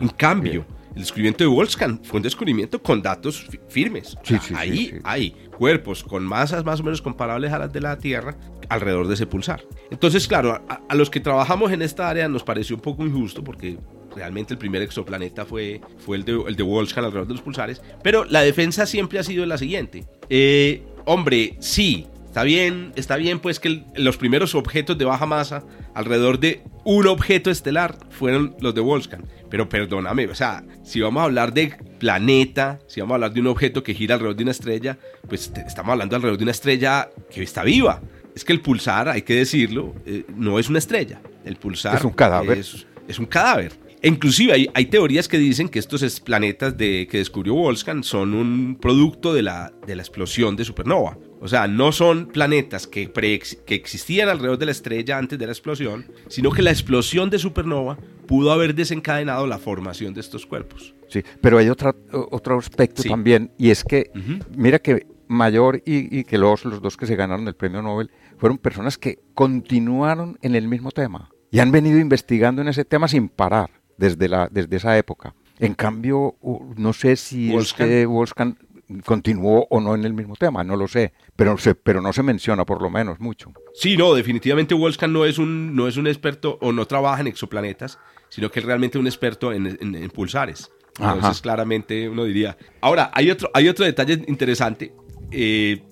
En 0.00 0.08
cambio, 0.08 0.52
bien. 0.52 0.66
el 0.94 1.02
descubrimiento 1.02 1.44
de 1.44 1.48
Wolfskan 1.48 2.02
fue 2.02 2.16
un 2.16 2.24
descubrimiento 2.24 2.82
con 2.82 3.02
datos 3.02 3.46
firmes. 3.68 4.16
Sí, 4.24 4.36
sí, 4.42 4.54
ahí 4.56 4.86
sí, 4.86 4.94
hay 5.04 5.36
cuerpos 5.56 6.04
con 6.04 6.24
masas 6.24 6.64
más 6.64 6.80
o 6.80 6.84
menos 6.84 7.02
comparables 7.02 7.52
a 7.52 7.58
las 7.58 7.72
de 7.72 7.80
la 7.80 7.98
Tierra 7.98 8.36
alrededor 8.68 9.08
de 9.08 9.14
ese 9.14 9.26
pulsar. 9.26 9.64
Entonces, 9.90 10.28
claro, 10.28 10.62
a, 10.68 10.94
los 10.94 11.10
que 11.10 11.20
trabajamos 11.20 11.72
en 11.72 11.82
esta 11.82 12.08
área 12.08 12.28
nos 12.28 12.44
pareció 12.44 12.76
un 12.76 12.82
poco 12.82 13.04
injusto 13.04 13.42
porque 13.42 13.78
realmente 14.14 14.54
el 14.54 14.58
primer 14.58 14.82
exoplaneta 14.82 15.44
fue, 15.44 15.80
fue 15.98 16.16
el 16.16 16.24
de, 16.24 16.42
el 16.46 16.56
de 16.56 16.62
Wolfskan 16.62 17.04
alrededor 17.04 17.28
de 17.28 17.34
los 17.34 17.42
pulsares, 17.42 17.82
pero 18.02 18.24
la 18.24 18.42
defensa 18.42 18.86
siempre 18.86 19.18
ha 19.18 19.22
sido 19.22 19.44
la 19.46 19.58
siguiente. 19.58 20.04
Eh, 20.28 20.82
hombre, 21.04 21.56
sí, 21.60 22.06
Está 22.36 22.44
bien, 22.44 22.92
está 22.96 23.16
bien 23.16 23.38
pues 23.38 23.58
que 23.58 23.82
los 23.94 24.18
primeros 24.18 24.54
objetos 24.54 24.98
de 24.98 25.06
baja 25.06 25.24
masa 25.24 25.64
alrededor 25.94 26.38
de 26.38 26.60
un 26.84 27.06
objeto 27.06 27.50
estelar 27.50 27.96
fueron 28.10 28.54
los 28.60 28.74
de 28.74 28.82
Wolfskan. 28.82 29.24
Pero 29.48 29.70
perdóname, 29.70 30.26
o 30.26 30.34
sea, 30.34 30.62
si 30.84 31.00
vamos 31.00 31.22
a 31.22 31.24
hablar 31.24 31.54
de 31.54 31.74
planeta, 31.98 32.78
si 32.88 33.00
vamos 33.00 33.12
a 33.12 33.14
hablar 33.14 33.32
de 33.32 33.40
un 33.40 33.46
objeto 33.46 33.82
que 33.82 33.94
gira 33.94 34.16
alrededor 34.16 34.36
de 34.36 34.42
una 34.42 34.50
estrella, 34.50 34.98
pues 35.26 35.50
estamos 35.66 35.92
hablando 35.92 36.14
alrededor 36.14 36.36
de 36.36 36.44
una 36.44 36.50
estrella 36.50 37.08
que 37.32 37.42
está 37.42 37.64
viva. 37.64 38.02
Es 38.34 38.44
que 38.44 38.52
el 38.52 38.60
pulsar, 38.60 39.08
hay 39.08 39.22
que 39.22 39.34
decirlo, 39.34 39.94
eh, 40.04 40.26
no 40.36 40.58
es 40.58 40.68
una 40.68 40.78
estrella. 40.78 41.22
El 41.42 41.56
pulsar 41.56 41.96
es 41.96 42.04
un 42.04 42.12
cadáver. 42.12 42.58
Es, 42.58 42.86
es 43.08 43.18
un 43.18 43.24
cadáver. 43.24 43.72
E 44.02 44.08
inclusive 44.08 44.52
hay, 44.52 44.68
hay, 44.74 44.84
teorías 44.84 45.26
que 45.26 45.38
dicen 45.38 45.70
que 45.70 45.78
estos 45.78 46.20
planetas 46.20 46.76
de, 46.76 47.08
que 47.10 47.16
descubrió 47.16 47.54
Wolfskan 47.54 48.04
son 48.04 48.34
un 48.34 48.76
producto 48.78 49.32
de 49.32 49.42
la, 49.42 49.72
de 49.86 49.96
la 49.96 50.02
explosión 50.02 50.54
de 50.54 50.66
supernova. 50.66 51.16
O 51.40 51.48
sea, 51.48 51.68
no 51.68 51.92
son 51.92 52.26
planetas 52.26 52.86
que, 52.86 53.08
pre, 53.08 53.40
que 53.66 53.74
existían 53.74 54.28
alrededor 54.28 54.58
de 54.58 54.66
la 54.66 54.72
estrella 54.72 55.18
antes 55.18 55.38
de 55.38 55.46
la 55.46 55.52
explosión, 55.52 56.06
sino 56.28 56.50
que 56.50 56.62
la 56.62 56.70
explosión 56.70 57.28
de 57.30 57.38
supernova 57.38 57.98
pudo 58.26 58.52
haber 58.52 58.74
desencadenado 58.74 59.46
la 59.46 59.58
formación 59.58 60.14
de 60.14 60.20
estos 60.20 60.46
cuerpos. 60.46 60.94
Sí, 61.08 61.22
pero 61.40 61.58
hay 61.58 61.68
otra, 61.68 61.94
otro 62.30 62.58
aspecto 62.58 63.02
sí. 63.02 63.08
también, 63.08 63.52
y 63.58 63.70
es 63.70 63.84
que, 63.84 64.10
uh 64.14 64.18
-huh. 64.18 64.44
mira 64.56 64.78
que 64.78 65.06
Mayor 65.28 65.82
y, 65.84 66.20
y 66.20 66.24
que 66.24 66.38
los, 66.38 66.64
los 66.64 66.80
dos 66.80 66.96
que 66.96 67.06
se 67.06 67.16
ganaron 67.16 67.48
el 67.48 67.54
premio 67.54 67.82
Nobel 67.82 68.10
fueron 68.38 68.58
personas 68.58 68.96
que 68.96 69.18
continuaron 69.34 70.38
en 70.40 70.54
el 70.54 70.68
mismo 70.68 70.90
tema 70.92 71.30
y 71.50 71.58
han 71.58 71.72
venido 71.72 71.98
investigando 71.98 72.62
en 72.62 72.68
ese 72.68 72.84
tema 72.84 73.08
sin 73.08 73.28
parar 73.28 73.70
desde, 73.98 74.28
la, 74.28 74.48
desde 74.50 74.76
esa 74.76 74.96
época. 74.96 75.34
En 75.58 75.74
cambio, 75.74 76.36
no 76.76 76.92
sé 76.92 77.16
si 77.16 77.50
Wolfskan. 77.50 77.86
este 77.86 78.06
Wolfskan 78.06 78.58
continuó 79.04 79.66
o 79.70 79.80
no 79.80 79.94
en 79.94 80.04
el 80.04 80.12
mismo 80.12 80.36
tema, 80.36 80.62
no 80.64 80.76
lo 80.76 80.86
sé, 80.88 81.12
pero, 81.34 81.58
se, 81.58 81.74
pero 81.74 82.00
no 82.00 82.12
se 82.12 82.22
menciona 82.22 82.64
por 82.64 82.80
lo 82.82 82.90
menos 82.90 83.20
mucho. 83.20 83.52
Sí, 83.74 83.96
no, 83.96 84.14
definitivamente 84.14 84.74
Wolfskan 84.74 85.12
no 85.12 85.24
es 85.24 85.38
un, 85.38 85.74
no 85.74 85.88
es 85.88 85.96
un 85.96 86.06
experto 86.06 86.58
o 86.60 86.72
no 86.72 86.86
trabaja 86.86 87.20
en 87.20 87.26
exoplanetas, 87.26 87.98
sino 88.28 88.50
que 88.50 88.60
es 88.60 88.66
realmente 88.66 88.98
un 88.98 89.06
experto 89.06 89.52
en, 89.52 89.66
en, 89.80 89.94
en 89.94 90.10
pulsares. 90.10 90.70
Entonces, 90.98 91.24
Ajá. 91.24 91.42
claramente 91.42 92.08
uno 92.08 92.24
diría. 92.24 92.56
Ahora, 92.80 93.10
hay 93.12 93.30
otro, 93.30 93.50
hay 93.52 93.68
otro 93.68 93.84
detalle 93.84 94.24
interesante. 94.28 94.94
Eh, 95.30 95.82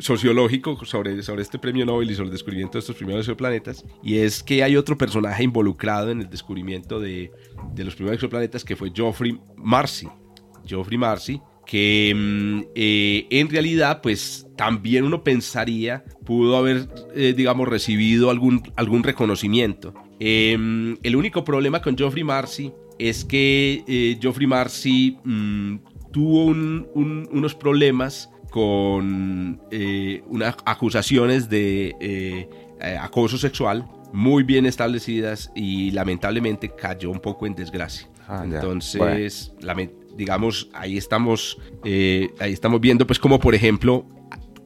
sociológico 0.00 0.84
sobre, 0.84 1.22
sobre 1.22 1.40
este 1.40 1.58
premio 1.58 1.86
Nobel 1.86 2.10
y 2.10 2.14
sobre 2.14 2.26
el 2.26 2.32
descubrimiento 2.32 2.74
de 2.74 2.80
estos 2.80 2.94
primeros 2.94 3.20
exoplanetas, 3.20 3.84
y 4.02 4.18
es 4.18 4.42
que 4.42 4.62
hay 4.62 4.76
otro 4.76 4.98
personaje 4.98 5.42
involucrado 5.42 6.10
en 6.10 6.20
el 6.20 6.28
descubrimiento 6.28 7.00
de, 7.00 7.32
de 7.74 7.84
los 7.84 7.94
primeros 7.94 8.16
exoplanetas 8.16 8.64
que 8.66 8.76
fue 8.76 8.92
Geoffrey 8.94 9.40
Marcy. 9.56 10.08
Geoffrey 10.66 10.98
Marcy, 10.98 11.40
que 11.66 12.10
eh, 12.74 13.26
en 13.30 13.48
realidad 13.48 14.00
pues 14.02 14.46
también 14.56 15.04
uno 15.04 15.22
pensaría 15.22 16.04
pudo 16.24 16.56
haber 16.56 16.88
eh, 17.14 17.34
digamos 17.36 17.68
recibido 17.68 18.30
algún, 18.30 18.62
algún 18.76 19.02
reconocimiento 19.02 19.94
eh, 20.20 20.96
el 21.02 21.16
único 21.16 21.44
problema 21.44 21.80
con 21.80 21.96
Geoffrey 21.96 22.24
Marcy 22.24 22.72
es 22.98 23.24
que 23.24 23.84
eh, 23.86 24.18
Geoffrey 24.20 24.46
Marcy 24.46 25.16
mmm, 25.24 25.76
tuvo 26.12 26.44
un, 26.44 26.86
un, 26.94 27.28
unos 27.32 27.54
problemas 27.54 28.30
con 28.50 29.60
eh, 29.70 30.22
unas 30.26 30.56
acusaciones 30.66 31.48
de 31.48 31.96
eh, 32.00 32.48
acoso 33.00 33.38
sexual 33.38 33.88
muy 34.12 34.42
bien 34.42 34.66
establecidas 34.66 35.50
y 35.54 35.90
lamentablemente 35.92 36.68
cayó 36.68 37.10
un 37.10 37.20
poco 37.20 37.46
en 37.46 37.54
desgracia. 37.54 38.08
Ah, 38.28 38.42
Entonces, 38.44 39.52
bueno. 39.58 39.90
Digamos, 40.16 40.68
ahí 40.72 40.96
estamos, 40.96 41.58
eh, 41.84 42.30
ahí 42.38 42.52
estamos 42.52 42.80
viendo 42.80 43.06
pues 43.06 43.18
como 43.18 43.38
por 43.38 43.54
ejemplo 43.54 44.06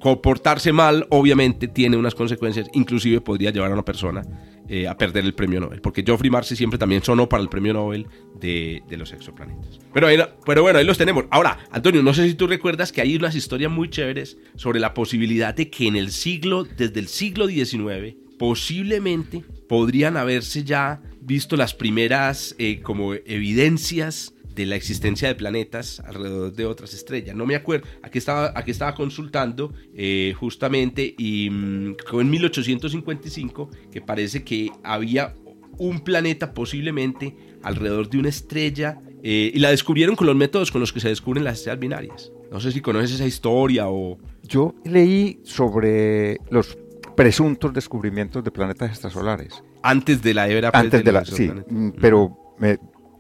comportarse 0.01 0.73
mal 0.73 1.07
obviamente 1.11 1.69
tiene 1.69 1.97
unas 1.97 2.15
consecuencias, 2.15 2.69
inclusive 2.75 3.21
podría 3.21 3.51
llevar 3.51 3.71
a 3.71 3.75
una 3.75 3.85
persona 3.85 4.23
eh, 4.69 4.89
a 4.89 4.97
perder 4.97 5.25
el 5.25 5.35
premio 5.35 5.61
Nobel, 5.61 5.81
porque 5.81 6.03
Geoffrey 6.03 6.31
Marcy 6.31 6.57
siempre 6.57 6.79
también 6.79 7.03
sonó 7.03 7.29
para 7.29 7.43
el 7.43 7.49
premio 7.49 7.73
Nobel 7.73 8.07
de, 8.39 8.83
de 8.89 8.97
los 8.97 9.13
exoplanetas. 9.13 9.79
Pero, 9.93 10.09
ahí, 10.09 10.19
pero 10.45 10.63
bueno, 10.63 10.79
ahí 10.79 10.85
los 10.85 10.99
tenemos. 10.99 11.25
Ahora, 11.31 11.59
Antonio, 11.71 12.03
no 12.03 12.13
sé 12.13 12.27
si 12.29 12.35
tú 12.35 12.47
recuerdas 12.47 12.91
que 12.91 13.01
hay 13.01 13.17
unas 13.17 13.35
historias 13.35 13.71
muy 13.71 13.89
chéveres 13.89 14.39
sobre 14.57 14.81
la 14.81 14.93
posibilidad 14.93 15.55
de 15.55 15.71
que 15.71 15.87
en 15.87 15.97
el 15.97 16.11
siglo, 16.11 16.65
desde 16.65 16.99
el 16.99 17.07
siglo 17.07 17.47
XIX, 17.47 18.17
posiblemente 18.39 19.45
podrían 19.69 20.17
haberse 20.17 20.65
ya 20.65 21.01
visto 21.21 21.57
las 21.57 21.75
primeras 21.75 22.55
eh, 22.59 22.81
como 22.83 23.15
evidencias 23.15 24.35
de 24.57 24.65
la 24.65 24.75
existencia 24.75 25.29
de 25.29 25.35
planetas 25.35 26.01
alrededor 26.01 26.53
de 26.53 26.65
otras 26.65 26.95
estrellas. 26.95 27.37
No 27.37 27.45
me 27.45 27.55
acuerdo, 27.55 27.87
aquí 28.03 28.17
estaba, 28.19 28.53
aquí 28.57 28.71
estaba 28.71 28.95
consultando 28.95 29.73
eh, 29.95 30.35
justamente 30.41 31.15
y 31.17 31.51
mm, 31.51 31.97
en 32.21 32.31
1855 32.31 33.71
que 33.93 34.01
parece 34.01 34.43
que 34.43 34.71
había 34.83 35.35
un 35.79 36.01
planeta 36.01 36.55
posiblemente 36.55 37.37
alrededor 37.63 38.09
de 38.09 38.19
una 38.19 38.31
estrella 38.31 38.99
eh, 39.23 39.53
y 39.55 39.59
la 39.59 39.71
descubrieron 39.71 40.17
con 40.17 40.27
los 40.27 40.35
métodos 40.37 40.71
con 40.71 40.81
los 40.81 40.91
que 40.91 41.01
se 41.01 41.09
descubren 41.09 41.45
las 41.45 41.59
estrellas 41.59 41.79
binarias. 41.79 42.33
No 42.51 42.59
sé 42.59 42.73
si 42.73 42.81
conoces 42.81 43.13
esa 43.13 43.27
historia 43.27 43.89
o... 43.89 44.19
Yo 44.43 44.75
leí 44.85 45.41
sobre 45.45 46.39
los 46.49 46.79
presuntos 47.15 47.75
descubrimientos 47.75 48.43
de 48.43 48.51
planetas 48.51 48.91
extrasolares. 48.91 49.63
Antes 49.83 50.23
de 50.23 50.33
la 50.33 50.49
era... 50.49 50.71
Antes 50.73 51.05
de, 51.05 51.13
la... 51.13 51.25
Sí, 51.27 51.53
pero 52.01 52.39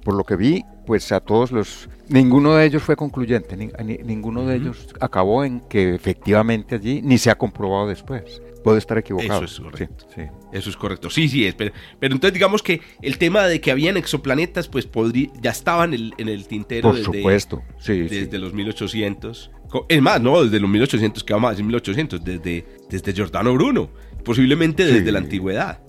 por 0.03 0.15
lo 0.15 0.25
que 0.25 0.37
vi, 0.37 0.63
pues 0.87 1.11
a 1.13 1.21
todos 1.21 1.53
los... 1.53 1.89
Ninguno 2.09 2.55
de 2.55 2.65
ellos 2.65 2.83
fue 2.83 2.95
concluyente, 2.95 3.57
ninguno 3.57 4.47
de 4.47 4.57
ellos 4.57 4.89
acabó 5.01 5.45
en 5.45 5.61
que 5.61 5.95
efectivamente 5.95 6.77
allí 6.77 7.03
ni 7.03 7.19
se 7.19 7.31
ha 7.31 7.37
comprobado 7.37 7.89
después. 7.89 8.41
Puede 8.63 8.79
estar 8.79 8.99
equivocado. 8.99 9.45
Eso 9.45 9.45
es 9.45 9.61
correcto. 9.61 10.07
Sí, 10.15 10.23
Eso 10.53 10.71
es 10.71 10.77
correcto. 10.77 11.11
Sí, 11.11 11.29
sí, 11.29 11.47
es, 11.47 11.55
pero, 11.55 11.73
entonces 12.01 12.33
digamos 12.33 12.63
que 12.63 12.81
el 13.03 13.19
tema 13.19 13.47
de 13.47 13.61
que 13.61 13.71
habían 13.71 13.97
exoplanetas, 13.97 14.69
pues 14.69 14.87
podría, 14.87 15.31
ya 15.41 15.51
estaba 15.51 15.85
en 15.85 15.95
el, 15.95 16.15
en 16.19 16.29
el 16.29 16.47
tintero 16.47 16.91
Por 16.91 17.03
supuesto. 17.03 17.63
Sí, 17.79 18.03
desde 18.03 18.39
los 18.39 18.53
1800. 18.55 19.51
Es 19.89 20.03
más, 20.03 20.21
no, 20.21 20.43
desde 20.45 20.61
los 20.61 20.71
1800, 20.71 21.23
que 21.25 21.33
vamos 21.33 21.49
a 21.49 21.51
decir 21.51 21.65
1800, 21.65 22.25
desde, 22.25 22.65
desde 22.89 23.13
Giordano 23.13 23.53
Bruno, 23.55 23.91
posiblemente 24.25 24.85
desde 24.85 25.13
la 25.13 25.19
antigüedad, 25.19 25.81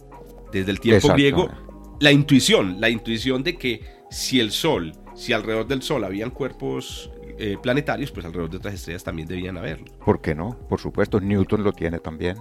desde 0.52 0.72
el 0.72 0.80
tiempo 0.80 1.10
griego. 1.10 1.50
La 2.00 2.12
intuición, 2.12 2.80
la 2.80 2.90
intuición 2.90 3.44
de 3.44 3.56
que 3.56 3.82
si 4.10 4.40
el 4.40 4.52
Sol, 4.52 4.94
si 5.16 5.34
alrededor 5.34 5.68
del 5.68 5.82
Sol 5.82 6.04
habían 6.04 6.32
cuerpos 6.32 7.12
eh, 7.40 7.58
planetarios, 7.62 8.12
pues 8.12 8.26
alrededor 8.26 8.50
de 8.50 8.58
otras 8.58 8.74
estrellas 8.74 9.04
también 9.04 9.28
debían 9.28 9.58
haberlo. 9.58 9.86
¿Por 10.04 10.22
qué 10.22 10.34
no? 10.34 10.58
Por 10.68 10.80
supuesto, 10.80 11.20
Newton 11.20 11.64
lo 11.64 11.72
tiene 11.72 12.00
también. 12.00 12.38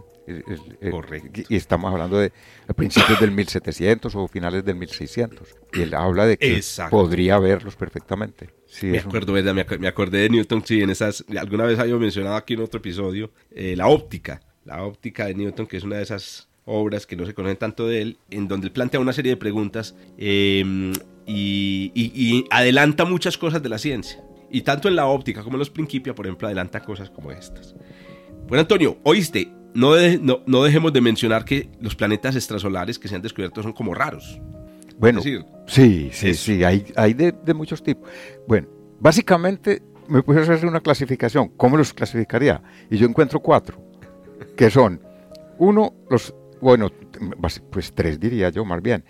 Correcto. 0.91 1.43
Y 1.49 1.57
estamos 1.57 1.93
hablando 1.93 2.19
de 2.19 2.33
principios 2.75 3.21
del 3.21 3.31
1700 3.31 4.15
o 4.17 4.27
finales 4.27 4.65
del 4.65 4.77
1600. 4.77 5.55
Y 5.75 5.83
él 5.83 5.95
habla 5.95 6.27
de 6.27 6.37
que 6.37 6.61
podría 6.91 7.39
verlos 7.39 7.77
perfectamente. 7.77 8.49
me 8.83 8.99
acuerdo, 8.99 9.35
¿verdad? 9.35 9.55
Me, 9.55 9.89
acordé 9.89 10.21
de 10.21 10.31
Newton, 10.31 10.65
sí, 10.65 10.81
en 10.83 10.91
esas, 10.91 11.25
alguna 11.39 11.65
vez 11.65 11.79
había 11.79 11.97
mencionado 11.97 12.37
aquí 12.37 12.55
en 12.55 12.61
otro 12.61 12.79
episodio, 12.79 13.31
eh, 13.51 13.75
la 13.77 13.89
óptica, 13.89 14.41
la 14.65 14.83
óptica 14.83 15.27
de 15.27 15.35
Newton, 15.35 15.67
que 15.67 15.77
es 15.77 15.85
una 15.85 15.97
de 15.97 16.03
esas 16.03 16.49
obras 16.65 17.07
que 17.07 17.17
no 17.17 17.25
se 17.25 17.35
conocen 17.35 17.57
tanto 17.57 17.87
de 17.87 18.03
él, 18.03 18.19
en 18.31 18.49
donde 18.49 18.67
él 18.67 18.73
plantea 18.73 18.99
una 18.99 19.13
serie 19.13 19.31
de 19.31 19.37
preguntas 19.37 19.95
em, 20.19 20.93
y 21.27 22.45
adelanta 22.51 23.05
muchas 23.05 23.37
cosas 23.37 23.63
de 23.63 23.69
la 23.69 23.79
ciencia. 23.79 24.23
Y 24.51 24.63
tanto 24.63 24.89
en 24.89 24.97
la 24.97 25.07
óptica 25.07 25.43
como 25.43 25.57
en 25.57 25.61
los 25.61 25.71
Principia, 25.71 26.15
por 26.15 26.27
ejemplo, 26.27 26.47
adelanta 26.47 26.81
cosas 26.81 27.11
como 27.11 27.33
estas. 27.33 27.75
Bueno, 28.47 28.61
Antonio, 28.61 28.99
oíste, 29.03 29.53
no, 29.75 29.93
no, 30.47 30.63
dejemos 30.63 30.93
de 30.93 31.01
mencionar 31.01 31.45
que 31.45 31.69
los 31.81 31.95
planetas 31.95 32.37
extrasolares 32.37 32.99
que 32.99 33.09
se 33.09 33.17
han 33.17 33.23
descubierto 33.23 33.63
son 33.63 33.73
como 33.73 33.93
raros. 33.93 34.41
Bueno, 34.99 35.21
sí, 35.21 36.11
sí, 36.13 36.35
sí, 36.35 36.65
hay, 36.65 36.87
hay 36.97 37.13
de, 37.13 37.35
muchos 37.55 37.83
tipos. 37.83 38.09
Bueno, 38.49 38.69
básicamente 38.99 39.83
me 40.09 40.23
puedes 40.23 40.49
hacer 40.49 40.67
una 40.67 40.81
clasificación. 40.81 41.49
¿Cómo 41.57 41.77
los 41.77 41.93
clasificaría? 41.93 42.63
Y 42.91 42.97
yo 42.97 43.07
encuentro 43.07 43.41
cuatro, 43.41 43.83
que 44.57 44.71
son, 44.71 45.03
uno, 45.59 45.93
los, 46.09 46.35
bueno, 46.63 46.91
pues 47.71 47.93
tres 47.95 48.19
diría 48.19 48.49
yo 48.49 48.65
más 48.65 48.81
bien, 48.81 49.05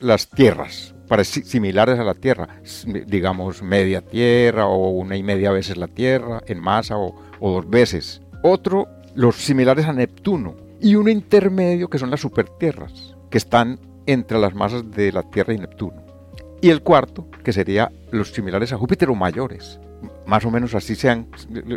las 0.00 0.28
tierras, 0.28 0.94
similares 1.24 1.98
a 1.98 2.04
la 2.04 2.14
Tierra, 2.14 2.60
digamos 3.06 3.62
media 3.62 4.00
Tierra 4.00 4.66
o 4.66 4.90
una 4.90 5.16
y 5.16 5.22
media 5.22 5.50
veces 5.50 5.76
la 5.76 5.88
Tierra 5.88 6.42
en 6.46 6.60
masa 6.60 6.96
o, 6.96 7.14
dos 7.40 7.68
veces. 7.68 8.22
Otro, 8.42 8.88
los 9.14 9.36
similares 9.36 9.86
a 9.86 9.92
Neptuno. 9.92 10.56
Y 10.80 10.94
uno 10.94 11.10
intermedio 11.10 11.88
que 11.88 11.98
son 11.98 12.10
las 12.10 12.20
supertierras, 12.20 13.14
que 13.28 13.38
están 13.38 13.78
entre 14.06 14.38
las 14.38 14.54
masas 14.54 14.90
de 14.90 15.12
la 15.12 15.22
Tierra 15.22 15.52
y 15.52 15.58
Neptuno. 15.58 16.02
Y 16.62 16.70
el 16.70 16.82
cuarto, 16.82 17.26
que 17.44 17.52
sería 17.52 17.90
los 18.10 18.32
similares 18.32 18.72
a 18.72 18.78
Júpiter 18.78 19.10
o 19.10 19.14
mayores, 19.14 19.78
más 20.30 20.44
o 20.44 20.50
menos 20.50 20.76
así 20.76 20.94
se 20.94 21.10
han, 21.10 21.26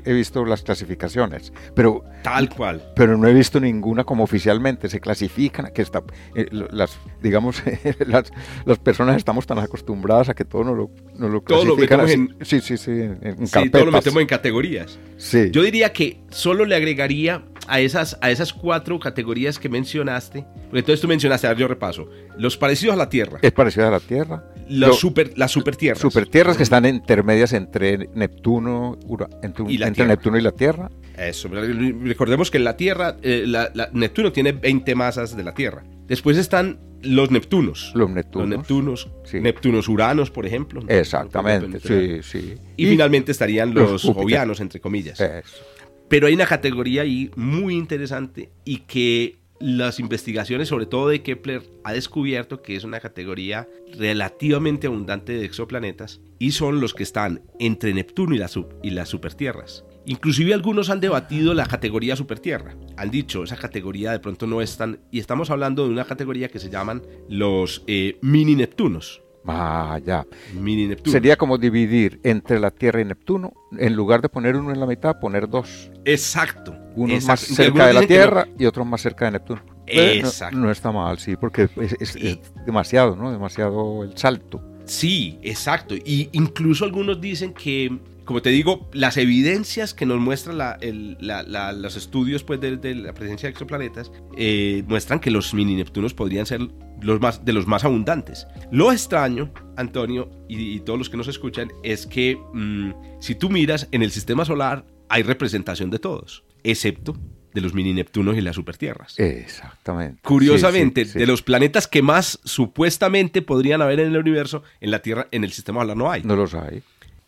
he 0.06 0.14
visto 0.14 0.46
las 0.46 0.62
clasificaciones, 0.62 1.52
pero 1.76 2.04
tal 2.22 2.50
cual. 2.50 2.94
Pero 2.96 3.18
no 3.18 3.28
he 3.28 3.34
visto 3.34 3.60
ninguna 3.60 4.04
como 4.04 4.24
oficialmente 4.24 4.90
se 4.90 5.00
clasifican, 5.00 5.72
que 5.74 5.82
está, 5.82 6.04
eh, 6.36 6.46
las, 6.52 7.00
digamos, 7.20 7.64
las, 8.06 8.32
las, 8.66 8.78
personas 8.78 9.18
estamos 9.18 9.48
tan 9.48 9.58
acostumbradas 9.58 10.30
a 10.30 10.36
que 10.36 10.46
todo 10.46 10.64
nos 10.66 10.78
lo, 10.78 10.92
nos 11.16 11.32
lo 11.32 11.44
clasifican 11.44 12.00
todo 12.02 12.10
en, 12.10 12.36
sí, 12.42 12.62
sí, 12.62 12.78
sí, 12.78 12.92
en, 12.92 13.48
sí, 13.48 13.70
todo 13.72 13.86
lo 13.86 13.92
metemos 13.92 14.22
en 14.22 14.28
categorías. 14.28 15.00
Sí. 15.18 15.50
Yo 15.52 15.64
diría 15.64 15.92
que 15.92 16.22
solo 16.30 16.66
le 16.66 16.76
agregaría 16.76 17.44
a 17.68 17.80
esas, 17.80 18.18
a 18.22 18.32
esas 18.32 18.54
cuatro 18.54 19.00
categorías 19.00 19.60
que 19.60 19.70
mencionaste, 19.70 20.46
porque 20.66 20.80
entonces 20.80 21.02
tú 21.02 21.08
mencionaste, 21.08 21.48
a 21.48 21.52
ver, 21.52 21.60
yo 21.60 21.68
repaso, 21.68 22.10
los 22.38 22.58
parecidos 22.58 22.94
a 22.94 22.98
la 22.98 23.10
Tierra. 23.10 23.40
Es 23.42 23.52
parecido 23.52 23.88
a 23.88 23.92
la 23.92 24.00
Tierra. 24.00 24.44
Los 24.70 25.00
super, 25.00 25.38
las 25.38 25.52
supertierras. 25.52 26.02
Supertierras 26.02 26.58
que 26.58 26.64
están 26.64 26.86
intermedias 26.86 27.54
entre 27.54 28.10
Neptuno, 28.14 28.98
entre, 29.42 29.66
y 29.72 29.78
la 29.78 29.90
Neptuno 29.90 30.38
y 30.38 30.42
la 30.42 30.52
Tierra. 30.52 30.90
Eso, 31.18 31.50
recordemos 31.50 32.50
que 32.50 32.60
la 32.60 32.76
Tierra, 32.76 33.18
eh, 33.22 33.44
la, 33.46 33.72
Neptuno 33.94 34.32
tiene 34.32 34.52
20 34.54 34.96
masas 34.96 35.36
de 35.36 35.44
la 35.44 35.54
Tierra. 35.54 35.84
Después 36.08 36.38
están 36.38 36.80
los 37.02 37.32
Neptunos. 37.32 37.92
Los 37.94 38.10
Neptunos. 38.10 38.50
Los 38.50 38.58
Neptunos. 38.58 39.10
Neptunos 39.34 39.88
Uranos, 39.88 40.32
por 40.32 40.46
ejemplo. 40.46 40.82
Exactamente, 40.88 41.80
sí, 41.80 42.24
sí. 42.24 42.56
Y, 42.78 42.86
finalmente 42.86 43.32
estarían 43.32 43.74
los, 43.74 44.04
los 44.04 44.60
entre 44.60 44.80
comillas. 44.80 45.20
Eso. 45.20 45.64
Pero 46.10 46.28
hay 46.28 46.34
una 46.34 46.46
categoría 46.46 47.04
ahí 47.04 47.32
muy 47.36 47.76
interesante 47.76 48.52
y 48.66 48.80
que 48.80 49.44
las 49.64 50.00
investigaciones, 50.00 50.68
sobre 50.68 50.86
todo 50.86 51.08
de 51.08 51.24
Kepler, 51.24 51.64
ha 51.86 51.94
descubierto 51.94 52.62
que 52.62 52.76
es 52.76 52.84
una 52.84 53.00
categoría 53.00 53.68
relativamente 53.98 54.88
abundante 54.88 55.32
de 55.34 55.46
exoplanetas 55.46 56.20
y 56.38 56.52
son 56.52 56.82
los 56.82 56.94
que 56.94 57.04
están 57.04 57.44
entre 57.60 57.94
Neptuno 57.94 58.36
y, 58.36 58.40
la 58.40 58.50
y 58.84 58.90
las 58.90 59.08
supertierras. 59.08 59.86
Inclusive 60.06 60.54
algunos 60.54 60.90
han 60.90 61.00
debatido 61.00 61.54
la 61.54 61.66
categoría 61.66 62.18
supertierra. 62.18 62.76
Han 62.98 63.10
dicho, 63.10 63.44
esa 63.44 63.56
categoría 63.56 64.12
de 64.12 64.20
pronto 64.20 64.48
no 64.48 64.62
es 64.62 64.76
tan... 64.76 65.00
Y 65.12 65.20
estamos 65.20 65.50
hablando 65.50 65.86
de 65.86 65.92
una 65.92 66.04
categoría 66.04 66.50
que 66.50 66.60
se 66.60 66.70
llaman 66.70 67.02
los 67.30 67.84
eh, 67.88 68.18
mini 68.22 68.56
Neptunos. 68.56 69.23
Ah, 69.46 70.00
ya. 70.06 70.26
Mini 70.54 70.88
Neptuno. 70.88 71.12
Sería 71.12 71.36
como 71.36 71.58
dividir 71.58 72.20
entre 72.24 72.60
la 72.60 72.72
Tierra 72.72 73.02
y 73.02 73.06
Neptuno, 73.06 73.54
en 73.78 73.96
lugar 73.96 74.22
de 74.22 74.30
poner 74.30 74.56
uno 74.56 74.72
en 74.72 74.80
la 74.80 74.86
mitad, 74.86 75.20
poner 75.20 75.50
dos. 75.50 75.92
Exacto. 76.06 76.76
Uno 76.96 77.20
más 77.22 77.40
cerca 77.42 77.88
de 77.88 77.94
la 77.94 78.06
Tierra 78.06 78.48
y 78.58 78.66
otro 78.66 78.86
más 78.86 79.02
cerca 79.02 79.26
de 79.26 79.32
Neptuno. 79.32 79.62
Exacto. 79.86 80.58
No, 80.58 80.72
está 80.72 80.92
mal, 80.92 81.20
sí, 81.20 81.36
porque 81.36 81.70
es, 81.78 82.18
demasiado, 82.66 83.16
¿no? 83.16 83.32
Demasiado 83.32 84.04
el 84.04 84.18
salto. 84.18 84.64
Sí, 84.86 85.40
exacto. 85.42 85.96
Y 85.96 86.30
incluso 86.34 86.86
algunos 86.86 87.20
dicen 87.20 87.54
que 87.54 88.00
como 88.26 88.42
te 88.42 88.52
digo, 88.52 88.90
las 88.94 89.18
evidencias 89.18 89.94
que 89.94 90.06
nos 90.06 90.20
muestran 90.20 90.58
los 90.58 91.96
estudios 91.98 92.44
pues, 92.44 92.62
de, 92.62 92.96
la 92.96 93.14
presencia 93.14 93.48
de 93.48 93.52
exoplanetas 93.52 94.12
eh, 94.38 94.84
muestran 94.88 95.20
que 95.20 95.30
los 95.30 95.54
mini 95.54 95.76
Neptunos 95.76 96.14
podrían 96.14 96.46
ser 96.46 96.62
los 97.04 97.20
más, 97.20 97.46
de 97.46 97.54
los 97.54 97.68
más 97.68 97.84
abundantes. 97.84 98.48
Lo 98.72 98.92
extraño, 98.92 99.52
Antonio, 99.78 100.30
y, 100.48 100.80
todos 100.82 101.00
los 101.00 101.10
que 101.10 101.18
nos 101.18 101.28
escuchan, 101.28 101.72
es 101.84 102.08
que 102.08 102.38
mm, 102.54 102.92
si 103.20 103.36
tú 103.36 103.50
miras 103.50 103.88
en 103.92 104.04
el 104.04 104.12
sistema 104.12 104.46
solar 104.46 104.86
hay 105.10 105.24
representación 105.24 105.90
de 105.90 106.00
todos, 106.00 106.44
excepto 106.64 107.16
de 107.54 107.62
los 107.62 107.74
mini 107.74 107.94
Neptunos 107.94 108.36
y 108.36 108.42
las 108.42 108.56
supertierras. 108.56 109.20
Exactamente. 109.20 110.20
Curiosamente, 110.24 111.06
de 111.06 111.28
los 111.28 111.42
planetas 111.42 111.88
que 111.88 112.02
más 112.02 112.40
supuestamente 112.44 113.42
podrían 113.42 113.82
haber 113.82 114.00
en 114.00 114.08
el 114.08 114.18
universo, 114.18 114.64
en 114.82 114.92
la 114.92 115.00
Tierra, 115.00 115.28
en 115.32 115.44
el 115.44 115.52
sistema 115.52 115.82
solar 115.82 115.98
no 115.98 116.12
hay. 116.12 116.24
No 116.24 116.36
los 116.36 116.54
hay. 116.56 116.82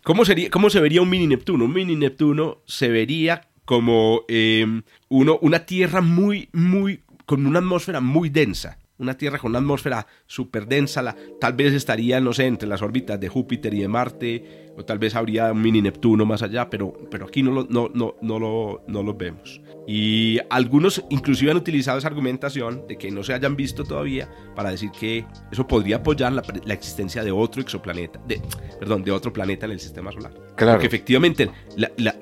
¿Cómo, 0.03 0.25
sería, 0.25 0.49
¿Cómo 0.49 0.69
se 0.69 0.79
vería 0.79 1.01
un 1.01 1.09
mini 1.09 1.27
Neptuno? 1.27 1.65
Un 1.65 1.73
mini 1.73 1.95
Neptuno 1.95 2.59
se 2.65 2.89
vería 2.89 3.47
como 3.65 4.21
em, 4.27 4.83
uno, 5.09 5.37
una 5.41 5.65
Tierra 5.65 6.01
muy, 6.01 6.49
muy, 6.53 7.01
con 7.25 7.45
una 7.45 7.59
atmósfera 7.59 8.01
muy 8.01 8.29
densa. 8.29 8.77
Una 8.97 9.17
Tierra 9.17 9.39
con 9.39 9.51
una 9.51 9.59
atmósfera 9.59 10.07
súper 10.25 10.67
densa, 10.67 11.01
la, 11.01 11.15
tal 11.39 11.53
vez 11.53 11.73
estaría, 11.73 12.19
no 12.21 12.33
sé, 12.33 12.45
entre 12.45 12.67
las 12.67 12.81
órbitas 12.81 13.19
de 13.19 13.27
Júpiter 13.27 13.73
y 13.73 13.81
de 13.81 13.87
Marte, 13.87 14.65
o 14.77 14.83
tal 14.83 14.99
vez 14.99 15.15
habría 15.15 15.51
un 15.51 15.61
mini 15.61 15.81
Neptuno 15.81 16.25
más 16.25 16.41
allá, 16.41 16.69
pero, 16.69 16.93
pero 17.09 17.25
aquí 17.25 17.43
no 17.43 17.51
lo, 17.51 17.67
no, 17.69 17.89
no, 17.93 18.15
no, 18.21 18.39
lo, 18.39 18.83
no 18.87 19.03
lo 19.03 19.13
vemos. 19.13 19.61
Y 19.87 20.39
algunos 20.49 21.03
inclusive 21.09 21.51
han 21.51 21.57
utilizado 21.57 21.97
esa 21.97 22.07
argumentación 22.07 22.87
de 22.87 22.97
que 22.97 23.11
no 23.11 23.23
se 23.23 23.33
hayan 23.33 23.55
visto 23.55 23.83
todavía 23.83 24.29
para 24.55 24.71
decir 24.71 24.91
que 24.91 25.25
eso 25.51 25.67
podría 25.67 25.97
apoyar 25.97 26.33
la, 26.33 26.43
la 26.65 26.73
existencia 26.73 27.23
de 27.23 27.31
otro 27.31 27.61
exoplaneta, 27.61 28.19
de, 28.27 28.41
perdón, 28.79 29.03
de 29.03 29.11
otro 29.11 29.31
planeta 29.31 29.65
en 29.65 29.73
el 29.73 29.79
sistema 29.79 30.11
solar. 30.11 30.33
Claro. 30.55 30.73
Porque 30.73 30.87
efectivamente 30.87 31.49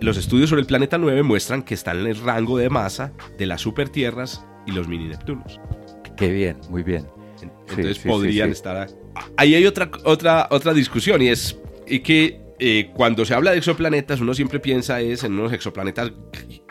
los 0.02 0.18
estudios 0.18 0.50
sobre 0.50 0.62
el 0.62 0.68
planeta 0.68 0.98
9 0.98 1.24
muestran 1.24 1.64
que 1.64 1.74
está 1.74 1.92
en 1.92 2.08
el 2.08 2.18
rango 2.18 2.58
de 2.58 2.70
masa 2.70 3.14
de 3.38 3.46
las 3.46 3.62
supertierras 3.62 4.46
y 4.66 4.72
los 4.72 4.88
mini 4.88 5.08
Neptunos. 5.08 5.60
Qué 6.18 6.32
bien, 6.32 6.58
muy 6.70 6.84
bien. 6.84 7.08
Entonces 7.42 8.00
podrían 8.00 8.52
estar... 8.52 8.88
Ahí 9.38 9.56
hay 9.56 9.66
otra, 9.66 9.90
otra, 10.06 10.48
otra 10.50 10.74
discusión 10.74 11.22
y 11.22 11.30
es 11.30 11.58
y 11.88 12.00
que 12.00 12.42
eh, 12.60 12.92
cuando 12.94 13.26
se 13.26 13.34
habla 13.34 13.52
de 13.52 13.58
exoplanetas, 13.58 14.22
uno 14.22 14.34
siempre 14.34 14.60
piensa 14.60 15.02
es 15.02 15.24
en 15.24 15.34
unos 15.34 15.52
exoplanetas, 15.54 16.12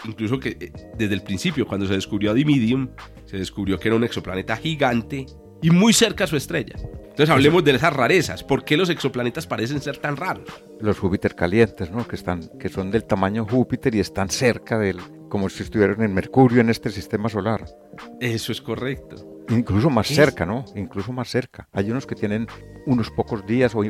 incluso 0.05 0.39
que 0.39 0.57
eh, 0.59 0.73
desde 0.97 1.15
el 1.15 1.23
principio, 1.23 1.67
cuando 1.67 1.87
se 1.87 1.95
descubrió 1.95 2.31
a 2.31 2.35
Dimidium, 2.35 2.89
se 3.27 3.37
descubrió 3.37 3.79
que 3.79 3.89
era 3.89 3.97
un 3.97 4.05
exoplaneta 4.05 4.57
gigante 4.57 5.27
y 5.61 5.71
muy 5.71 5.93
cerca 5.93 6.25
a 6.25 6.27
su 6.27 6.37
estrella. 6.37 6.77
Entonces 6.77 7.29
hablemos 7.29 7.63
de 7.63 7.73
esas 7.73 7.93
rarezas. 7.93 8.43
¿Por 8.43 8.65
qué 8.65 8.77
los 8.77 8.89
exoplanetas 8.89 9.47
parecen 9.47 9.81
ser 9.81 9.99
tan 9.99 10.17
raros? 10.17 10.49
Los 10.81 10.99
Júpiter 10.99 11.35
calientes, 11.35 11.91
¿no? 11.91 12.09
Que, 12.09 12.17
están, 12.17 12.49
que 12.59 12.71
son 12.71 12.91
del 12.91 13.05
tamaño 13.05 13.45
Júpiter 13.45 13.95
y 13.95 14.01
están 14.01 14.31
cerca 14.31 14.79
del, 14.79 14.97
como 15.29 15.51
si 15.51 15.63
estuvieran 15.63 16.03
en 16.03 16.15
Mercurio 16.15 16.63
en 16.63 16.71
este 16.71 16.91
sistema 16.91 17.29
solar. 17.29 17.67
Eso 18.19 18.51
es 18.51 18.63
correcto. 18.63 19.32
Incluso 19.53 19.91
más 19.91 20.09
cerca, 20.09 20.47
¿no? 20.47 20.65
Incluso 20.75 21.13
más 21.13 21.29
cerca. 21.29 21.69
Hay 21.73 21.91
unos 21.91 22.07
que 22.07 22.15
tienen 22.15 22.47
unos 22.87 23.11
pocos 23.11 23.47
días 23.47 23.75
o, 23.75 23.83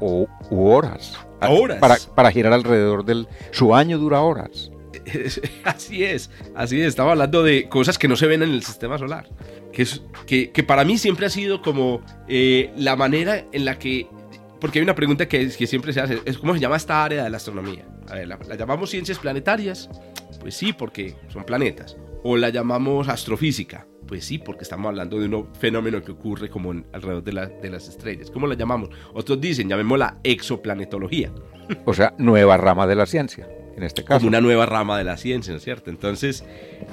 o, 0.00 0.28
horas. 0.50 1.18
Horas. 1.40 1.78
Para, 1.78 1.96
para, 2.14 2.30
girar 2.30 2.52
alrededor 2.52 3.04
del... 3.04 3.28
Su 3.50 3.74
año 3.74 3.98
dura 3.98 4.20
horas. 4.20 4.70
Así 5.64 6.04
es, 6.04 6.30
así 6.54 6.80
es. 6.80 6.88
Estaba 6.88 7.12
hablando 7.12 7.42
de 7.42 7.68
cosas 7.68 7.98
que 7.98 8.08
no 8.08 8.16
se 8.16 8.26
ven 8.26 8.42
en 8.42 8.50
el 8.50 8.62
sistema 8.62 8.98
solar. 8.98 9.28
Que, 9.72 9.82
es, 9.82 10.02
que, 10.26 10.50
que 10.50 10.62
para 10.62 10.84
mí 10.84 10.98
siempre 10.98 11.26
ha 11.26 11.30
sido 11.30 11.62
como 11.62 12.02
eh, 12.26 12.72
la 12.76 12.96
manera 12.96 13.44
en 13.52 13.64
la 13.64 13.78
que 13.78 14.08
porque 14.60 14.80
hay 14.80 14.82
una 14.82 14.94
pregunta 14.94 15.28
que, 15.28 15.48
que, 15.50 15.66
siempre 15.66 15.92
se 15.92 16.00
hace, 16.00 16.20
es 16.24 16.36
cómo 16.38 16.52
se 16.54 16.60
llama 16.60 16.76
esta 16.76 17.04
área 17.04 17.24
de 17.24 17.30
la 17.30 17.36
astronomía. 17.36 17.84
A 18.08 18.14
ver, 18.14 18.28
¿la, 18.28 18.38
llamamos 18.56 18.90
ciencias 18.90 19.18
planetarias? 19.18 19.88
Pues 20.40 20.54
sí, 20.54 20.72
porque 20.72 21.14
son 21.28 21.44
planetas. 21.44 21.96
¿O 22.22 22.36
la 22.36 22.48
llamamos 22.50 23.08
astrofísica? 23.08 23.86
Pues 24.06 24.24
sí, 24.24 24.38
porque 24.38 24.62
estamos 24.62 24.88
hablando 24.88 25.20
de 25.20 25.26
un 25.26 25.54
fenómeno 25.54 26.02
que 26.02 26.12
ocurre 26.12 26.48
como 26.48 26.70
alrededor 26.70 27.22
de, 27.22 27.60
de, 27.60 27.70
las 27.70 27.88
estrellas. 27.88 28.30
¿Cómo 28.30 28.46
la 28.46 28.54
llamamos? 28.54 28.88
Otros 29.12 29.40
dicen, 29.40 29.68
llamémosla 29.68 30.18
exoplanetología. 30.24 31.30
O 31.84 31.92
sea, 31.92 32.14
nueva 32.16 32.56
rama 32.56 32.86
de 32.86 32.94
la 32.94 33.04
ciencia, 33.04 33.46
en 33.76 33.82
este 33.82 34.02
caso. 34.02 34.20
Como 34.20 34.28
una 34.28 34.40
nueva 34.40 34.64
rama 34.64 34.96
de 34.96 35.04
la 35.04 35.18
ciencia, 35.18 35.52
¿no 35.52 35.58
es 35.58 35.64
cierto? 35.64 35.90
Entonces, 35.90 36.42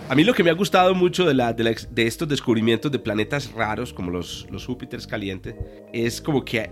a 0.10 0.16
mí 0.16 0.26
lo 0.26 0.34
que 0.34 0.44
me 0.44 0.50
ha 0.50 0.54
gustado 0.54 0.94
mucho 0.94 1.26
de, 1.26 1.34
la, 1.34 1.54
de, 1.54 1.78
de 1.90 2.08
estos 2.08 2.28
descubrimientos 2.28 2.92
de 2.92 3.00
planetas 3.00 3.54
raros, 3.54 3.94
como 3.94 4.12
los, 4.12 4.46
los 4.52 4.66
Júpiteres 4.66 5.08
calientes, 5.08 5.56
es 5.94 6.20
como 6.20 6.44
que 6.44 6.70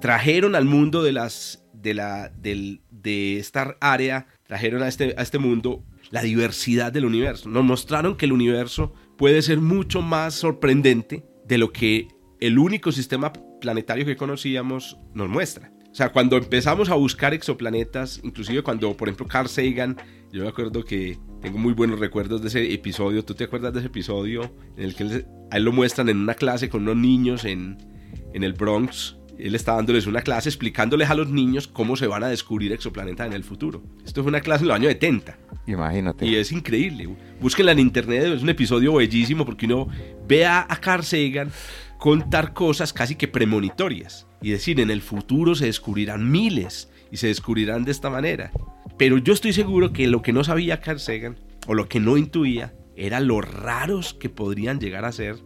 trajeron 0.00 0.54
al 0.54 0.64
mundo 0.64 1.02
de, 1.02 1.12
las, 1.12 1.62
de, 1.74 1.92
la, 1.92 2.30
del, 2.30 2.80
de 2.90 3.36
esta 3.36 3.76
área, 3.80 4.26
trajeron 4.44 4.82
a 4.82 4.88
este, 4.88 5.14
a 5.16 5.22
este 5.22 5.38
mundo 5.38 5.84
la 6.12 6.22
diversidad 6.22 6.92
del 6.92 7.06
universo. 7.06 7.48
Nos 7.48 7.64
mostraron 7.64 8.16
que 8.16 8.26
el 8.26 8.32
universo 8.32 8.92
puede 9.16 9.42
ser 9.42 9.58
mucho 9.58 10.02
más 10.02 10.34
sorprendente 10.34 11.24
de 11.48 11.58
lo 11.58 11.72
que 11.72 12.06
el 12.38 12.58
único 12.58 12.92
sistema 12.92 13.32
planetario 13.60 14.04
que 14.04 14.16
conocíamos 14.16 14.98
nos 15.14 15.28
muestra. 15.28 15.72
O 15.90 15.94
sea, 15.94 16.12
cuando 16.12 16.36
empezamos 16.36 16.90
a 16.90 16.94
buscar 16.94 17.32
exoplanetas, 17.32 18.20
inclusive 18.22 18.62
cuando, 18.62 18.94
por 18.96 19.08
ejemplo, 19.08 19.26
Carl 19.26 19.48
Sagan, 19.48 19.96
yo 20.30 20.42
me 20.42 20.48
acuerdo 20.48 20.84
que 20.84 21.18
tengo 21.40 21.58
muy 21.58 21.72
buenos 21.72 21.98
recuerdos 21.98 22.42
de 22.42 22.48
ese 22.48 22.72
episodio. 22.72 23.24
¿Tú 23.24 23.34
te 23.34 23.44
acuerdas 23.44 23.72
de 23.72 23.80
ese 23.80 23.88
episodio 23.88 24.54
en 24.76 24.84
el 24.84 24.94
que 24.94 25.24
a 25.50 25.56
él 25.56 25.64
lo 25.64 25.72
muestran 25.72 26.08
en 26.10 26.18
una 26.18 26.34
clase 26.34 26.68
con 26.68 26.82
unos 26.82 26.96
niños 26.96 27.44
en, 27.44 27.78
en 28.34 28.44
el 28.44 28.52
Bronx? 28.52 29.16
Él 29.42 29.56
está 29.56 29.74
dándoles 29.74 30.06
una 30.06 30.22
clase 30.22 30.48
explicándoles 30.48 31.10
a 31.10 31.16
los 31.16 31.28
niños 31.28 31.66
cómo 31.66 31.96
se 31.96 32.06
van 32.06 32.22
a 32.22 32.28
descubrir 32.28 32.72
exoplanetas 32.72 33.26
en 33.26 33.32
el 33.32 33.42
futuro. 33.42 33.82
Esto 34.04 34.22
fue 34.22 34.30
una 34.30 34.40
clase 34.40 34.62
en 34.62 34.68
los 34.68 34.76
años 34.76 34.92
70. 34.92 35.36
Imagínate. 35.66 36.24
Y 36.24 36.36
es 36.36 36.52
increíble. 36.52 37.08
Búsquenla 37.40 37.72
en 37.72 37.80
internet, 37.80 38.22
es 38.22 38.42
un 38.42 38.50
episodio 38.50 38.94
bellísimo 38.94 39.44
porque 39.44 39.66
uno 39.66 39.88
ve 40.28 40.46
a, 40.46 40.68
Carl 40.80 41.02
Sagan 41.02 41.50
contar 41.98 42.52
cosas 42.52 42.92
casi 42.92 43.16
que 43.16 43.26
premonitorias 43.26 44.28
y 44.40 44.50
decir, 44.50 44.78
en 44.78 44.92
el 44.92 45.02
futuro 45.02 45.56
se 45.56 45.66
descubrirán 45.66 46.30
miles 46.30 46.88
y 47.10 47.16
se 47.16 47.26
descubrirán 47.26 47.84
de 47.84 47.90
esta 47.90 48.10
manera. 48.10 48.52
Pero 48.96 49.18
yo 49.18 49.32
estoy 49.32 49.52
seguro 49.52 49.92
que 49.92 50.06
lo 50.06 50.22
que 50.22 50.32
no 50.32 50.44
sabía 50.44 50.80
Carl 50.80 51.00
Sagan, 51.00 51.40
o 51.66 51.74
lo 51.74 51.88
que 51.88 51.98
no 51.98 52.16
intuía, 52.16 52.74
era 52.96 53.18
lo 53.18 53.40
raros 53.40 54.14
que 54.14 54.28
podrían 54.28 54.78
llegar 54.78 55.04
a 55.04 55.10
ser 55.10 55.36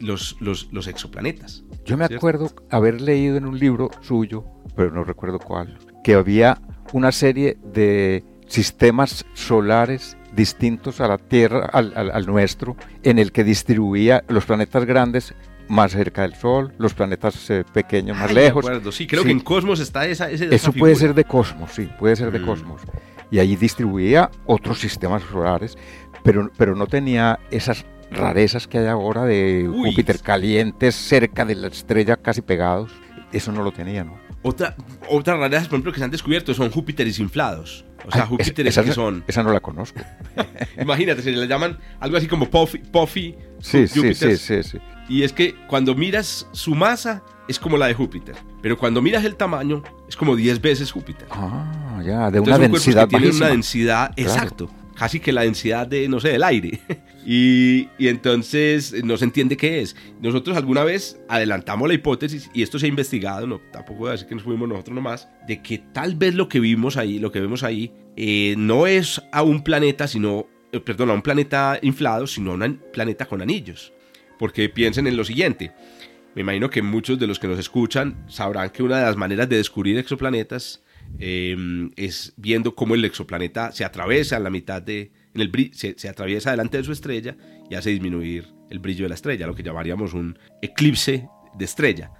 los, 0.00 0.38
los, 0.40 0.72
los 0.72 0.86
exoplanetas. 0.86 1.65
Yo 1.86 1.96
me 1.96 2.04
acuerdo 2.04 2.50
haber 2.68 3.00
leído 3.00 3.36
en 3.36 3.46
un 3.46 3.58
libro 3.58 3.90
suyo, 4.00 4.44
pero 4.74 4.90
no 4.90 5.04
recuerdo 5.04 5.38
cuál, 5.38 5.78
que 6.02 6.14
había 6.14 6.60
una 6.92 7.12
serie 7.12 7.56
de 7.62 8.24
sistemas 8.48 9.24
solares 9.34 10.16
distintos 10.34 11.00
a 11.00 11.08
la 11.08 11.16
Tierra, 11.16 11.66
al, 11.66 12.26
nuestro, 12.26 12.76
en 13.04 13.18
el 13.18 13.30
que 13.30 13.44
distribuía 13.44 14.24
los 14.28 14.44
planetas 14.44 14.84
grandes 14.84 15.34
más 15.68 15.92
cerca 15.92 16.22
del 16.22 16.34
Sol, 16.34 16.72
los 16.78 16.92
planetas 16.94 17.50
eh, 17.50 17.64
pequeños 17.72 18.16
más 18.16 18.32
lejos. 18.32 18.66
Sí, 18.90 19.06
creo 19.06 19.24
que 19.24 19.30
en 19.30 19.40
Cosmos 19.40 19.80
está 19.80 20.06
esa. 20.06 20.30
Eso 20.30 20.72
puede 20.72 20.96
ser 20.96 21.14
de 21.14 21.24
Cosmos, 21.24 21.70
sí, 21.72 21.88
puede 21.98 22.16
ser 22.16 22.32
de 22.32 22.40
mm. 22.40 22.46
Cosmos. 22.46 22.82
Y 23.30 23.38
allí 23.38 23.56
distribuía 23.56 24.30
otros 24.44 24.78
sistemas 24.78 25.22
solares, 25.22 25.76
pero, 26.22 26.50
pero 26.56 26.76
no 26.76 26.86
tenía 26.86 27.38
esas 27.50 27.84
rarezas 28.10 28.66
que 28.66 28.78
hay 28.78 28.86
ahora 28.86 29.24
de 29.24 29.68
Júpiter 29.68 30.20
calientes 30.20 30.94
cerca 30.94 31.44
de 31.44 31.54
la 31.54 31.68
estrella 31.68 32.16
casi 32.16 32.42
pegados. 32.42 32.92
Eso 33.32 33.52
no 33.52 33.62
lo 33.62 33.72
tenía, 33.72 34.04
¿no? 34.04 34.18
Otra, 34.42 34.76
otras 35.08 35.38
rarezas, 35.38 35.66
por 35.66 35.74
ejemplo, 35.74 35.92
que 35.92 35.98
se 35.98 36.04
han 36.04 36.10
descubierto 36.10 36.54
son 36.54 36.70
Júpiteres 36.70 37.18
inflados. 37.18 37.84
O 38.06 38.12
sea, 38.12 38.26
Júpiteres 38.26 38.78
que 38.78 38.92
son. 38.92 39.24
Esa 39.26 39.42
no 39.42 39.52
la 39.52 39.60
conozco. 39.60 40.00
Imagínate, 40.80 41.22
se 41.22 41.32
le 41.32 41.48
llaman 41.48 41.78
algo 41.98 42.16
así 42.16 42.28
como 42.28 42.48
Puffy. 42.48 42.78
puffy 42.78 43.34
sí, 43.60 43.88
sí, 43.88 44.14
sí, 44.14 44.36
sí, 44.36 44.62
sí. 44.62 44.78
Y 45.08 45.24
es 45.24 45.32
que 45.32 45.54
cuando 45.66 45.94
miras 45.94 46.46
su 46.52 46.74
masa, 46.74 47.22
es 47.48 47.58
como 47.58 47.76
la 47.76 47.86
de 47.86 47.94
Júpiter. 47.94 48.36
Pero 48.62 48.78
cuando 48.78 49.02
miras 49.02 49.24
el 49.24 49.34
tamaño, 49.34 49.82
es 50.08 50.16
como 50.16 50.36
10 50.36 50.60
veces 50.60 50.92
Júpiter. 50.92 51.26
Ah, 51.30 52.00
ya, 52.04 52.30
de 52.30 52.38
una 52.40 52.58
densidad 52.58 53.08
que 53.08 53.16
una 53.16 53.48
densidad, 53.48 54.12
exacto 54.16 54.70
casi 54.96 55.20
que 55.20 55.32
la 55.32 55.42
densidad 55.42 55.86
de, 55.86 56.08
no 56.08 56.18
sé, 56.18 56.30
del 56.30 56.42
aire. 56.42 56.80
y, 57.26 57.88
y, 57.98 58.08
entonces 58.08 59.04
no 59.04 59.16
se 59.16 59.24
entiende 59.24 59.56
qué 59.56 59.80
es. 59.80 59.94
Nosotros 60.20 60.56
alguna 60.56 60.82
vez 60.82 61.20
adelantamos 61.28 61.86
la 61.86 61.94
hipótesis, 61.94 62.50
y 62.52 62.62
esto 62.62 62.78
se 62.78 62.86
ha 62.86 62.88
investigado, 62.88 63.46
no, 63.46 63.60
tampoco 63.72 64.00
voy 64.00 64.08
a 64.08 64.12
decir 64.12 64.26
que 64.26 64.34
nos 64.34 64.44
fuimos 64.44 64.68
nosotros 64.68 64.94
nomás, 64.94 65.28
de 65.46 65.62
que 65.62 65.78
tal 65.78 66.16
vez 66.16 66.34
lo 66.34 66.48
que 66.48 66.60
vimos 66.60 66.96
ahí, 66.96 67.18
lo 67.18 67.30
que 67.30 67.40
vemos 67.40 67.62
ahí, 67.62 67.92
eh, 68.16 68.54
no 68.56 68.86
es 68.86 69.22
a 69.32 69.42
un 69.42 69.62
planeta, 69.62 70.08
sino, 70.08 70.46
eh, 70.72 70.80
perdón, 70.80 71.10
a 71.10 71.14
un 71.14 71.22
planeta 71.22 71.78
inflado, 71.82 72.26
sino 72.26 72.52
a 72.52 72.54
un 72.54 72.80
planeta 72.92 73.26
con 73.26 73.42
anillos. 73.42 73.92
Porque 74.38 74.68
piensen 74.68 75.06
en 75.06 75.16
lo 75.16 75.24
siguiente. 75.24 75.72
Me 76.34 76.42
imagino 76.42 76.68
que 76.68 76.82
muchos 76.82 77.18
de 77.18 77.26
los 77.26 77.38
que 77.38 77.48
nos 77.48 77.58
escuchan 77.58 78.24
sabrán 78.28 78.68
que 78.68 78.82
una 78.82 78.98
de 78.98 79.04
las 79.04 79.16
maneras 79.16 79.48
de 79.48 79.56
descubrir 79.56 79.96
exoplanetas 79.96 80.82
Em, 81.18 81.90
es 81.96 82.34
viendo 82.36 82.74
cómo 82.74 82.94
el 82.94 83.04
exoplaneta 83.04 83.72
se 83.72 83.84
atraviesa 83.84 84.36
en 84.36 84.44
la 84.44 84.50
mitad 84.50 84.82
de, 84.82 85.12
en 85.34 85.40
el, 85.40 85.70
se, 85.72 85.94
se, 85.96 86.08
atraviesa 86.08 86.50
delante 86.50 86.76
de 86.76 86.84
su 86.84 86.92
estrella 86.92 87.36
y 87.70 87.74
hace 87.74 87.90
disminuir 87.90 88.48
el 88.70 88.80
brillo 88.80 89.04
de 89.04 89.08
la 89.10 89.14
estrella, 89.14 89.46
lo 89.46 89.54
que 89.54 89.62
llamaríamos 89.62 90.12
un 90.12 90.38
eclipse 90.60 91.28
de 91.56 91.64
estrella. 91.64 92.10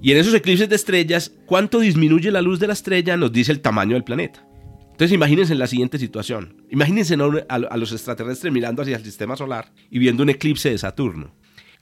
Y 0.00 0.12
en 0.12 0.18
esos 0.18 0.32
eclipses 0.34 0.68
de 0.68 0.76
estrellas, 0.76 1.32
cuánto 1.44 1.80
disminuye 1.80 2.30
la 2.30 2.40
luz 2.40 2.60
de 2.60 2.68
la 2.68 2.72
estrella 2.72 3.16
nos 3.16 3.32
dice 3.32 3.52
el 3.52 3.60
tamaño 3.60 3.94
del 3.94 4.04
planeta. 4.04 4.44
Entonces 4.90 5.14
imagínense 5.14 5.52
en 5.52 5.58
la 5.58 5.66
siguiente 5.66 5.98
situación. 5.98 6.64
Imagínense 6.70 7.14
a, 7.48 7.54
a 7.54 7.76
los 7.76 7.92
extraterrestres 7.92 8.52
mirando 8.52 8.82
hacia 8.82 8.96
el 8.96 9.04
sistema 9.04 9.36
solar 9.36 9.72
y 9.90 9.98
viendo 9.98 10.22
un 10.22 10.30
eclipse 10.30 10.70
de 10.70 10.78
Saturno. 10.78 11.34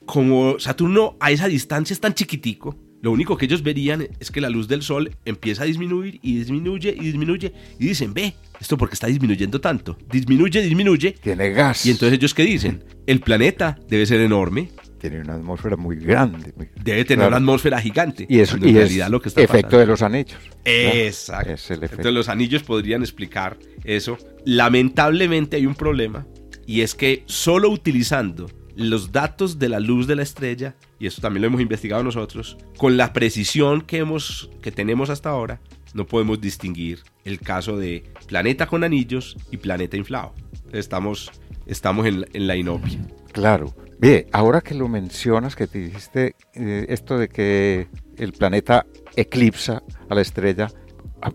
Como 0.04 0.58
Saturno 0.58 1.16
a 1.20 1.30
esa 1.30 1.48
distancia 1.48 1.94
es 1.94 2.00
tan 2.00 2.14
chiquitico, 2.14 2.76
lo 3.02 3.12
único 3.12 3.36
que 3.36 3.44
ellos 3.44 3.62
verían 3.62 4.08
es 4.18 4.30
que 4.30 4.40
la 4.40 4.48
luz 4.48 4.68
del 4.68 4.82
sol 4.82 5.10
empieza 5.24 5.62
a 5.62 5.66
disminuir 5.66 6.18
y 6.22 6.38
disminuye 6.38 6.94
y 6.96 7.04
disminuye 7.04 7.52
y 7.78 7.86
dicen, 7.86 8.14
ve, 8.14 8.34
esto 8.60 8.76
porque 8.76 8.94
está 8.94 9.06
disminuyendo 9.06 9.60
tanto. 9.60 9.96
Disminuye, 10.10 10.62
disminuye. 10.62 11.12
Tiene 11.12 11.50
gas. 11.50 11.86
Y 11.86 11.90
entonces 11.90 12.18
ellos 12.18 12.34
qué 12.34 12.44
dicen? 12.44 12.84
El 13.06 13.20
planeta 13.20 13.78
debe 13.88 14.06
ser 14.06 14.20
enorme. 14.20 14.70
Tiene 14.98 15.20
una 15.20 15.34
atmósfera 15.34 15.76
muy 15.76 15.96
grande. 15.96 16.52
debe 16.82 17.04
tener 17.04 17.28
una 17.28 17.36
atmósfera 17.36 17.80
gigante. 17.80 18.26
Y 18.28 18.40
eso 18.40 18.56
en 18.56 18.74
realidad 18.74 19.08
lo 19.08 19.20
que 19.20 19.28
está 19.28 19.42
efecto 19.42 19.78
de 19.78 19.86
los 19.86 20.02
anillos. 20.02 20.38
Exacto. 20.64 21.52
Es 21.52 21.70
el 21.70 21.78
efecto. 21.78 21.96
Entonces 21.96 22.14
los 22.14 22.28
anillos 22.28 22.62
podrían 22.62 23.02
explicar 23.02 23.58
eso. 23.84 24.16
Lamentablemente 24.44 25.56
hay 25.56 25.66
un 25.66 25.74
problema 25.74 26.26
y 26.66 26.80
es 26.80 26.94
que 26.94 27.22
solo 27.26 27.70
utilizando 27.70 28.46
los 28.76 29.10
datos 29.10 29.58
de 29.58 29.68
la 29.68 29.80
luz 29.80 30.06
de 30.06 30.16
la 30.16 30.22
estrella, 30.22 30.76
y 30.98 31.06
esto 31.06 31.22
también 31.22 31.42
lo 31.42 31.48
hemos 31.48 31.60
investigado 31.60 32.02
nosotros, 32.04 32.58
con 32.76 32.96
la 32.96 33.12
precisión 33.12 33.80
que, 33.80 33.98
hemos, 33.98 34.50
que 34.62 34.70
tenemos 34.70 35.10
hasta 35.10 35.30
ahora, 35.30 35.60
no 35.94 36.06
podemos 36.06 36.40
distinguir 36.40 37.00
el 37.24 37.40
caso 37.40 37.78
de 37.78 38.04
planeta 38.26 38.66
con 38.66 38.84
anillos 38.84 39.36
y 39.50 39.56
planeta 39.56 39.96
inflado. 39.96 40.34
Estamos, 40.72 41.32
estamos 41.66 42.06
en, 42.06 42.26
en 42.34 42.46
la 42.46 42.54
inopia. 42.54 42.98
Claro. 43.32 43.74
Bien, 43.98 44.26
ahora 44.32 44.60
que 44.60 44.74
lo 44.74 44.88
mencionas, 44.88 45.56
que 45.56 45.66
te 45.66 45.78
dijiste 45.78 46.36
eh, 46.52 46.84
esto 46.90 47.16
de 47.16 47.28
que 47.28 47.88
el 48.18 48.32
planeta 48.32 48.84
eclipsa 49.16 49.82
a 50.10 50.14
la 50.14 50.20
estrella, 50.20 50.68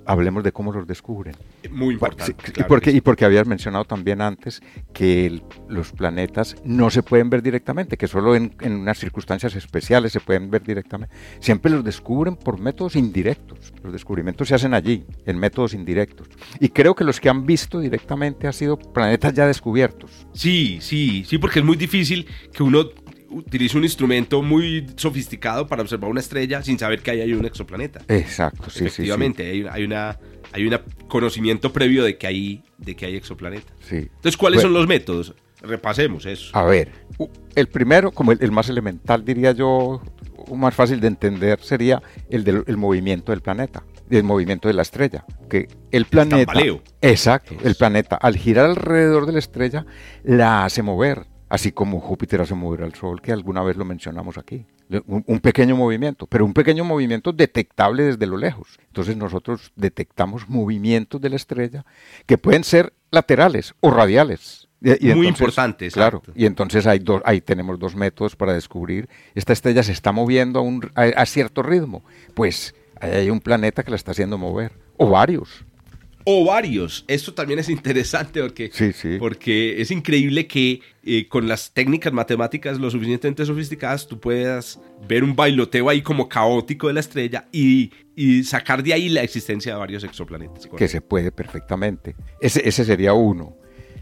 hablemos 0.06 0.44
de 0.44 0.52
cómo 0.52 0.72
los 0.72 0.88
descubren. 0.88 1.36
Muy 1.70 1.94
importante. 1.94 2.36
y, 2.56 2.63
porque, 2.63 2.91
y 2.91 3.02
porque 3.02 3.26
habías 3.26 3.48
mencionado 3.48 3.86
también 3.86 4.22
antes 4.22 4.62
que 4.94 5.41
los 5.67 5.91
planetas 5.91 6.56
no 6.63 6.89
se 6.89 7.04
pueden 7.04 7.30
ver 7.30 7.41
directamente, 7.41 7.98
que 7.98 8.08
solo 8.08 8.36
en, 8.36 8.54
unas 8.62 9.00
circunstancias 9.00 9.56
especiales 9.56 10.12
se 10.12 10.20
pueden 10.20 10.50
ver 10.50 10.63
directamente. 10.63 11.13
Siempre 11.39 11.72
los 11.72 11.84
descubren 11.84 12.36
por 12.36 12.60
métodos 12.60 12.96
indirectos. 12.96 13.74
Los 13.84 13.94
descubrimientos 13.94 14.48
se 14.48 14.56
hacen 14.56 14.74
allí, 14.74 15.06
en 15.26 15.38
métodos 15.38 15.74
indirectos. 15.74 16.28
Y 16.60 16.70
creo 16.70 16.96
que 16.96 17.04
los 17.04 17.20
que 17.20 17.30
han 17.30 17.46
visto 17.46 17.80
directamente 17.80 18.48
han 18.48 18.54
sido 18.54 18.78
planetas 18.78 19.34
ya 19.34 19.48
descubiertos. 19.48 20.28
Sí, 20.34 20.80
sí, 20.82 21.26
sí, 21.28 21.38
porque 21.38 21.60
es 21.60 21.65
muy 21.65 21.78
difícil 21.78 22.28
que 22.54 22.63
uno 22.63 22.86
utiliza 23.32 23.78
un 23.78 23.84
instrumento 23.84 24.41
muy 24.41 24.88
sofisticado 24.96 25.67
para 25.67 25.82
observar 25.82 26.10
una 26.10 26.20
estrella 26.20 26.62
sin 26.62 26.78
saber 26.78 27.02
que 27.02 27.12
ahí 27.12 27.22
hay 27.22 27.34
un 27.34 27.46
exoplaneta. 27.46 28.02
Exacto, 28.08 28.70
sí, 28.70 28.86
Efectivamente, 28.86 29.50
Hay, 29.50 29.65
hay, 29.70 29.84
una 29.84 30.20
hay 30.52 30.65
un 30.67 30.78
conocimiento 31.08 31.72
previo 31.72 32.04
de 32.04 32.17
que 32.17 32.28
hay 32.28 32.63
de 32.78 32.96
que 32.96 33.06
hay 33.06 33.15
exoplanetas. 33.15 33.74
Sí. 33.88 33.98
Entonces, 33.98 34.38
¿cuáles 34.38 34.62
son 34.62 34.74
los 34.74 34.88
métodos? 34.88 35.34
Repasemos 35.62 36.26
eso. 36.26 36.58
A 36.58 36.63
ver, 36.63 36.91
el 37.56 37.67
primero, 37.67 38.12
como 38.12 38.32
el, 38.32 38.52
más 38.52 38.67
elemental, 38.70 39.24
diría 39.24 39.52
yo, 39.52 40.02
o 40.36 40.56
más 40.56 40.74
fácil 40.74 41.00
de 41.00 41.08
entender, 41.08 41.60
sería 41.62 42.02
el 42.30 42.44
del 42.44 42.78
movimiento 42.78 43.32
del 43.32 43.41
planeta, 43.41 43.84
el 44.10 44.24
movimiento 44.24 44.67
de 44.67 44.74
la 44.74 44.82
estrella. 44.82 45.24
Que 45.50 45.67
el 45.91 46.06
planeta. 46.06 46.54
exacto, 47.02 47.56
el 47.63 47.76
planeta, 47.76 48.15
al 48.15 48.36
girar 48.38 48.65
alrededor 48.72 49.28
de 49.28 49.34
la 49.34 49.39
estrella, 49.39 49.86
la 50.24 50.65
hace 50.65 50.82
mover 50.82 51.28
así 51.52 51.74
como 51.74 52.00
Júpiter 52.00 52.40
hace 52.40 52.56
mover 52.56 52.84
al 52.84 52.96
Sol, 52.96 53.22
que 53.22 53.34
alguna 53.34 53.62
vez 53.62 53.76
lo 53.76 53.84
mencionamos 53.84 54.38
aquí. 54.38 54.66
Un, 55.06 55.40
pequeño 55.40 55.76
movimiento, 55.76 56.26
pero 56.26 56.46
un 56.46 56.54
pequeño 56.54 56.86
movimiento 56.86 57.34
detectable 57.34 58.04
desde 58.04 58.26
lo 58.26 58.38
lejos. 58.38 58.80
Entonces 58.88 59.18
nosotros 59.18 59.74
detectamos 59.76 60.48
movimientos 60.48 61.20
de 61.20 61.30
la 61.30 61.36
estrella 61.36 61.86
que 62.26 62.38
pueden 62.38 62.64
ser 62.64 62.94
laterales 63.12 63.74
o 63.82 63.92
radiales. 63.92 64.70
Muy 64.80 65.28
importantes. 65.28 65.94
Claro, 65.94 66.22
y 66.36 66.46
entonces 66.46 66.88
hay 66.88 67.00
dos, 67.00 67.22
ahí 67.26 67.42
tenemos 67.42 67.78
dos 67.78 67.96
métodos 67.96 68.38
para 68.38 68.54
descubrir, 68.54 69.10
esta 69.36 69.52
estrella 69.52 69.84
se 69.84 69.92
está 69.92 70.14
moviendo 70.14 70.60
a, 70.60 70.62
un, 70.62 70.90
a 70.96 71.26
cierto 71.26 71.64
ritmo, 71.64 72.04
pues 72.34 72.74
hay 73.02 73.30
un 73.30 73.42
planeta 73.42 73.84
que 73.84 73.92
la 73.92 73.98
está 73.98 74.12
haciendo 74.12 74.38
mover, 74.38 74.72
o 74.96 75.10
varios 75.10 75.66
o 76.25 76.45
varios. 76.45 77.05
Esto 77.07 77.34
también 77.34 77.60
es 77.60 77.69
interesante 77.69 78.41
porque, 78.41 78.71
porque 79.19 79.81
es 79.81 79.91
increíble 79.91 80.47
que 80.47 80.81
eh, 81.03 81.27
con 81.27 81.47
las 81.47 81.71
técnicas 81.71 82.13
matemáticas 82.13 82.79
lo 82.79 82.89
suficientemente 82.89 83.45
sofisticadas 83.45 84.07
tú 84.07 84.19
puedas 84.19 84.79
ver 85.07 85.23
un 85.23 85.36
bailoteo 85.36 85.89
ahí 85.89 86.01
como 86.01 86.29
caótico 86.29 86.88
de 86.88 86.93
la 86.93 86.99
estrella 86.99 87.47
y, 87.51 87.91
sacar 88.43 88.84
de 88.84 88.93
ahí 88.93 89.10
la 89.10 89.23
existencia 89.23 89.73
de 89.73 89.79
varios 89.79 90.03
exoplanetas. 90.03 90.67
Que 90.77 90.88
se 90.88 91.01
puede 91.01 91.31
perfectamente. 91.31 92.15
Ese, 92.39 92.67
ese 92.67 92.86
sería 92.86 93.13
uno. 93.13 93.55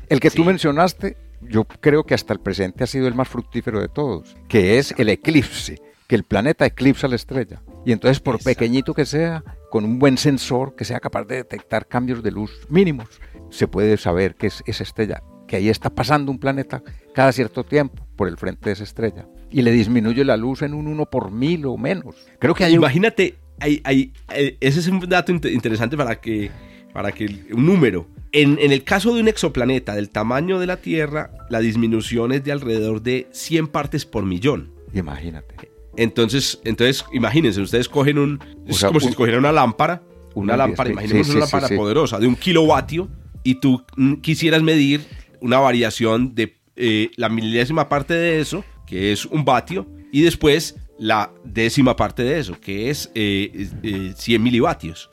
El 0.10 0.20
que 0.20 0.30
tú 0.30 0.44
mencionaste, 0.44 1.16
yo 1.42 1.64
creo 1.66 2.04
que 2.04 2.16
hasta 2.16 2.34
el 2.34 2.40
presente 2.40 2.84
ha 2.84 2.88
sido 2.88 3.08
el 3.08 3.16
más 3.16 3.30
fructífero 3.30 3.80
de 3.80 3.88
todos, 3.88 4.36
que 4.50 4.78
es 4.78 4.94
el 4.98 5.08
eclipse, 5.10 5.80
que 6.08 6.16
el 6.16 6.24
planeta 6.24 6.66
eclipsa 6.66 7.08
la 7.08 7.16
estrella. 7.16 7.62
Y 7.86 7.92
entonces, 7.92 8.20
por 8.20 8.44
pequeñito 8.44 8.94
que 8.94 9.06
sea, 9.06 9.44
con 9.70 9.86
un 9.86 10.00
buen 10.00 10.18
sensor 10.18 10.76
que 10.76 10.86
sea 10.86 11.00
capaz 11.00 11.26
de 11.26 11.36
detectar 11.36 11.88
cambios 11.88 12.24
de 12.24 12.32
luz 12.32 12.68
mínimos, 12.70 13.08
se 13.50 13.68
puede 13.68 13.98
saber 13.98 14.36
que 14.36 14.48
es 14.48 14.64
esa 14.66 14.84
estrella, 14.84 15.24
que 15.48 15.56
ahí 15.56 15.70
está 15.70 15.90
pasando 15.90 16.32
un 16.32 16.40
planeta 16.40 16.84
cada 17.14 17.32
cierto 17.32 17.64
tiempo 17.64 18.06
por 18.16 18.28
el 18.28 18.38
frente 18.38 18.70
de 18.70 18.74
esa 18.74 18.84
estrella 18.84 19.28
y 19.52 19.62
le 19.62 19.72
disminuye 19.72 20.24
la 20.24 20.38
luz 20.38 20.62
en 20.62 20.74
un 20.74 20.88
1 20.88 21.06
por 21.08 21.32
mil 21.32 21.66
o 21.66 21.78
menos. 21.78 22.16
Creo 22.40 22.54
que 22.54 22.66
hay 22.66 22.74
Imagínate, 22.74 23.36
hay, 23.60 23.82
hay, 23.84 24.14
eh, 24.34 24.58
ese 24.60 24.80
es 24.80 24.88
un 24.88 25.00
dato 25.02 25.32
interesante 25.32 25.98
para 25.98 26.20
que, 26.20 26.52
para 26.94 27.12
que 27.12 27.48
un 27.54 27.66
número. 27.66 28.08
En, 28.32 28.60
en, 28.60 28.72
el 28.72 28.84
caso 28.84 29.14
de 29.14 29.22
un 29.22 29.28
exoplaneta 29.28 29.96
del 29.96 30.10
tamaño 30.10 30.60
de 30.60 30.68
la 30.68 30.78
Tierra, 30.78 31.32
la 31.50 31.60
disminución 31.60 32.32
es 32.32 32.44
de 32.44 32.52
alrededor 32.52 33.02
de 33.02 33.28
100 33.32 33.68
partes 33.70 34.06
por 34.06 34.24
millón. 34.24 34.72
Imagínate. 34.94 35.69
Entonces, 36.00 36.62
entonces 36.64 37.04
imagínense, 37.12 37.60
ustedes 37.60 37.90
cogen 37.90 38.18
un. 38.18 38.40
Es 38.66 38.82
como 38.86 39.02
si 39.02 39.14
cogieran 39.14 39.42
una 39.42 39.52
lámpara, 39.52 40.02
una, 40.34 40.56
lámpara, 40.56 40.92
imaginemos 40.92 41.28
una 41.28 41.40
lámpara 41.42 41.68
poderosa 41.76 42.20
de 42.20 42.26
un 42.26 42.38
kilovatio 42.38 43.10
y 43.44 43.56
tú 43.56 43.84
mm, 43.98 44.16
quisieras 44.16 44.64
medir 44.64 45.02
una 45.42 45.60
variación 45.60 46.34
de 46.36 46.58
eh, 46.78 47.12
la 47.18 47.28
milésima 47.28 47.90
parte 47.90 48.14
de 48.14 48.40
eso, 48.40 48.64
que 48.88 49.12
es 49.12 49.26
un 49.26 49.44
vatio, 49.44 49.90
y 50.10 50.22
después 50.22 50.78
la 50.98 51.34
décima 51.44 51.98
parte 51.98 52.24
de 52.24 52.40
eso, 52.40 52.58
que 52.62 52.90
es 52.90 53.12
100 53.14 53.14
eh, 53.16 53.68
eh, 53.84 54.40
milivatios. 54.40 55.10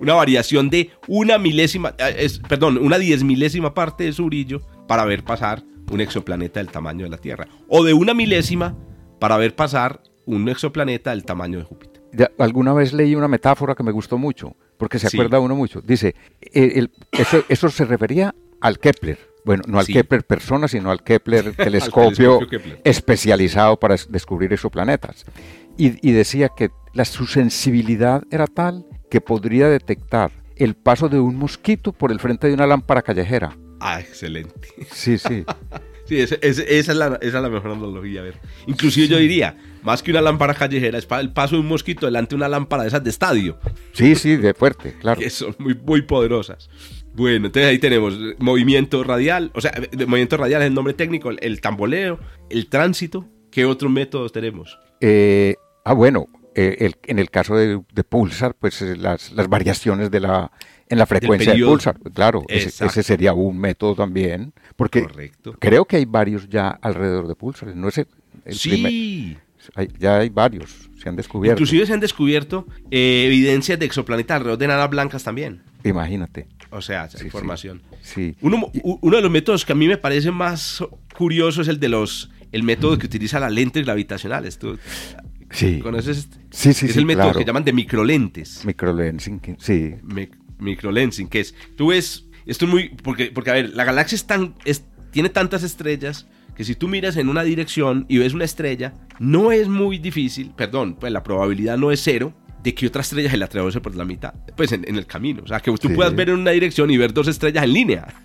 Una 0.00 0.14
variación 0.14 0.70
de 0.70 0.90
una 1.06 1.38
milésima, 1.38 1.94
perdón, 2.48 2.78
una 2.78 2.98
diez 2.98 3.22
milésima 3.22 3.74
parte 3.74 4.04
de 4.04 4.12
su 4.12 4.26
brillo 4.26 4.60
para 4.88 5.04
ver 5.04 5.22
pasar 5.22 5.62
un 5.88 6.00
exoplaneta 6.00 6.58
del 6.58 6.72
tamaño 6.72 7.04
de 7.04 7.10
la 7.10 7.18
Tierra. 7.18 7.46
O 7.68 7.84
de 7.84 7.94
una 7.94 8.12
milésima 8.12 8.76
para 9.20 9.36
ver 9.36 9.54
pasar 9.54 10.02
un 10.26 10.48
exoplaneta 10.48 11.10
del 11.10 11.24
tamaño 11.24 11.58
de 11.58 11.64
Júpiter. 11.64 12.02
alguna 12.38 12.74
vez 12.74 12.92
leí 12.92 13.14
una 13.14 13.28
metáfora 13.28 13.74
que 13.74 13.82
me 13.82 13.92
gustó 13.92 14.18
mucho, 14.18 14.56
porque 14.76 14.98
se 14.98 15.06
acuerda 15.06 15.40
uno 15.40 15.56
mucho. 15.56 15.80
Dice, 15.80 16.14
eso, 17.48 17.70
se 17.70 17.84
refería 17.84 18.34
al 18.60 18.78
Kepler. 18.78 19.18
Bueno, 19.44 19.62
no 19.68 19.78
al 19.78 19.86
Kepler 19.86 20.24
persona, 20.24 20.66
sino 20.66 20.90
al 20.90 21.02
Kepler 21.04 21.54
telescopio, 21.56 22.40
especializado 22.84 23.78
para 23.78 23.96
descubrir 24.08 24.52
exoplanetas. 24.52 25.24
Y, 25.78 26.06
y 26.06 26.12
decía 26.12 26.50
que 26.54 26.70
la, 26.94 27.04
su 27.04 27.26
sensibilidad 27.26 28.24
era 28.30 28.46
tal 28.46 28.86
que 29.08 29.20
podría 29.20 29.68
detectar 29.68 30.32
el 30.56 30.74
paso 30.74 31.08
de 31.08 31.20
un 31.20 31.36
mosquito 31.36 31.92
por 31.92 32.10
el 32.10 32.18
frente 32.18 32.48
de 32.48 32.54
una 32.54 32.66
lámpara 32.66 33.02
callejera. 33.02 33.56
Ah, 33.78 34.00
excelente. 34.00 34.68
Sí, 34.90 35.18
sí. 35.18 35.44
Sí, 36.06 36.20
esa, 36.20 36.36
es 36.36 36.88
la, 36.88 37.48
mejor 37.48 37.72
analogía. 37.72 38.20
A 38.20 38.24
ver. 38.24 38.40
Inclusive 38.66 39.08
yo 39.08 39.18
diría, 39.18 39.56
más 39.82 40.02
que 40.02 40.10
una 40.10 40.22
lámpara 40.22 40.54
callejera, 40.54 40.98
es 40.98 41.06
el 41.10 41.32
paso 41.32 41.56
de 41.56 41.60
un 41.62 41.68
mosquito 41.68 42.06
delante 42.06 42.30
de 42.30 42.36
una 42.36 42.48
lámpara 42.48 42.84
de 42.84 42.88
esas 42.88 43.02
de 43.02 43.10
estadio. 43.10 43.58
Sí, 43.92 44.14
sí, 44.14 44.36
de 44.36 44.54
fuerte, 44.54 44.94
claro. 45.00 45.20
Que 45.20 45.30
son 45.30 45.54
muy, 45.58 45.74
muy 45.74 46.02
poderosas. 46.02 46.68
Bueno, 47.14 47.46
entonces 47.46 47.70
ahí 47.70 47.78
tenemos 47.78 48.18
movimiento 48.38 49.02
radial, 49.02 49.50
o 49.54 49.60
sea, 49.60 49.72
movimiento 50.06 50.36
radial 50.36 50.60
es 50.62 50.68
el 50.68 50.74
nombre 50.74 50.92
técnico, 50.92 51.30
el, 51.30 51.60
tamboleo, 51.60 52.20
el 52.50 52.68
tránsito. 52.68 53.26
¿Qué 53.50 53.64
otros 53.64 53.90
métodos 53.90 54.32
tenemos? 54.32 54.78
Eh, 55.00 55.54
ah, 55.84 55.94
bueno, 55.94 56.28
eh, 56.54 56.92
en 57.04 57.18
el 57.18 57.30
caso 57.30 57.56
de, 57.56 57.80
pulsar, 58.04 58.54
pues 58.54 58.82
eh, 58.82 58.96
las, 58.96 59.32
las 59.32 59.48
variaciones 59.48 60.10
de 60.10 60.20
la, 60.20 60.52
en 60.88 60.98
la 60.98 61.06
frecuencia 61.06 61.52
del 61.52 61.64
pulsar. 61.64 61.98
Claro, 62.14 62.44
ese, 62.48 63.02
sería 63.02 63.32
un 63.32 63.58
método 63.58 63.94
también, 63.94 64.52
porque 64.76 65.06
creo 65.58 65.84
que 65.84 65.96
hay 65.96 66.04
varios 66.04 66.48
ya 66.48 66.68
alrededor 66.68 67.28
de 67.28 67.34
pulsares. 67.34 67.74
No 67.74 67.88
es 67.88 67.98
el, 67.98 68.06
sí. 68.50 69.36
ya 69.98 70.18
hay 70.18 70.28
varios, 70.28 70.88
se 71.02 71.08
han 71.08 71.16
descubierto. 71.16 71.60
Inclusive 71.60 71.86
se 71.86 71.92
han 71.92 72.00
descubierto 72.00 72.66
eh, 72.90 73.24
evidencias 73.26 73.78
de 73.78 73.86
exoplanetas 73.86 74.36
alrededor 74.36 74.58
de 74.58 74.64
enanas 74.66 74.90
blancas 74.90 75.24
también. 75.24 75.62
Imagínate. 75.84 76.46
O 76.70 76.82
sea, 76.82 77.08
información. 77.22 77.82
Sí. 78.02 78.36
Uno, 78.40 78.70
uno, 78.82 79.16
de 79.16 79.22
los 79.22 79.30
métodos 79.30 79.64
que 79.64 79.72
a 79.72 79.76
mí 79.76 79.86
me 79.86 79.96
parece 79.96 80.30
más 80.30 80.84
curioso 81.16 81.62
es 81.62 81.68
el 81.68 81.80
de 81.80 81.88
los 81.88 82.30
el 82.52 82.62
método 82.62 82.96
que 82.98 83.06
utiliza 83.06 83.40
las 83.40 83.52
lentes 83.52 83.84
gravitacionales. 83.84 84.58
¿Tú 84.58 84.78
sí. 85.50 85.80
conoces 85.80 86.18
este? 86.18 86.38
Sí, 86.50 86.72
sí, 86.72 86.86
Es 86.86 86.96
el 86.96 87.06
método 87.06 87.32
que 87.32 87.44
llaman 87.44 87.64
de 87.64 87.72
microlentes. 87.72 88.64
Microlensing, 88.64 89.56
sí 89.58 89.94
microlensing, 90.58 91.28
que 91.28 91.40
es, 91.40 91.54
tú 91.76 91.88
ves, 91.88 92.26
esto 92.46 92.64
es 92.64 92.70
muy, 92.70 92.88
porque, 93.02 93.30
porque 93.32 93.50
a 93.50 93.54
ver, 93.54 93.70
la 93.70 93.84
galaxia 93.84 94.16
es 94.16 94.26
tan, 94.26 94.54
es, 94.64 94.84
tiene 95.10 95.28
tantas 95.28 95.62
estrellas 95.62 96.26
que 96.54 96.64
si 96.64 96.74
tú 96.74 96.88
miras 96.88 97.16
en 97.16 97.28
una 97.28 97.42
dirección 97.42 98.06
y 98.08 98.18
ves 98.18 98.32
una 98.32 98.44
estrella, 98.44 98.94
no 99.18 99.52
es 99.52 99.68
muy 99.68 99.98
difícil, 99.98 100.52
perdón, 100.56 100.96
pues 100.98 101.12
la 101.12 101.22
probabilidad 101.22 101.76
no 101.76 101.90
es 101.90 102.00
cero 102.02 102.34
de 102.62 102.74
que 102.74 102.86
otra 102.86 103.02
estrella 103.02 103.30
se 103.30 103.36
la 103.36 103.44
atraviese 103.44 103.80
por 103.80 103.94
la 103.94 104.04
mitad, 104.04 104.34
pues 104.56 104.72
en, 104.72 104.84
el 104.84 105.06
camino. 105.06 105.42
O 105.44 105.46
sea, 105.46 105.60
que 105.60 105.70
tú 105.74 105.94
puedas 105.94 106.14
ver 106.16 106.30
en 106.30 106.36
una 106.36 106.50
dirección 106.50 106.90
y 106.90 106.96
ver 106.96 107.12
dos 107.12 107.28
estrellas 107.28 107.62
en 107.64 107.72
línea. 107.72 108.06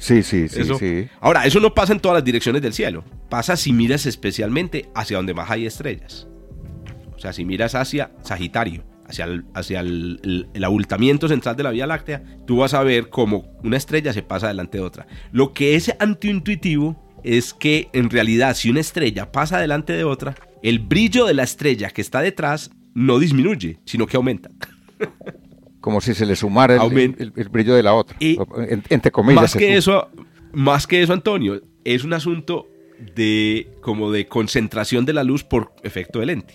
Sí, 0.00 0.22
sí, 0.22 0.48
sí, 0.48 0.64
sí. 0.78 1.06
Ahora, 1.20 1.44
eso 1.44 1.60
no 1.60 1.74
pasa 1.74 1.92
en 1.92 2.00
todas 2.00 2.16
las 2.16 2.24
direcciones 2.24 2.62
del 2.62 2.72
cielo. 2.72 3.04
Pasa 3.28 3.56
si 3.56 3.72
miras 3.72 4.06
especialmente 4.06 4.88
hacia 4.94 5.18
donde 5.18 5.34
más 5.34 5.50
hay 5.50 5.66
estrellas. 5.66 6.26
O 7.14 7.18
sea, 7.18 7.32
si 7.32 7.44
miras 7.44 7.74
hacia 7.74 8.10
Sagitario 8.22 8.82
hacia, 9.12 9.24
el, 9.26 9.44
hacia 9.54 9.80
el, 9.80 10.64
abultamiento 10.64 11.28
central 11.28 11.56
de 11.56 11.62
la 11.62 11.70
Vía 11.70 11.86
Láctea, 11.86 12.22
tú 12.46 12.58
vas 12.58 12.74
a 12.74 12.82
ver 12.82 13.08
cómo 13.08 13.46
una 13.62 13.76
estrella 13.76 14.12
se 14.12 14.22
pasa 14.22 14.48
delante 14.48 14.78
de 14.78 14.84
otra. 14.84 15.06
Lo 15.30 15.52
que 15.52 15.76
es 15.76 15.94
antiintuitivo 15.98 17.00
es 17.22 17.54
que 17.54 17.88
en 17.92 18.10
realidad 18.10 18.56
si 18.56 18.70
una 18.70 18.80
estrella 18.80 19.30
pasa 19.30 19.60
delante 19.60 19.92
de 19.92 20.04
otra, 20.04 20.34
el 20.62 20.78
brillo 20.78 21.26
de 21.26 21.34
la 21.34 21.44
estrella 21.44 21.90
que 21.90 22.00
está 22.00 22.20
detrás 22.20 22.70
no 22.94 23.18
disminuye, 23.18 23.78
sino 23.84 24.06
que 24.06 24.16
aumenta. 24.16 24.50
Como 25.80 26.00
si 26.00 26.14
se 26.14 26.26
le 26.26 26.36
sumara 26.36 26.76
el, 26.76 27.48
brillo 27.50 27.74
de 27.74 27.82
la 27.82 27.92
otra, 27.94 28.16
entre 28.20 29.10
comillas. 29.10 29.42
Más 29.42 29.56
que, 29.56 29.76
eso, 29.76 30.08
más 30.52 30.86
que 30.86 31.02
eso, 31.02 31.12
Antonio, 31.12 31.60
es 31.84 32.04
un 32.04 32.12
asunto 32.12 32.68
de 33.16 33.68
como 33.80 34.12
de 34.12 34.28
concentración 34.28 35.04
de 35.04 35.12
la 35.12 35.24
luz 35.24 35.42
por 35.42 35.72
efecto 35.82 36.20
de 36.20 36.26
lente. 36.26 36.54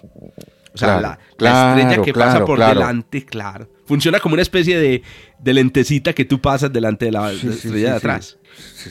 O 0.77 0.85
sea, 0.85 1.19
la, 1.39 1.73
estrella 1.77 2.03
que 2.03 2.13
pasa 2.13 2.45
por 2.45 2.59
delante, 2.59 3.25
claro. 3.25 3.69
Funciona 3.85 4.19
como 4.19 4.33
una 4.33 4.41
especie 4.41 4.77
de, 4.77 5.01
lentecita 5.43 6.13
que 6.13 6.25
tú 6.25 6.39
pasas 6.39 6.71
delante 6.71 7.05
de 7.05 7.11
la, 7.11 7.31
estrella 7.31 7.91
de 7.91 7.97
atrás. 7.97 8.37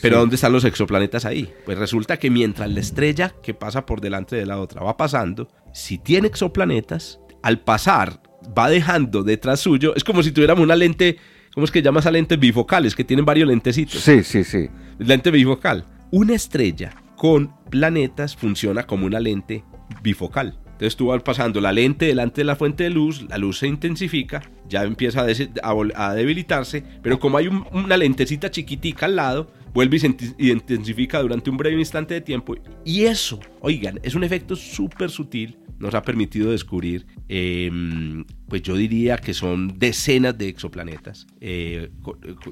Pero 0.01 0.19
¿dónde 0.19 0.35
están 0.35 0.51
los 0.51 0.65
exoplanetas 0.65 1.25
ahí? 1.25 1.51
Pues 1.65 1.77
resulta 1.77 2.17
que 2.17 2.29
mientras 2.29 2.69
la 2.69 2.79
estrella 2.79 3.33
que 3.41 3.53
pasa 3.53 3.85
por 3.85 4.01
delante 4.01 4.35
de 4.35 4.45
la 4.45 4.59
otra 4.59 4.81
va 4.81 4.97
pasando, 4.97 5.47
si 5.73 5.97
tiene 5.97 6.27
exoplanetas, 6.27 7.19
al 7.41 7.59
pasar 7.59 8.21
va 8.57 8.69
dejando 8.69 9.23
detrás 9.23 9.59
suyo, 9.59 9.95
es 9.95 10.03
como 10.03 10.23
si 10.23 10.31
tuviéramos 10.31 10.63
una 10.63 10.75
lente, 10.75 11.17
¿cómo 11.53 11.65
es 11.65 11.71
que 11.71 11.81
llamas 11.81 12.05
a 12.05 12.11
lentes 12.11 12.39
bifocales? 12.39 12.95
Que 12.95 13.03
tienen 13.03 13.25
varios 13.25 13.47
lentecitos. 13.47 14.01
Sí, 14.01 14.23
sí, 14.23 14.43
sí. 14.43 14.69
Lente 14.99 15.31
bifocal. 15.31 15.85
Una 16.11 16.35
estrella 16.35 16.95
con 17.15 17.53
planetas 17.69 18.35
funciona 18.35 18.83
como 18.83 19.05
una 19.05 19.19
lente 19.19 19.63
bifocal. 20.01 20.57
Entonces 20.77 20.95
tú 20.95 21.07
vas 21.07 21.23
pasando 21.23 21.59
la 21.59 21.71
lente 21.71 22.05
delante 22.05 22.41
de 22.41 22.45
la 22.45 22.55
fuente 22.55 22.83
de 22.83 22.91
luz, 22.91 23.25
la 23.27 23.39
luz 23.39 23.57
se 23.57 23.67
intensifica, 23.67 24.43
ya 24.69 24.83
empieza 24.83 25.25
a, 25.63 26.13
debilitarse, 26.13 26.83
pero 27.01 27.19
como 27.19 27.39
hay 27.39 27.47
una 27.47 27.97
lentecita 27.97 28.51
chiquitica 28.51 29.07
al 29.07 29.15
lado, 29.15 29.51
vuelve 29.73 29.97
y 29.97 29.99
se 29.99 30.15
intensifica 30.37 31.19
durante 31.19 31.49
un 31.49 31.57
breve 31.57 31.79
instante 31.79 32.13
de 32.13 32.21
tiempo. 32.21 32.55
Y 32.85 33.05
eso, 33.05 33.39
oigan, 33.61 33.99
es 34.03 34.13
un 34.13 34.23
efecto 34.23 34.55
súper 34.55 35.09
sutil 35.09 35.57
nos 35.79 35.93
ha 35.93 36.01
permitido 36.01 36.51
descubrir, 36.51 37.05
em, 37.27 38.25
pues 38.47 38.61
yo 38.63 38.75
diría 38.75 39.17
que 39.17 39.33
son 39.33 39.77
decenas 39.77 40.37
de 40.37 40.47
exoplanetas, 40.47 41.27
eh, 41.39 41.89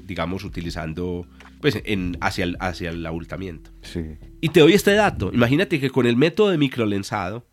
digamos, 0.04 0.44
utilizando, 0.44 1.26
pues, 1.60 1.80
en, 1.84 2.16
hacia, 2.20 2.44
el, 2.44 2.56
hacia 2.60 2.90
el 2.90 3.04
abultamiento. 3.04 3.70
Sí. 3.82 4.02
Y 4.40 4.50
te 4.50 4.60
doy 4.60 4.74
este 4.74 4.92
dato. 4.92 5.32
Imagínate 5.32 5.80
que 5.80 5.90
con 5.90 6.06
el 6.06 6.16
método 6.16 6.50
de 6.50 6.58
microlensado 6.58 7.46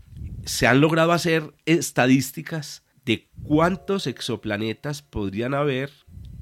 se 0.46 0.68
han 0.68 0.82
logrado 0.82 1.12
hacer 1.12 1.54
estadísticas 1.66 2.84
de 3.06 3.28
cuántos 3.44 4.08
exoplanetas 4.08 5.02
podrían 5.02 5.54
haber 5.54 5.92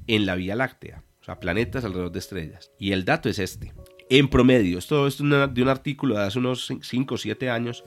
en 0.06 0.26
la 0.26 0.34
Vía 0.34 0.56
Láctea. 0.56 1.04
O 1.20 1.24
sea, 1.24 1.38
planetas 1.38 1.84
alrededor 1.84 2.12
de 2.12 2.18
estrellas. 2.18 2.72
Y 2.78 2.92
el 2.92 3.04
dato 3.04 3.28
es 3.28 3.38
este. 3.38 3.72
En 4.10 4.28
promedio, 4.28 4.78
esto 4.78 5.06
es 5.06 5.18
de 5.18 5.24
un 5.62 5.68
artículo 5.68 6.16
de 6.16 6.24
hace 6.24 6.38
unos 6.38 6.72
5 6.80 7.14
o 7.14 7.18
7 7.18 7.48
años, 7.48 7.84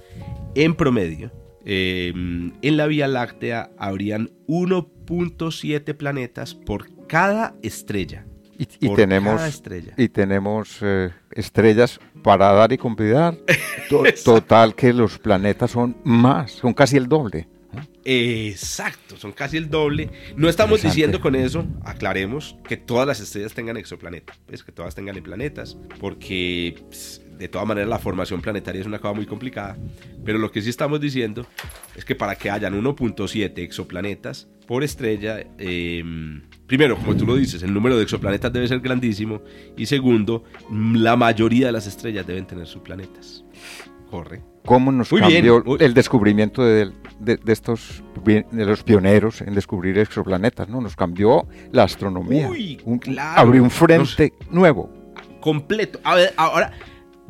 en 0.55 0.73
promedio, 0.75 1.31
em, 1.65 2.53
en 2.61 2.77
la 2.77 2.87
Vía 2.87 3.07
Láctea 3.07 3.71
habrían 3.77 4.31
1.7 4.47 5.93
planetas 5.93 6.55
por 6.55 7.07
cada 7.07 7.55
estrella. 7.61 8.25
Y, 8.57 8.95
tenemos, 8.95 9.61
y 9.97 10.09
tenemos 10.09 10.77
eh, 10.81 11.11
estrellas 11.31 11.99
para 12.23 12.53
dar 12.53 12.71
y 12.71 12.77
convidar. 12.77 13.35
Total 14.23 14.75
que 14.75 14.93
los 14.93 15.19
planetas 15.19 15.71
son 15.71 15.97
más, 16.03 16.51
son 16.51 16.73
casi 16.73 16.97
el 16.97 17.07
doble. 17.07 17.47
Exacto, 18.03 19.17
son 19.17 19.31
casi 19.31 19.57
el 19.57 19.69
doble. 19.69 20.09
No 20.37 20.47
estamos 20.47 20.81
diciendo 20.83 21.19
con 21.19 21.35
eso, 21.35 21.65
aclaremos, 21.83 22.55
que 22.67 22.77
todas 22.77 23.07
las 23.07 23.19
estrellas 23.19 23.53
tengan 23.53 23.77
exoplanetas, 23.77 24.37
pues 24.45 24.63
que 24.63 24.71
todas 24.71 24.95
tengan 24.95 25.21
planetas, 25.23 25.77
porque 25.99 26.75
pues, 26.87 27.21
de 27.37 27.47
todas 27.47 27.67
maneras 27.67 27.89
la 27.89 27.99
formación 27.99 28.41
planetaria 28.41 28.81
es 28.81 28.87
una 28.87 28.99
cosa 28.99 29.13
muy 29.13 29.25
complicada. 29.25 29.77
Pero 30.23 30.37
lo 30.37 30.51
que 30.51 30.61
sí 30.61 30.69
estamos 30.69 31.01
diciendo 31.01 31.45
es 31.95 32.05
que 32.05 32.15
para 32.15 32.35
que 32.35 32.49
hayan 32.49 32.73
1.7 32.81 33.57
exoplanetas 33.57 34.47
por 34.67 34.83
estrella, 34.83 35.45
em, 35.57 36.43
primero, 36.67 36.97
como 36.97 37.15
tú 37.15 37.25
lo 37.25 37.35
dices, 37.35 37.63
el 37.63 37.73
número 37.73 37.97
de 37.97 38.03
exoplanetas 38.03 38.51
debe 38.51 38.67
ser 38.67 38.79
grandísimo. 38.79 39.41
Y 39.77 39.85
segundo, 39.85 40.43
la 40.69 41.15
mayoría 41.15 41.67
de 41.67 41.71
las 41.71 41.87
estrellas 41.87 42.25
deben 42.25 42.45
tener 42.45 42.67
sus 42.67 42.81
planetas. 42.81 43.43
Corre 44.09 44.55
cómo 44.65 44.91
nos 44.91 45.09
cambió 45.09 45.63
el 45.79 45.93
descubrimiento 45.93 46.63
de, 46.63 46.91
estos 47.47 48.03
de 48.23 48.65
los 48.65 48.83
pioneros 48.83 49.41
en 49.41 49.53
descubrir 49.55 49.97
exoplanetas, 49.99 50.67
¿no? 50.67 50.81
Nos 50.81 50.95
cambió 50.95 51.47
la 51.71 51.83
astronomía. 51.83 52.49
abrió 53.35 53.63
un 53.63 53.69
frente 53.69 54.33
nuevo. 54.49 54.91
Completo. 55.39 55.99
A 56.03 56.15
ver, 56.15 56.33
ahora, 56.37 56.73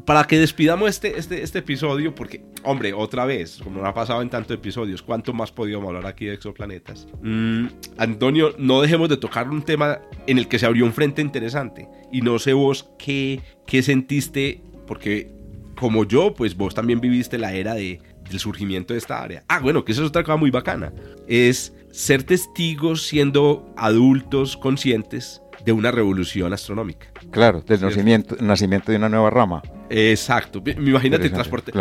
para 0.05 0.25
que 0.25 0.37
despidamos 0.37 0.89
este, 0.89 1.17
este, 1.17 1.41
este 1.41 1.59
episodio, 1.59 2.13
porque, 2.13 2.43
hombre, 2.63 2.93
otra 2.93 3.25
vez, 3.25 3.59
como 3.63 3.81
no 3.81 3.87
ha 3.87 3.93
pasado 3.93 4.21
en 4.21 4.29
tantos 4.29 4.55
episodios, 4.55 5.01
¿cuánto 5.01 5.33
más 5.33 5.51
podíamos 5.51 5.87
hablar 5.87 6.05
aquí 6.05 6.25
de 6.25 6.33
exoplanetas? 6.33 7.07
Mm, 7.21 7.67
Antonio, 7.97 8.53
no 8.59 8.81
dejemos 8.81 9.09
de 9.09 9.17
tocar 9.17 9.49
un 9.49 9.63
tema 9.63 9.99
en 10.27 10.37
el 10.37 10.47
que 10.47 10.59
se 10.59 10.65
abrió 10.65 10.85
un 10.85 10.93
frente 10.93 11.21
interesante. 11.21 11.87
Y 12.11 12.21
no 12.21 12.37
sé 12.37 12.53
vos 12.53 12.89
qué, 12.99 13.41
qué 13.65 13.81
sentiste, 13.81 14.61
porque 14.85 15.31
como 15.75 16.05
yo, 16.05 16.33
pues 16.33 16.55
vos 16.55 16.75
también 16.75 17.01
viviste 17.01 17.37
la 17.37 17.53
era 17.53 17.73
de, 17.73 17.99
del 18.29 18.39
surgimiento 18.39 18.93
de 18.93 18.99
esta 18.99 19.21
área. 19.21 19.43
Ah, 19.47 19.59
bueno, 19.59 19.83
que 19.83 19.91
eso 19.91 20.03
es 20.03 20.09
otra 20.09 20.23
cosa 20.23 20.37
muy 20.37 20.51
bacana. 20.51 20.93
Es 21.27 21.73
ser 21.91 22.23
testigos 22.23 23.03
siendo 23.07 23.73
adultos 23.75 24.55
conscientes 24.55 25.41
de 25.65 25.71
una 25.71 25.91
revolución 25.91 26.53
astronómica. 26.53 27.07
Claro, 27.31 27.61
del 27.61 27.81
nacimiento, 27.81 28.35
nacimiento 28.39 28.91
de 28.91 28.97
una 28.97 29.09
nueva 29.09 29.31
rama. 29.31 29.63
Exacto. 29.89 30.63
Imagínate, 30.65 31.29
transporte, 31.29 31.71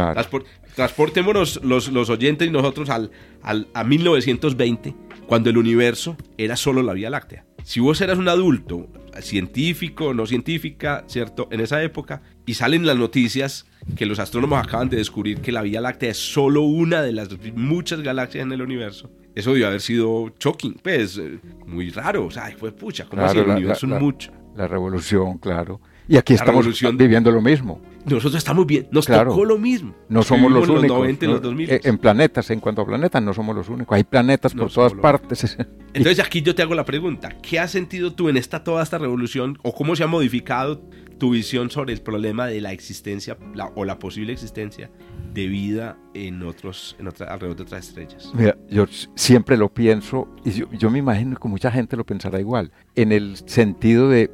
transportémonos 0.75 1.61
los, 1.63 1.89
los, 1.89 2.11
oyentes 2.11 2.49
y 2.49 2.51
nosotros 2.51 2.91
al, 2.91 3.11
al, 3.43 3.69
a 3.75 3.85
1920, 3.85 4.95
cuando 5.27 5.51
el 5.51 5.59
universo 5.59 6.17
era 6.37 6.57
solo 6.57 6.83
la 6.83 6.93
Vía 6.93 7.11
Láctea. 7.11 7.45
Si 7.65 7.81
vos 7.81 8.01
eras 8.01 8.19
un 8.19 8.29
adulto, 8.29 8.89
científico, 9.21 10.15
no 10.15 10.27
científica, 10.27 11.05
¿cierto? 11.07 11.49
En 11.51 11.61
esa 11.61 11.83
época, 11.83 12.23
y 12.47 12.55
salen 12.55 12.87
las 12.87 12.97
noticias 12.97 13.67
que 13.97 14.07
los 14.07 14.19
astrónomos 14.19 14.63
acaban 14.63 14.89
de 14.89 14.97
descubrir 14.97 15.41
que 15.41 15.53
la 15.53 15.63
Vía 15.63 15.81
Láctea 15.81 16.11
es 16.11 16.19
solo 16.19 16.63
una 16.63 17.03
de 17.03 17.13
las 17.13 17.29
muchas 17.55 18.01
galaxias 18.01 18.45
en 18.45 18.53
el 18.53 18.63
universo. 18.63 19.11
Eso 19.35 19.51
debió 19.51 19.69
haber 19.69 19.81
sido 19.81 20.33
shocking, 20.39 20.75
pues, 20.83 21.19
eh, 21.19 21.39
muy 21.67 21.91
raro. 21.91 22.27
O 22.27 22.31
sea, 22.31 22.55
fue 22.57 22.73
pucha, 22.73 23.05
como 23.05 23.25
así 23.25 23.39
el 23.39 23.49
universo 23.49 23.87
es 23.87 24.01
mucho. 24.01 24.33
La 24.55 24.69
revolución, 24.69 25.39
claro. 25.39 25.81
Y 26.09 26.17
aquí 26.17 26.35
estamos 26.35 26.67
viviendo 26.97 27.31
lo 27.31 27.41
mismo. 27.41 27.81
Nosotros 28.05 28.35
estamos 28.35 28.67
bien, 28.67 28.87
nos 28.91 29.07
tocó 29.07 29.45
lo 29.45 29.59
mismo. 29.59 29.95
No 30.09 30.23
somos 30.23 30.53
los 30.53 30.69
únicos. 30.69 31.09
Eh, 31.69 31.81
en 31.85 31.97
planetas, 31.97 32.51
en 32.51 32.61
cuanto 32.61 32.83
a 32.83 32.87
planetas, 32.87 33.23
no 33.23 33.33
somos 33.33 33.57
los 33.57 33.69
únicos. 33.69 33.97
Hay 33.97 34.05
planetas 34.05 34.53
por 34.53 34.71
todas 34.71 34.93
partes. 34.93 35.57
Entonces 35.95 36.25
aquí 36.25 36.43
yo 36.43 36.55
te 36.55 36.63
hago 36.63 36.75
la 36.75 36.85
pregunta, 36.85 37.31
¿qué 37.41 37.59
has 37.59 37.71
sentido 37.71 38.13
tú 38.13 38.29
en 38.29 38.37
esta 38.37 38.65
toda 38.65 38.83
esta 38.83 38.99
revolución 38.99 39.59
o 39.63 39.73
cómo 39.73 39.95
se 39.95 40.03
ha 40.03 40.09
modificado 40.09 40.83
tu 41.19 41.31
visión 41.31 41.71
sobre 41.71 41.93
el 41.93 42.03
problema 42.03 42.47
de 42.47 42.61
la 42.61 42.73
existencia 42.73 43.39
o 43.77 43.85
la 43.85 43.99
posible 44.01 44.33
existencia 44.33 44.91
de 45.33 45.47
vida 45.47 45.97
en 46.13 46.43
otros, 46.43 46.97
en 46.99 47.07
alrededor 47.07 47.57
de 47.57 47.63
otras 47.63 47.89
estrellas? 47.89 48.33
Mira, 48.35 48.57
yo 48.69 48.87
siempre 49.15 49.57
lo 49.57 49.73
pienso 49.73 50.29
y 50.45 50.51
yo, 50.51 50.67
yo 50.73 50.91
me 50.91 50.99
imagino 50.99 51.37
que 51.37 51.49
mucha 51.49 51.71
gente 51.71 51.97
lo 51.97 52.05
pensará 52.05 52.41
igual, 52.41 52.73
en 52.97 53.13
el 53.13 53.37
sentido 53.47 54.09
de 54.09 54.31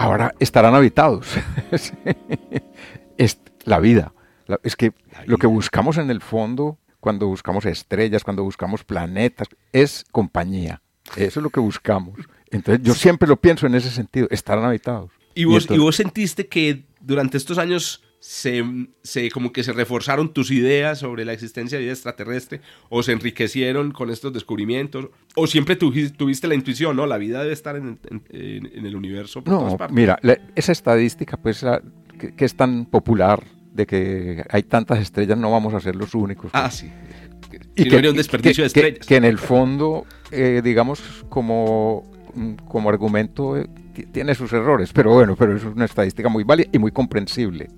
ahora 0.00 0.34
estarán 0.40 0.74
habitados. 0.74 1.26
es 3.18 3.38
la 3.64 3.78
vida. 3.80 4.14
es 4.62 4.74
que 4.74 4.94
lo 5.26 5.36
que 5.36 5.46
buscamos 5.46 5.98
en 5.98 6.10
el 6.10 6.22
fondo, 6.22 6.78
cuando 7.00 7.26
buscamos 7.26 7.66
estrellas, 7.66 8.24
cuando 8.24 8.42
buscamos 8.42 8.82
planetas, 8.82 9.48
es 9.72 10.06
compañía. 10.10 10.80
Eso 11.16 11.40
es 11.40 11.42
lo 11.44 11.50
que 11.50 11.60
buscamos. 11.60 12.18
Entonces 12.50 12.82
yo 12.82 12.94
siempre 12.94 13.28
lo 13.28 13.36
pienso 13.36 13.66
en 13.66 13.74
ese 13.74 13.90
sentido, 13.90 14.26
estarán 14.30 14.64
habitados. 14.64 15.10
¿Y 15.34 15.44
vos, 15.44 15.70
¿Y 15.70 15.76
vos 15.76 15.96
sentiste 15.96 16.48
que 16.48 16.86
durante 17.00 17.36
estos 17.36 17.58
años 17.58 18.02
se, 18.20 18.62
se, 19.02 19.30
como 19.30 19.50
que 19.50 19.64
se 19.64 19.72
reforzaron 19.72 20.32
tus 20.32 20.50
ideas 20.50 20.98
sobre 20.98 21.24
la 21.24 21.32
existencia 21.32 21.78
de 21.78 21.84
vida 21.84 21.94
extraterrestre 21.94 22.60
o 22.90 23.02
se 23.02 23.12
enriquecieron 23.12 23.92
con 23.92 24.10
estos 24.10 24.32
descubrimientos 24.34 25.08
o 25.34 25.46
siempre 25.46 25.74
tuviste 25.74 26.46
la 26.46 26.54
intuición, 26.54 26.96
¿no? 26.96 27.06
La 27.06 27.16
vida 27.16 27.40
debe 27.40 27.54
estar 27.54 27.76
en, 27.76 27.98
el 28.30 28.94
universo 28.94 29.42
por 29.42 29.58
todas 29.58 29.74
partes. 29.76 29.96
Mira, 29.96 30.18
esa 30.54 30.72
estadística 30.72 31.38
pues 31.38 31.64
que, 32.36 32.44
es 32.44 32.54
tan 32.54 32.84
popular 32.84 33.42
de 33.72 33.86
que 33.86 34.44
hay 34.50 34.64
tantas 34.64 34.98
estrellas 34.98 35.38
no 35.38 35.50
vamos 35.50 35.72
a 35.72 35.80
ser 35.80 35.96
los 35.96 36.14
únicos. 36.14 36.50
Ah, 36.52 36.70
sí. 36.70 36.92
Y 37.74 37.88
que, 37.88 37.96
un 38.08 38.16
desperdicio 38.16 38.62
de 38.64 38.66
estrellas. 38.66 39.06
Que, 39.06 39.16
en 39.16 39.24
el 39.24 39.38
fondo, 39.38 40.04
eh, 40.30 40.60
digamos, 40.62 41.24
como, 41.30 42.04
como 42.68 42.90
argumento 42.90 43.56
eh, 43.56 43.66
tiene 44.12 44.34
sus 44.34 44.52
errores, 44.52 44.92
pero 44.92 45.14
bueno, 45.14 45.36
pero 45.36 45.56
es 45.56 45.64
una 45.64 45.86
estadística 45.86 46.28
muy 46.28 46.44
válida 46.44 46.68
y 46.70 46.78
muy 46.78 46.92
comprensible. 46.92 47.68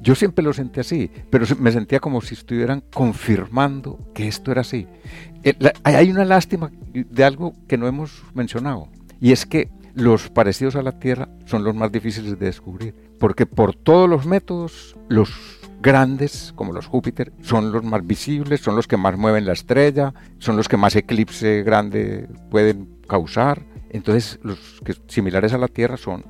Yo 0.00 0.14
siempre 0.14 0.44
lo 0.44 0.52
sentí 0.52 0.80
así, 0.80 1.10
pero 1.30 1.44
me 1.58 1.72
sentía 1.72 2.00
como 2.00 2.20
si 2.20 2.34
estuvieran 2.34 2.82
confirmando 2.92 3.98
que 4.14 4.28
esto 4.28 4.52
era 4.52 4.60
así. 4.60 4.86
Eh, 5.42 5.54
hay 5.82 6.10
una 6.10 6.24
lástima 6.24 6.70
de 6.92 7.24
algo 7.24 7.54
que 7.66 7.78
no 7.78 7.86
hemos 7.86 8.22
mencionado, 8.34 8.88
y 9.20 9.32
es 9.32 9.44
que 9.44 9.70
los 9.94 10.30
parecidos 10.30 10.76
a 10.76 10.82
la 10.82 10.98
Tierra 10.98 11.28
son 11.44 11.64
los 11.64 11.74
más 11.74 11.90
difíciles 11.90 12.38
de 12.38 12.46
descubrir, 12.46 12.94
porque 13.18 13.46
por 13.46 13.74
todos 13.74 14.08
los 14.08 14.26
métodos, 14.26 14.96
los 15.08 15.30
grandes, 15.80 16.52
como 16.54 16.72
los 16.72 16.86
Júpiter, 16.86 17.32
son 17.42 17.72
los 17.72 17.82
más 17.84 18.06
visibles, 18.06 18.60
son 18.60 18.76
los 18.76 18.86
que 18.86 18.96
más 18.96 19.16
mueven 19.16 19.46
la 19.46 19.52
estrella, 19.52 20.14
son 20.38 20.56
los 20.56 20.68
que 20.68 20.76
más 20.76 20.94
eclipse 20.96 21.62
grande 21.62 22.28
pueden 22.50 23.00
causar. 23.08 23.62
Entonces, 23.90 24.38
los 24.42 24.80
que 24.84 24.94
similares 25.08 25.52
a 25.52 25.58
la 25.58 25.68
Tierra 25.68 25.96
son 25.96 26.24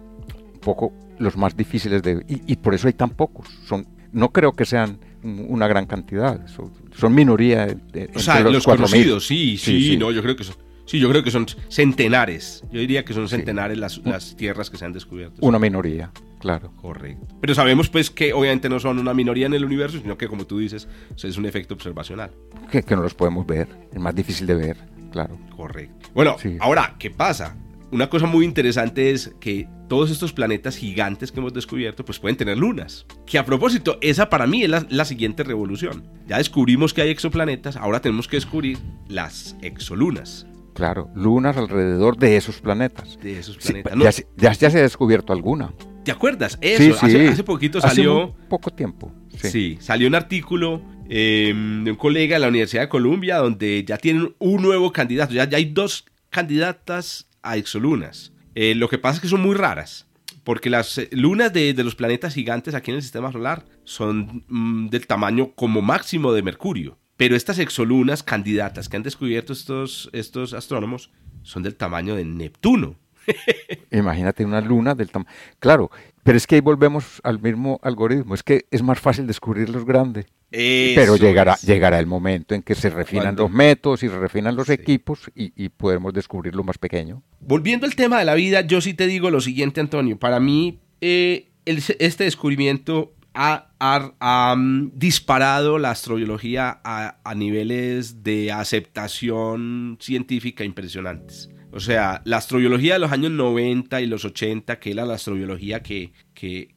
un 0.55 0.61
poco 0.61 0.93
los 1.19 1.37
más 1.37 1.57
difíciles 1.57 2.03
de... 2.03 2.25
Y, 2.29 2.53
y 2.53 2.57
por 2.57 2.75
eso 2.75 2.87
hay 2.87 2.95
tan 2.95 3.11
pocos. 3.11 3.47
Son 3.67 3.87
no 4.13 4.33
creo 4.33 4.53
que 4.53 4.65
sean 4.65 4.99
una 5.23 5.67
gran 5.67 5.87
cantidad, 5.87 6.47
son, 6.47 7.15
minoría. 7.15 7.77
o 8.15 8.19
sea, 8.19 8.41
los, 8.41 8.65
conocidos, 8.65 9.27
sí, 9.27 9.57
sí, 9.59 9.97
no, 9.97 10.13
yo 10.13 10.23
creo 10.23 10.37
que 10.37 10.45
son, 10.45 10.55
sí, 10.87 10.99
yo 11.01 11.09
creo 11.11 11.23
que 11.23 11.31
son 11.31 11.47
centenares. 11.69 12.63
Yo 12.71 12.81
diría 12.81 13.05
que 13.05 13.13
son 13.13 13.29
centenares 13.29 13.77
las, 13.79 13.99
las, 13.99 14.37
tierras 14.37 14.71
que 14.71 14.77
se 14.77 14.85
han 14.85 14.93
descubierto. 14.93 15.45
Una 15.45 15.59
minoría, 15.59 16.13
claro. 16.39 16.73
Correcto. 16.77 17.35
Pero 17.41 17.55
sabemos 17.55 17.89
pues 17.89 18.11
que 18.11 18.33
obviamente 18.33 18.69
no 18.69 18.79
son 18.79 18.99
una 18.99 19.13
minoría 19.13 19.47
en 19.47 19.55
el 19.55 19.65
universo, 19.65 19.99
sino 20.01 20.17
que 20.17 20.29
como 20.29 20.47
tú 20.47 20.59
dices, 20.59 20.89
es 21.23 21.37
un 21.37 21.47
efecto 21.47 21.75
observacional. 21.75 22.31
Que, 22.71 22.83
que 22.83 22.95
no 22.95 23.03
los 23.03 23.15
podemos 23.15 23.47
ver, 23.47 23.69
es 23.93 24.01
más 24.01 24.15
difícil 24.15 24.47
de 24.47 24.55
ver, 24.55 24.77
claro. 25.11 25.37
Correcto. 25.57 26.11
Bueno, 26.15 26.37
ahora, 26.61 26.95
¿qué 26.99 27.11
pasa? 27.11 27.57
Una 27.91 28.11
cosa 28.11 28.27
muy 28.27 28.45
interesante 28.45 29.11
es 29.11 29.35
que 29.41 29.69
todos 29.89 30.11
estos 30.11 30.33
planetas 30.33 30.77
gigantes 30.77 31.33
que 31.33 31.41
hemos 31.41 31.55
descubierto 31.55 32.05
pues 32.05 32.19
pueden 32.19 32.37
tener 32.37 32.59
lunas. 32.59 33.07
Que 33.27 33.39
a 33.39 33.45
propósito, 33.45 33.99
esa 34.01 34.29
para 34.29 34.47
mí 34.47 34.63
es 34.63 34.71
la, 34.91 35.05
siguiente 35.05 35.43
revolución. 35.43 36.05
Ya 36.27 36.39
descubrimos 36.39 36.93
que 36.93 37.03
hay 37.03 37.11
exoplanetas, 37.11 37.77
ahora 37.77 38.01
tenemos 38.01 38.29
que 38.29 38.37
descubrir 38.37 38.79
las 39.09 39.57
exolunas. 39.63 40.47
Claro, 40.75 41.11
lunas 41.15 41.57
alrededor 41.57 42.19
de 42.19 42.37
esos 42.37 42.61
planetas. 42.61 43.19
De 43.21 43.39
esos 43.39 43.57
planetas. 43.57 44.25
ya, 44.37 44.55
se 44.55 44.67
ha 44.67 44.71
descubierto 44.71 45.33
alguna. 45.33 45.73
¿Te 46.05 46.13
acuerdas? 46.13 46.59
Eso, 46.61 46.95
Hace, 47.05 47.43
poquito 47.43 47.81
salió... 47.81 48.25
Hace 48.25 48.49
poco 48.49 48.71
tiempo. 48.71 49.13
Sí. 49.43 49.77
salió 49.81 50.09
un 50.09 50.15
artículo 50.15 50.83
em, 51.09 51.85
de 51.85 51.91
un 51.91 51.97
colega 51.97 52.37
de 52.37 52.41
la 52.41 52.49
Universidad 52.49 52.83
de 52.83 52.89
Columbia 52.89 53.39
donde 53.39 53.85
ya 53.85 53.99
tienen 53.99 54.35
un 54.39 54.63
nuevo 54.63 54.93
candidato. 54.93 55.35
Ya, 55.35 55.49
ya 55.49 55.57
hay 55.57 55.67
dos 55.67 56.07
candidatas 56.31 57.28
a 57.43 57.57
exolunas. 57.57 58.33
Eh, 58.55 58.75
lo 58.75 58.89
que 58.89 58.99
pasa 58.99 59.17
es 59.17 59.21
que 59.23 59.29
son 59.29 59.43
muy 59.43 59.55
raras, 59.55 60.07
porque 60.45 60.71
las 60.71 60.99
eh, 60.99 61.09
lunas 61.13 61.53
de, 61.53 61.75
los 61.75 61.95
planetas 61.95 62.35
gigantes 62.35 62.75
aquí 62.75 62.91
en 62.91 62.97
el 62.97 63.03
sistema 63.03 63.31
solar 63.33 63.65
son 63.85 64.45
mm, 64.49 64.89
del 64.89 65.07
tamaño 65.07 65.53
como 65.55 65.83
máximo 65.83 66.33
de 66.33 66.43
Mercurio. 66.43 66.99
Pero 67.17 67.37
estas 67.37 67.59
exolunas 67.59 68.23
candidatas 68.23 68.89
que 68.89 68.97
han 68.97 69.03
descubierto 69.03 69.53
estos, 69.53 70.09
estos 70.13 70.55
astrónomos 70.55 71.11
son 71.43 71.63
del 71.63 71.75
tamaño 71.75 72.15
de 72.15 72.25
Neptuno. 72.25 72.97
Imagínate 73.91 74.45
una 74.45 74.61
luna 74.61 74.95
del 74.95 75.11
tamaño. 75.11 75.31
Claro, 75.59 75.91
pero 76.23 76.37
es 76.37 76.47
que 76.47 76.57
ahí 76.57 76.61
volvemos 76.61 77.21
al 77.25 77.41
mismo 77.41 77.81
algoritmo. 77.83 78.35
Es 78.35 78.43
que 78.43 78.67
es 78.71 78.83
más 78.83 79.01
fácil 79.01 79.27
descubrir 79.27 79.69
los 79.69 79.85
grandes. 79.85 80.27
Pero 80.51 81.17
llegará, 81.17 81.57
llegará 81.57 81.99
el 81.99 82.07
momento 82.07 82.55
en 82.55 82.63
que 82.63 82.75
se 82.75 82.89
refinan 82.89 83.37
los 83.37 83.51
métodos 83.51 84.03
y 84.03 84.09
se 84.09 84.19
refinan 84.19 84.57
los 84.57 84.71
equipos 84.71 85.31
y, 85.35 85.69
podemos 85.69 86.13
descubrir 86.13 86.55
lo 86.55 86.65
más 86.65 86.79
pequeño. 86.79 87.23
Volviendo 87.41 87.87
al 87.87 87.95
tema 87.95 88.19
de 88.19 88.25
la 88.25 88.35
vida, 88.35 88.63
yo 88.63 88.81
sí 88.81 88.95
te 88.95 89.07
digo 89.07 89.31
lo 89.31 89.41
siguiente, 89.41 89.81
Antonio. 89.81 90.19
Para 90.19 90.41
mí, 90.41 90.81
eh, 91.01 91.51
este 91.67 92.25
descubrimiento 92.25 93.15
ha, 93.35 94.57
mm, 94.57 94.93
disparado 94.95 95.79
la 95.79 95.91
astrobiología 95.91 96.81
a 96.83 97.35
niveles 97.37 98.25
de 98.25 98.51
aceptación 98.51 99.99
científica 100.01 100.65
impresionantes. 100.65 101.51
O 101.71 101.81
sea, 101.81 102.23
la 102.25 102.39
astrobiología 102.39 102.95
de 102.95 102.99
los 102.99 103.13
años 103.13 103.31
90 103.31 104.01
y 104.01 104.07
los 104.07 104.25
80, 104.25 104.79
que 104.79 104.91
era 104.91 105.05
la 105.05 105.15
astrobiología 105.15 105.83
que, 105.83 106.13
que, 106.33 106.69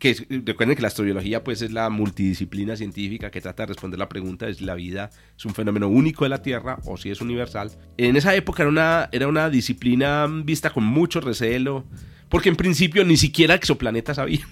recuerden 0.45 0.75
que 0.75 0.81
la 0.81 0.89
astrobiología 0.89 1.45
pues 1.45 1.61
es 1.61 1.71
la 1.71 1.89
multidisciplina 1.89 2.75
científica 2.75 3.31
que 3.31 3.39
trata 3.39 3.63
de 3.63 3.67
responder 3.67 3.99
la 3.99 4.09
pregunta 4.09 4.47
de 4.47 4.53
si 4.53 4.65
la 4.65 4.75
vida 4.75 5.09
es 5.37 5.45
un 5.45 5.53
fenómeno 5.53 5.87
único 5.87 6.25
de 6.25 6.29
la 6.29 6.41
Tierra 6.41 6.79
o 6.85 6.97
si 6.97 7.09
es 7.09 7.21
universal. 7.21 7.71
En 7.97 8.17
esa 8.17 8.35
época 8.35 8.63
era 8.63 8.69
una, 8.69 9.09
era 9.13 9.29
una 9.29 9.49
disciplina 9.49 10.27
vista 10.27 10.71
con 10.71 10.83
mucho 10.83 11.21
recelo, 11.21 11.85
porque 12.27 12.49
en 12.49 12.57
principio 12.57 13.05
ni 13.05 13.15
siquiera 13.15 13.55
exoplanetas 13.55 14.19
había. 14.19 14.45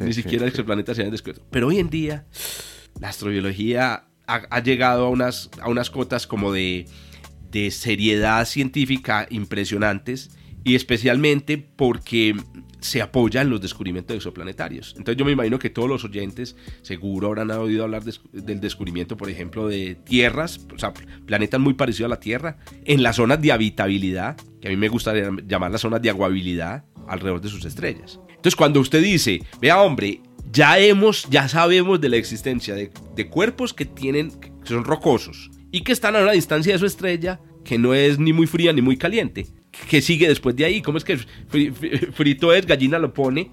ni 0.00 0.14
siquiera 0.14 0.46
exoplanetas 0.46 0.96
se 0.96 1.02
habían 1.02 1.12
descubierto. 1.12 1.44
Pero 1.50 1.68
hoy 1.68 1.78
en 1.78 1.90
día 1.90 2.24
la 2.98 3.10
astrobiología 3.10 4.06
ha, 4.26 4.34
ha 4.48 4.62
llegado 4.62 5.04
a 5.04 5.08
unas, 5.10 5.50
a 5.60 5.68
unas 5.68 5.90
cotas 5.90 6.26
como 6.26 6.52
de 6.52 6.86
de 7.52 7.70
seriedad 7.70 8.44
científica 8.46 9.26
impresionantes 9.30 10.30
y 10.64 10.74
especialmente 10.74 11.58
porque 11.58 12.34
se 12.80 13.00
apoya 13.00 13.42
en 13.42 13.50
los 13.50 13.60
descubrimientos 13.60 14.16
exoplanetarios. 14.16 14.94
Entonces 14.96 15.16
yo 15.16 15.24
me 15.24 15.32
imagino 15.32 15.58
que 15.58 15.70
todos 15.70 15.88
los 15.88 16.04
oyentes 16.04 16.56
seguro 16.82 17.28
habrán 17.28 17.50
oído 17.52 17.84
hablar 17.84 18.02
del 18.02 18.60
descubrimiento, 18.60 19.16
por 19.16 19.30
ejemplo, 19.30 19.68
de 19.68 19.94
tierras, 19.94 20.66
o 20.74 20.78
sea, 20.78 20.92
planetas 21.26 21.60
muy 21.60 21.74
parecidos 21.74 22.06
a 22.06 22.14
la 22.14 22.20
Tierra, 22.20 22.58
en 22.84 23.02
las 23.02 23.16
zonas 23.16 23.40
de 23.40 23.52
habitabilidad, 23.52 24.36
que 24.60 24.68
a 24.68 24.70
mí 24.70 24.76
me 24.76 24.88
gustaría 24.88 25.30
llamar 25.46 25.70
las 25.70 25.80
zonas 25.80 26.02
de 26.02 26.10
aguabilidad 26.10 26.84
alrededor 27.06 27.40
de 27.40 27.48
sus 27.48 27.64
estrellas. 27.64 28.18
Entonces 28.28 28.56
cuando 28.56 28.80
usted 28.80 29.02
dice, 29.02 29.42
vea 29.60 29.80
hombre, 29.80 30.20
ya 30.50 30.78
hemos, 30.78 31.28
ya 31.30 31.48
sabemos 31.48 32.00
de 32.00 32.08
la 32.08 32.16
existencia 32.16 32.74
de, 32.74 32.90
de 33.14 33.28
cuerpos 33.28 33.72
que 33.72 33.84
tienen, 33.84 34.32
que 34.32 34.50
son 34.64 34.84
rocosos, 34.84 35.50
y 35.72 35.80
que 35.80 35.92
están 35.92 36.14
a 36.14 36.20
una 36.20 36.32
distancia 36.32 36.74
de 36.74 36.78
su 36.78 36.86
estrella 36.86 37.40
que 37.64 37.78
no 37.78 37.94
es 37.94 38.18
ni 38.18 38.32
muy 38.32 38.46
fría 38.46 38.72
ni 38.72 38.82
muy 38.82 38.96
caliente. 38.96 39.46
¿Qué 39.88 40.02
sigue 40.02 40.28
después 40.28 40.54
de 40.54 40.66
ahí? 40.66 40.82
¿Cómo 40.82 40.98
es 40.98 41.04
que 41.04 41.16
frito 42.12 42.52
es, 42.52 42.66
gallina 42.66 42.98
lo 42.98 43.14
pone? 43.14 43.50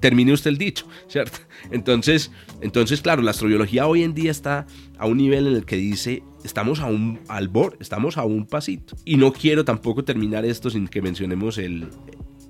Termine 0.00 0.32
usted 0.32 0.50
el 0.50 0.58
dicho, 0.58 0.86
¿cierto? 1.06 1.38
Entonces, 1.70 2.32
entonces, 2.60 3.00
claro, 3.00 3.22
la 3.22 3.30
astrobiología 3.30 3.86
hoy 3.86 4.02
en 4.02 4.14
día 4.14 4.32
está 4.32 4.66
a 4.98 5.06
un 5.06 5.18
nivel 5.18 5.46
en 5.46 5.54
el 5.54 5.64
que 5.64 5.76
dice, 5.76 6.24
estamos 6.44 6.80
a 6.80 6.86
un 6.86 7.20
albor, 7.28 7.76
estamos 7.80 8.18
a 8.18 8.24
un 8.24 8.46
pasito. 8.46 8.96
Y 9.04 9.16
no 9.16 9.32
quiero 9.32 9.64
tampoco 9.64 10.02
terminar 10.02 10.44
esto 10.44 10.70
sin 10.70 10.88
que 10.88 11.02
mencionemos 11.02 11.58
el, 11.58 11.88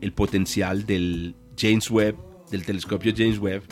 el 0.00 0.12
potencial 0.12 0.86
del 0.86 1.34
James 1.58 1.90
Webb, 1.90 2.16
del 2.50 2.64
telescopio 2.64 3.12
James 3.14 3.38
Webb, 3.38 3.64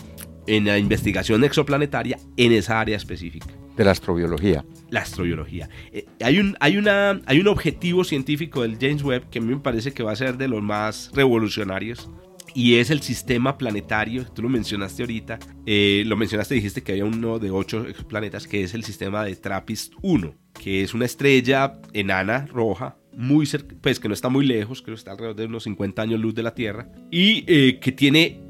en 0.47 0.67
la 0.67 0.77
investigación 0.77 1.43
exoplanetaria 1.45 2.19
en 2.37 2.53
esa 2.53 2.81
área 2.81 2.97
específica. 2.97 3.62
De 3.77 3.85
la 3.85 3.93
astrobiología. 3.93 4.65
La 4.91 5.01
astrobiología. 5.01 5.69
Eh, 5.93 6.07
hay, 6.21 6.39
un, 6.39 6.57
hay, 6.61 6.77
una, 6.77 7.23
hay 7.25 7.41
un 7.41 7.49
objetivo 7.49 8.05
científico 8.05 8.63
del 8.63 8.77
James 8.79 9.03
Webb 9.03 9.31
que 9.31 9.39
a 9.39 9.43
mí 9.43 9.55
me 9.55 9.61
parece 9.61 9.93
que 9.93 10.03
va 10.03 10.13
a 10.13 10.17
ser 10.17 10.37
de 10.37 10.49
los 10.49 10.63
más 10.63 11.11
revolucionarios 11.15 12.11
y 12.55 12.75
es 12.75 12.91
el 12.91 13.01
sistema 13.01 13.57
planetario, 13.57 14.27
tú 14.27 14.43
lo 14.43 14.49
mencionaste 14.49 15.03
ahorita, 15.03 15.39
eh, 15.65 16.03
lo 16.07 16.17
mencionaste, 16.17 16.55
dijiste 16.55 16.83
que 16.83 16.93
había 16.93 17.07
uno 17.07 17.39
de 17.39 17.51
ocho 17.51 17.87
planetas, 18.09 18.47
que 18.47 18.63
es 18.63 18.75
el 18.75 18.85
sistema 18.85 19.25
de 19.25 19.37
TRAPPIST 19.37 19.95
1, 20.03 20.35
que 20.61 20.83
es 20.83 20.93
una 20.93 21.07
estrella 21.07 21.81
enana 21.95 22.47
roja, 22.47 22.97
muy 23.17 23.47
cerca, 23.47 23.75
pues 23.81 23.99
que 23.99 24.09
no 24.09 24.15
está 24.15 24.29
muy 24.29 24.45
lejos, 24.45 24.83
creo 24.83 24.95
que 24.95 24.99
está 24.99 25.13
alrededor 25.13 25.37
de 25.37 25.47
unos 25.47 25.65
50 25.65 26.03
años 26.03 26.21
luz 26.21 26.35
de 26.35 26.43
la 26.43 26.55
Tierra, 26.55 26.91
y 27.11 27.45
eh, 27.47 27.79
que 27.81 27.93
tiene 27.93 28.41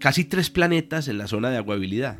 casi 0.00 0.24
tres 0.24 0.50
planetas 0.50 1.06
en 1.06 1.18
la 1.18 1.28
zona 1.28 1.48
de 1.48 1.56
aguabilidad. 1.56 2.18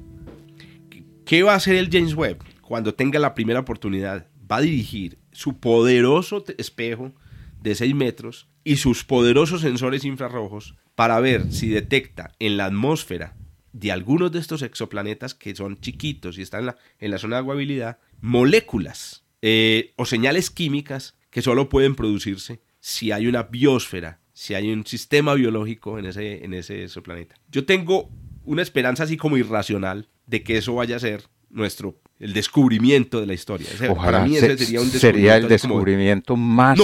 ¿Qué 1.24 1.42
va 1.42 1.52
a 1.52 1.56
hacer 1.56 1.76
el 1.76 1.88
James 1.90 2.14
Webb 2.14 2.42
cuando 2.62 2.94
tenga 2.94 3.18
la 3.18 3.34
primera 3.34 3.60
oportunidad? 3.60 4.26
Va 4.50 4.56
a 4.56 4.62
dirigir 4.62 5.18
su 5.30 5.58
poderoso 5.58 6.44
espejo 6.58 7.12
de 7.60 7.74
6 7.74 7.94
metros 7.94 8.48
y 8.64 8.76
sus 8.76 9.04
poderosos 9.04 9.60
sensores 9.60 10.04
infrarrojos 10.04 10.74
para 10.94 11.20
ver 11.20 11.52
si 11.52 11.68
detecta 11.68 12.32
en 12.38 12.56
la 12.56 12.66
atmósfera 12.66 13.36
de 13.72 13.92
algunos 13.92 14.32
de 14.32 14.40
estos 14.40 14.62
exoplanetas 14.62 15.34
que 15.34 15.54
son 15.54 15.80
chiquitos 15.80 16.38
y 16.38 16.42
están 16.42 16.60
en 16.60 16.66
la, 16.66 16.76
en 16.98 17.18
zona 17.18 17.36
de 17.36 17.40
aguabilidad, 17.40 17.98
moléculas 18.20 19.24
eh, 19.40 19.92
o 19.96 20.04
señales 20.04 20.50
químicas 20.50 21.16
que 21.30 21.40
solo 21.40 21.68
pueden 21.68 21.94
producirse 21.94 22.60
si 22.80 23.12
hay 23.12 23.28
una 23.28 23.44
biosfera, 23.44 24.20
si 24.32 24.54
hay 24.54 24.70
un 24.72 24.84
sistema 24.86 25.34
biológico 25.34 25.98
en 25.98 26.06
ese, 26.06 26.44
en 26.44 26.52
ese 26.52 26.84
exoplaneta. 26.84 27.36
Yo 27.48 27.64
tengo 27.64 28.10
una 28.44 28.62
esperanza 28.62 29.04
así 29.04 29.16
como 29.16 29.36
irracional 29.36 30.08
de 30.32 30.42
que 30.42 30.56
eso 30.56 30.74
vaya 30.74 30.96
a 30.96 30.98
ser 30.98 31.22
nuestro 31.50 31.94
el 32.18 32.32
descubrimiento 32.32 33.20
de 33.20 33.26
la 33.26 33.34
historia. 33.34 33.68
Ojalá 33.90 34.18
para 34.18 34.24
mí 34.24 34.36
ese 34.36 34.56
sería, 34.56 34.80
un 34.80 34.88
sería 34.88 35.36
el 35.36 35.46
descubrimiento 35.46 36.36
más, 36.36 36.78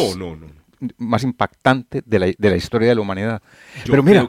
más 0.99 1.23
impactante 1.23 2.03
de 2.05 2.19
la, 2.19 2.27
de 2.27 2.51
la, 2.51 2.57
historia 2.57 2.89
de 2.89 2.95
la 2.95 3.01
humanidad. 3.01 3.43
Pero 3.87 4.03
mira, 4.03 4.29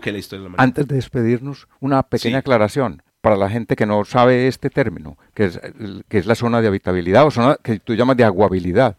antes 0.57 0.87
de 0.87 0.95
despedirnos, 0.95 1.67
una 1.79 2.03
pequeña 2.03 2.37
aclaración 2.37 3.03
para 3.21 3.35
la 3.35 3.49
gente 3.49 3.75
que 3.75 3.85
no 3.85 4.05
sabe 4.05 4.47
este 4.47 4.69
término, 4.69 5.17
que 5.33 5.45
es, 5.45 5.59
que 6.07 6.17
es 6.17 6.25
la 6.25 6.35
zona 6.35 6.61
de 6.61 6.67
habitabilidad 6.67 7.25
o 7.25 7.31
zona 7.31 7.57
que 7.61 7.79
tú 7.79 7.95
llamas 7.95 8.15
de 8.15 8.23
aguabilidad, 8.23 8.95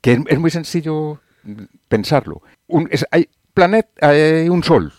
que 0.00 0.18
es, 0.26 0.38
muy 0.38 0.50
sencillo 0.50 1.20
pensarlo. 1.88 2.40
Un, 2.68 2.88
hay, 3.10 3.28
planeta, 3.52 4.08
hay 4.08 4.48
un 4.48 4.62
sol, 4.62 4.92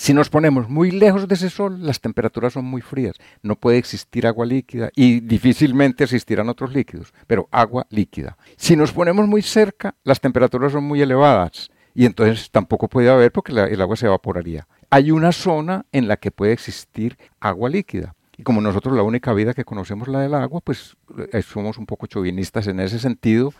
si 0.00 0.14
nos 0.14 0.30
ponemos 0.30 0.66
muy 0.70 0.90
lejos 0.90 1.28
de 1.28 1.34
ese 1.34 1.50
sol, 1.50 1.84
las 1.84 2.00
temperaturas 2.00 2.54
son 2.54 2.64
muy 2.64 2.80
frías. 2.80 3.16
No 3.42 3.54
puede 3.54 3.76
existir 3.76 4.26
agua 4.26 4.46
líquida 4.46 4.88
y 4.96 5.20
difícilmente 5.20 6.04
existirán 6.04 6.48
otros 6.48 6.72
líquidos, 6.72 7.12
pero 7.26 7.50
agua 7.50 7.86
líquida. 7.90 8.38
Si 8.56 8.76
nos 8.76 8.92
ponemos 8.92 9.28
muy 9.28 9.42
cerca, 9.42 9.94
las 10.02 10.18
temperaturas 10.18 10.72
son 10.72 10.84
muy 10.84 11.02
elevadas 11.02 11.70
y 11.94 12.06
entonces 12.06 12.50
tampoco 12.50 12.88
puede 12.88 13.10
haber 13.10 13.30
porque 13.30 13.52
el 13.52 13.78
agua 13.82 13.94
se 13.94 14.06
evaporaría. 14.06 14.66
Hay 14.88 15.10
una 15.10 15.32
zona 15.32 15.84
en 15.92 16.08
la 16.08 16.16
que 16.16 16.30
puede 16.30 16.54
existir 16.54 17.18
agua 17.38 17.68
líquida. 17.68 18.14
Y 18.38 18.42
como 18.42 18.62
nosotros 18.62 18.96
la 18.96 19.02
única 19.02 19.34
vida 19.34 19.52
que 19.52 19.66
conocemos 19.66 20.08
la 20.08 20.20
del 20.20 20.32
agua, 20.32 20.62
pues 20.62 20.96
eh, 21.30 21.42
somos 21.42 21.76
un 21.76 21.84
poco 21.84 22.06
chauvinistas 22.06 22.66
en 22.68 22.80
ese 22.80 22.98
sentido. 22.98 23.52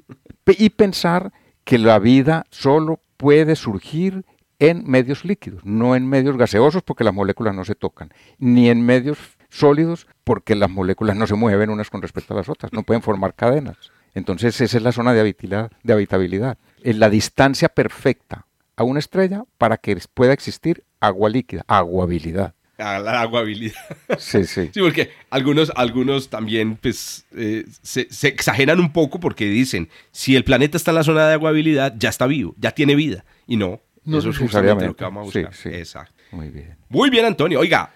y 0.46 0.68
pensar 0.68 1.32
que 1.64 1.78
la 1.78 1.98
vida 1.98 2.44
solo 2.50 3.00
puede 3.16 3.56
surgir 3.56 4.26
en 4.58 4.88
medios 4.88 5.24
líquidos, 5.24 5.64
no 5.64 5.96
en 5.96 6.08
medios 6.08 6.36
gaseosos 6.36 6.82
porque 6.82 7.04
las 7.04 7.14
moléculas 7.14 7.54
no 7.54 7.64
se 7.64 7.74
tocan, 7.74 8.12
ni 8.38 8.68
en 8.70 8.84
medios 8.84 9.18
sólidos 9.48 10.06
porque 10.24 10.54
las 10.54 10.70
moléculas 10.70 11.16
no 11.16 11.26
se 11.26 11.34
mueven 11.34 11.70
unas 11.70 11.90
con 11.90 12.02
respecto 12.02 12.34
a 12.34 12.38
las 12.38 12.48
otras, 12.48 12.72
no 12.72 12.82
pueden 12.82 13.02
formar 13.02 13.34
cadenas. 13.34 13.76
Entonces 14.14 14.60
esa 14.60 14.76
es 14.78 14.82
la 14.82 14.92
zona 14.92 15.12
de 15.12 15.20
habitabilidad. 15.20 15.70
De 15.82 15.92
habitabilidad. 15.92 16.58
Es 16.82 16.96
la 16.96 17.10
distancia 17.10 17.68
perfecta 17.68 18.46
a 18.76 18.82
una 18.82 18.98
estrella 18.98 19.44
para 19.58 19.76
que 19.76 19.98
pueda 20.14 20.32
existir 20.32 20.84
agua 21.00 21.28
líquida, 21.28 21.64
aguabilidad. 21.68 22.54
A 22.78 22.98
la 22.98 23.22
aguabilidad. 23.22 23.74
Sí, 24.18 24.44
sí. 24.44 24.70
Sí, 24.72 24.80
porque 24.80 25.10
algunos, 25.30 25.72
algunos 25.76 26.28
también 26.28 26.76
pues, 26.76 27.26
eh, 27.34 27.64
se, 27.82 28.06
se, 28.10 28.28
exageran 28.28 28.80
un 28.80 28.92
poco 28.92 29.18
porque 29.18 29.46
dicen, 29.46 29.88
si 30.12 30.36
el 30.36 30.44
planeta 30.44 30.76
está 30.76 30.90
en 30.90 30.96
la 30.96 31.04
zona 31.04 31.26
de 31.26 31.34
aguabilidad, 31.34 31.94
ya 31.98 32.10
está 32.10 32.26
vivo, 32.26 32.54
ya 32.58 32.72
tiene 32.72 32.94
vida. 32.94 33.24
Y 33.46 33.56
no, 33.56 33.80
no 34.06 34.18
eso 34.18 34.30
es 34.30 34.38
justamente 34.38 34.86
lo 34.86 34.96
que 34.96 35.04
vamos 35.04 35.22
a 35.22 35.24
buscar. 35.24 35.54
Sí, 35.54 35.70
sí. 35.70 35.76
Exacto. 35.76 36.14
Muy 36.32 36.48
bien. 36.50 36.76
Muy 36.88 37.10
bien, 37.10 37.24
Antonio. 37.24 37.60
Oiga, 37.60 37.92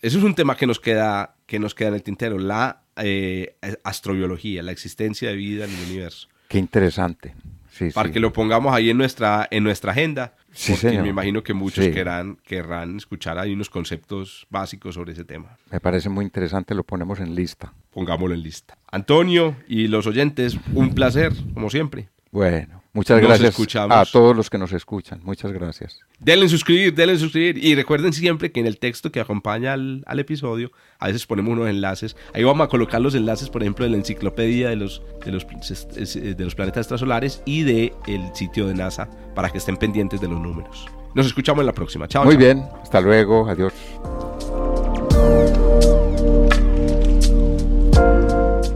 eso 0.00 0.18
es 0.18 0.24
un 0.24 0.34
tema 0.34 0.56
que 0.56 0.66
nos 0.66 0.80
queda, 0.80 1.36
que 1.46 1.58
nos 1.58 1.74
queda 1.74 1.88
en 1.88 1.94
el 1.94 2.02
tintero, 2.02 2.38
la 2.38 2.82
eh, 2.96 3.56
astrobiología, 3.84 4.62
la 4.62 4.72
existencia 4.72 5.30
de 5.30 5.36
vida 5.36 5.64
en 5.64 5.70
el 5.70 5.84
universo. 5.86 6.28
Qué 6.48 6.58
interesante. 6.58 7.34
Sí, 7.70 7.88
Para 7.90 8.08
sí. 8.08 8.12
que 8.12 8.20
lo 8.20 8.34
pongamos 8.34 8.74
ahí 8.74 8.90
en 8.90 8.98
nuestra, 8.98 9.48
en 9.50 9.64
nuestra 9.64 9.92
agenda. 9.92 10.34
Sí, 10.52 10.72
porque 10.72 10.88
señor. 10.88 11.04
me 11.04 11.08
imagino 11.08 11.42
que 11.42 11.54
muchos 11.54 11.88
querrán, 11.88 12.36
querrán 12.44 12.98
escuchar 12.98 13.38
ahí 13.38 13.54
unos 13.54 13.70
conceptos 13.70 14.46
básicos 14.50 14.94
sobre 14.94 15.12
ese 15.12 15.24
tema. 15.24 15.56
Me 15.70 15.80
parece 15.80 16.10
muy 16.10 16.26
interesante, 16.26 16.74
lo 16.74 16.84
ponemos 16.84 17.18
en 17.20 17.34
lista. 17.34 17.72
Pongámoslo 17.90 18.34
en 18.34 18.42
lista. 18.42 18.76
Antonio 18.90 19.56
y 19.66 19.88
los 19.88 20.06
oyentes, 20.06 20.58
un 20.74 20.94
placer, 20.94 21.32
como 21.54 21.70
siempre. 21.70 22.10
Bueno, 22.30 22.81
muchas 22.92 23.20
Nos 23.20 23.28
gracias 23.28 23.50
escuchamos. 23.50 23.96
a 23.96 24.04
todos 24.10 24.36
los 24.36 24.50
que 24.50 24.58
nos 24.58 24.72
escuchan. 24.72 25.20
Muchas 25.24 25.52
gracias. 25.52 26.00
Denle 26.18 26.44
en 26.44 26.50
suscribir, 26.50 26.94
denle 26.94 27.14
en 27.14 27.18
suscribir. 27.18 27.64
Y 27.64 27.74
recuerden 27.74 28.12
siempre 28.12 28.52
que 28.52 28.60
en 28.60 28.66
el 28.66 28.78
texto 28.78 29.10
que 29.10 29.20
acompaña 29.20 29.72
al, 29.72 30.02
al 30.06 30.18
episodio, 30.20 30.70
a 30.98 31.06
veces 31.06 31.26
ponemos 31.26 31.52
unos 31.52 31.68
enlaces. 31.68 32.16
Ahí 32.34 32.44
vamos 32.44 32.64
a 32.64 32.68
colocar 32.68 33.00
los 33.00 33.14
enlaces, 33.14 33.48
por 33.48 33.62
ejemplo, 33.62 33.84
de 33.84 33.90
la 33.90 33.96
enciclopedia 33.96 34.68
de 34.70 34.76
los, 34.76 35.02
de 35.24 35.32
los, 35.32 35.46
de 35.46 36.44
los 36.44 36.54
planetas 36.54 36.82
extrasolares 36.82 37.42
y 37.44 37.62
del 37.62 37.92
el 38.06 38.34
sitio 38.34 38.66
de 38.66 38.74
NASA 38.74 39.08
para 39.34 39.50
que 39.50 39.58
estén 39.58 39.76
pendientes 39.76 40.20
de 40.20 40.28
los 40.28 40.40
números. 40.40 40.86
Nos 41.14 41.26
escuchamos 41.26 41.60
en 41.60 41.66
la 41.66 41.72
próxima. 41.74 42.08
Chao. 42.08 42.24
Muy 42.24 42.34
chao. 42.34 42.40
bien, 42.40 42.64
hasta 42.82 43.00
luego, 43.00 43.48
adiós. 43.48 43.72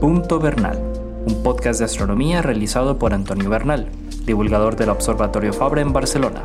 Punto 0.01 0.39
Bernal, 0.39 0.79
un 1.27 1.43
podcast 1.43 1.79
de 1.81 1.85
astronomía 1.87 2.43
realizado 2.43 2.99
por 2.99 3.13
Antonio 3.15 3.49
Bernal, 3.51 3.89
divulgador 4.27 4.77
del 4.77 4.91
Observatorio 4.91 5.53
Fabra 5.53 5.81
en 5.81 5.93
Barcelona, 5.93 6.43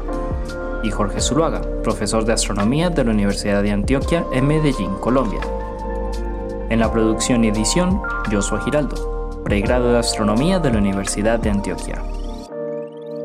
y 0.84 0.91
Jorge 0.91 1.19
Zuluaga, 1.19 1.61
profesor 1.84 2.25
de 2.25 2.34
astronomía 2.34 2.89
de 2.89 3.03
la 3.03 3.11
Universidad 3.11 3.61
de 3.63 3.71
Antioquia 3.71 4.25
en 4.32 4.47
Medellín, 4.47 4.93
Colombia. 4.99 5.41
En 6.69 6.79
la 6.79 6.91
producción 6.91 7.43
y 7.43 7.49
edición, 7.49 8.01
Joshua 8.32 8.61
Giraldo, 8.61 9.41
pregrado 9.43 9.91
de 9.91 9.99
astronomía 9.99 10.59
de 10.59 10.71
la 10.71 10.77
Universidad 10.77 11.39
de 11.39 11.49
Antioquia. 11.49 12.01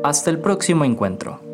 Hasta 0.03 0.29
el 0.29 0.39
próximo 0.39 0.85
encuentro. 0.85 1.46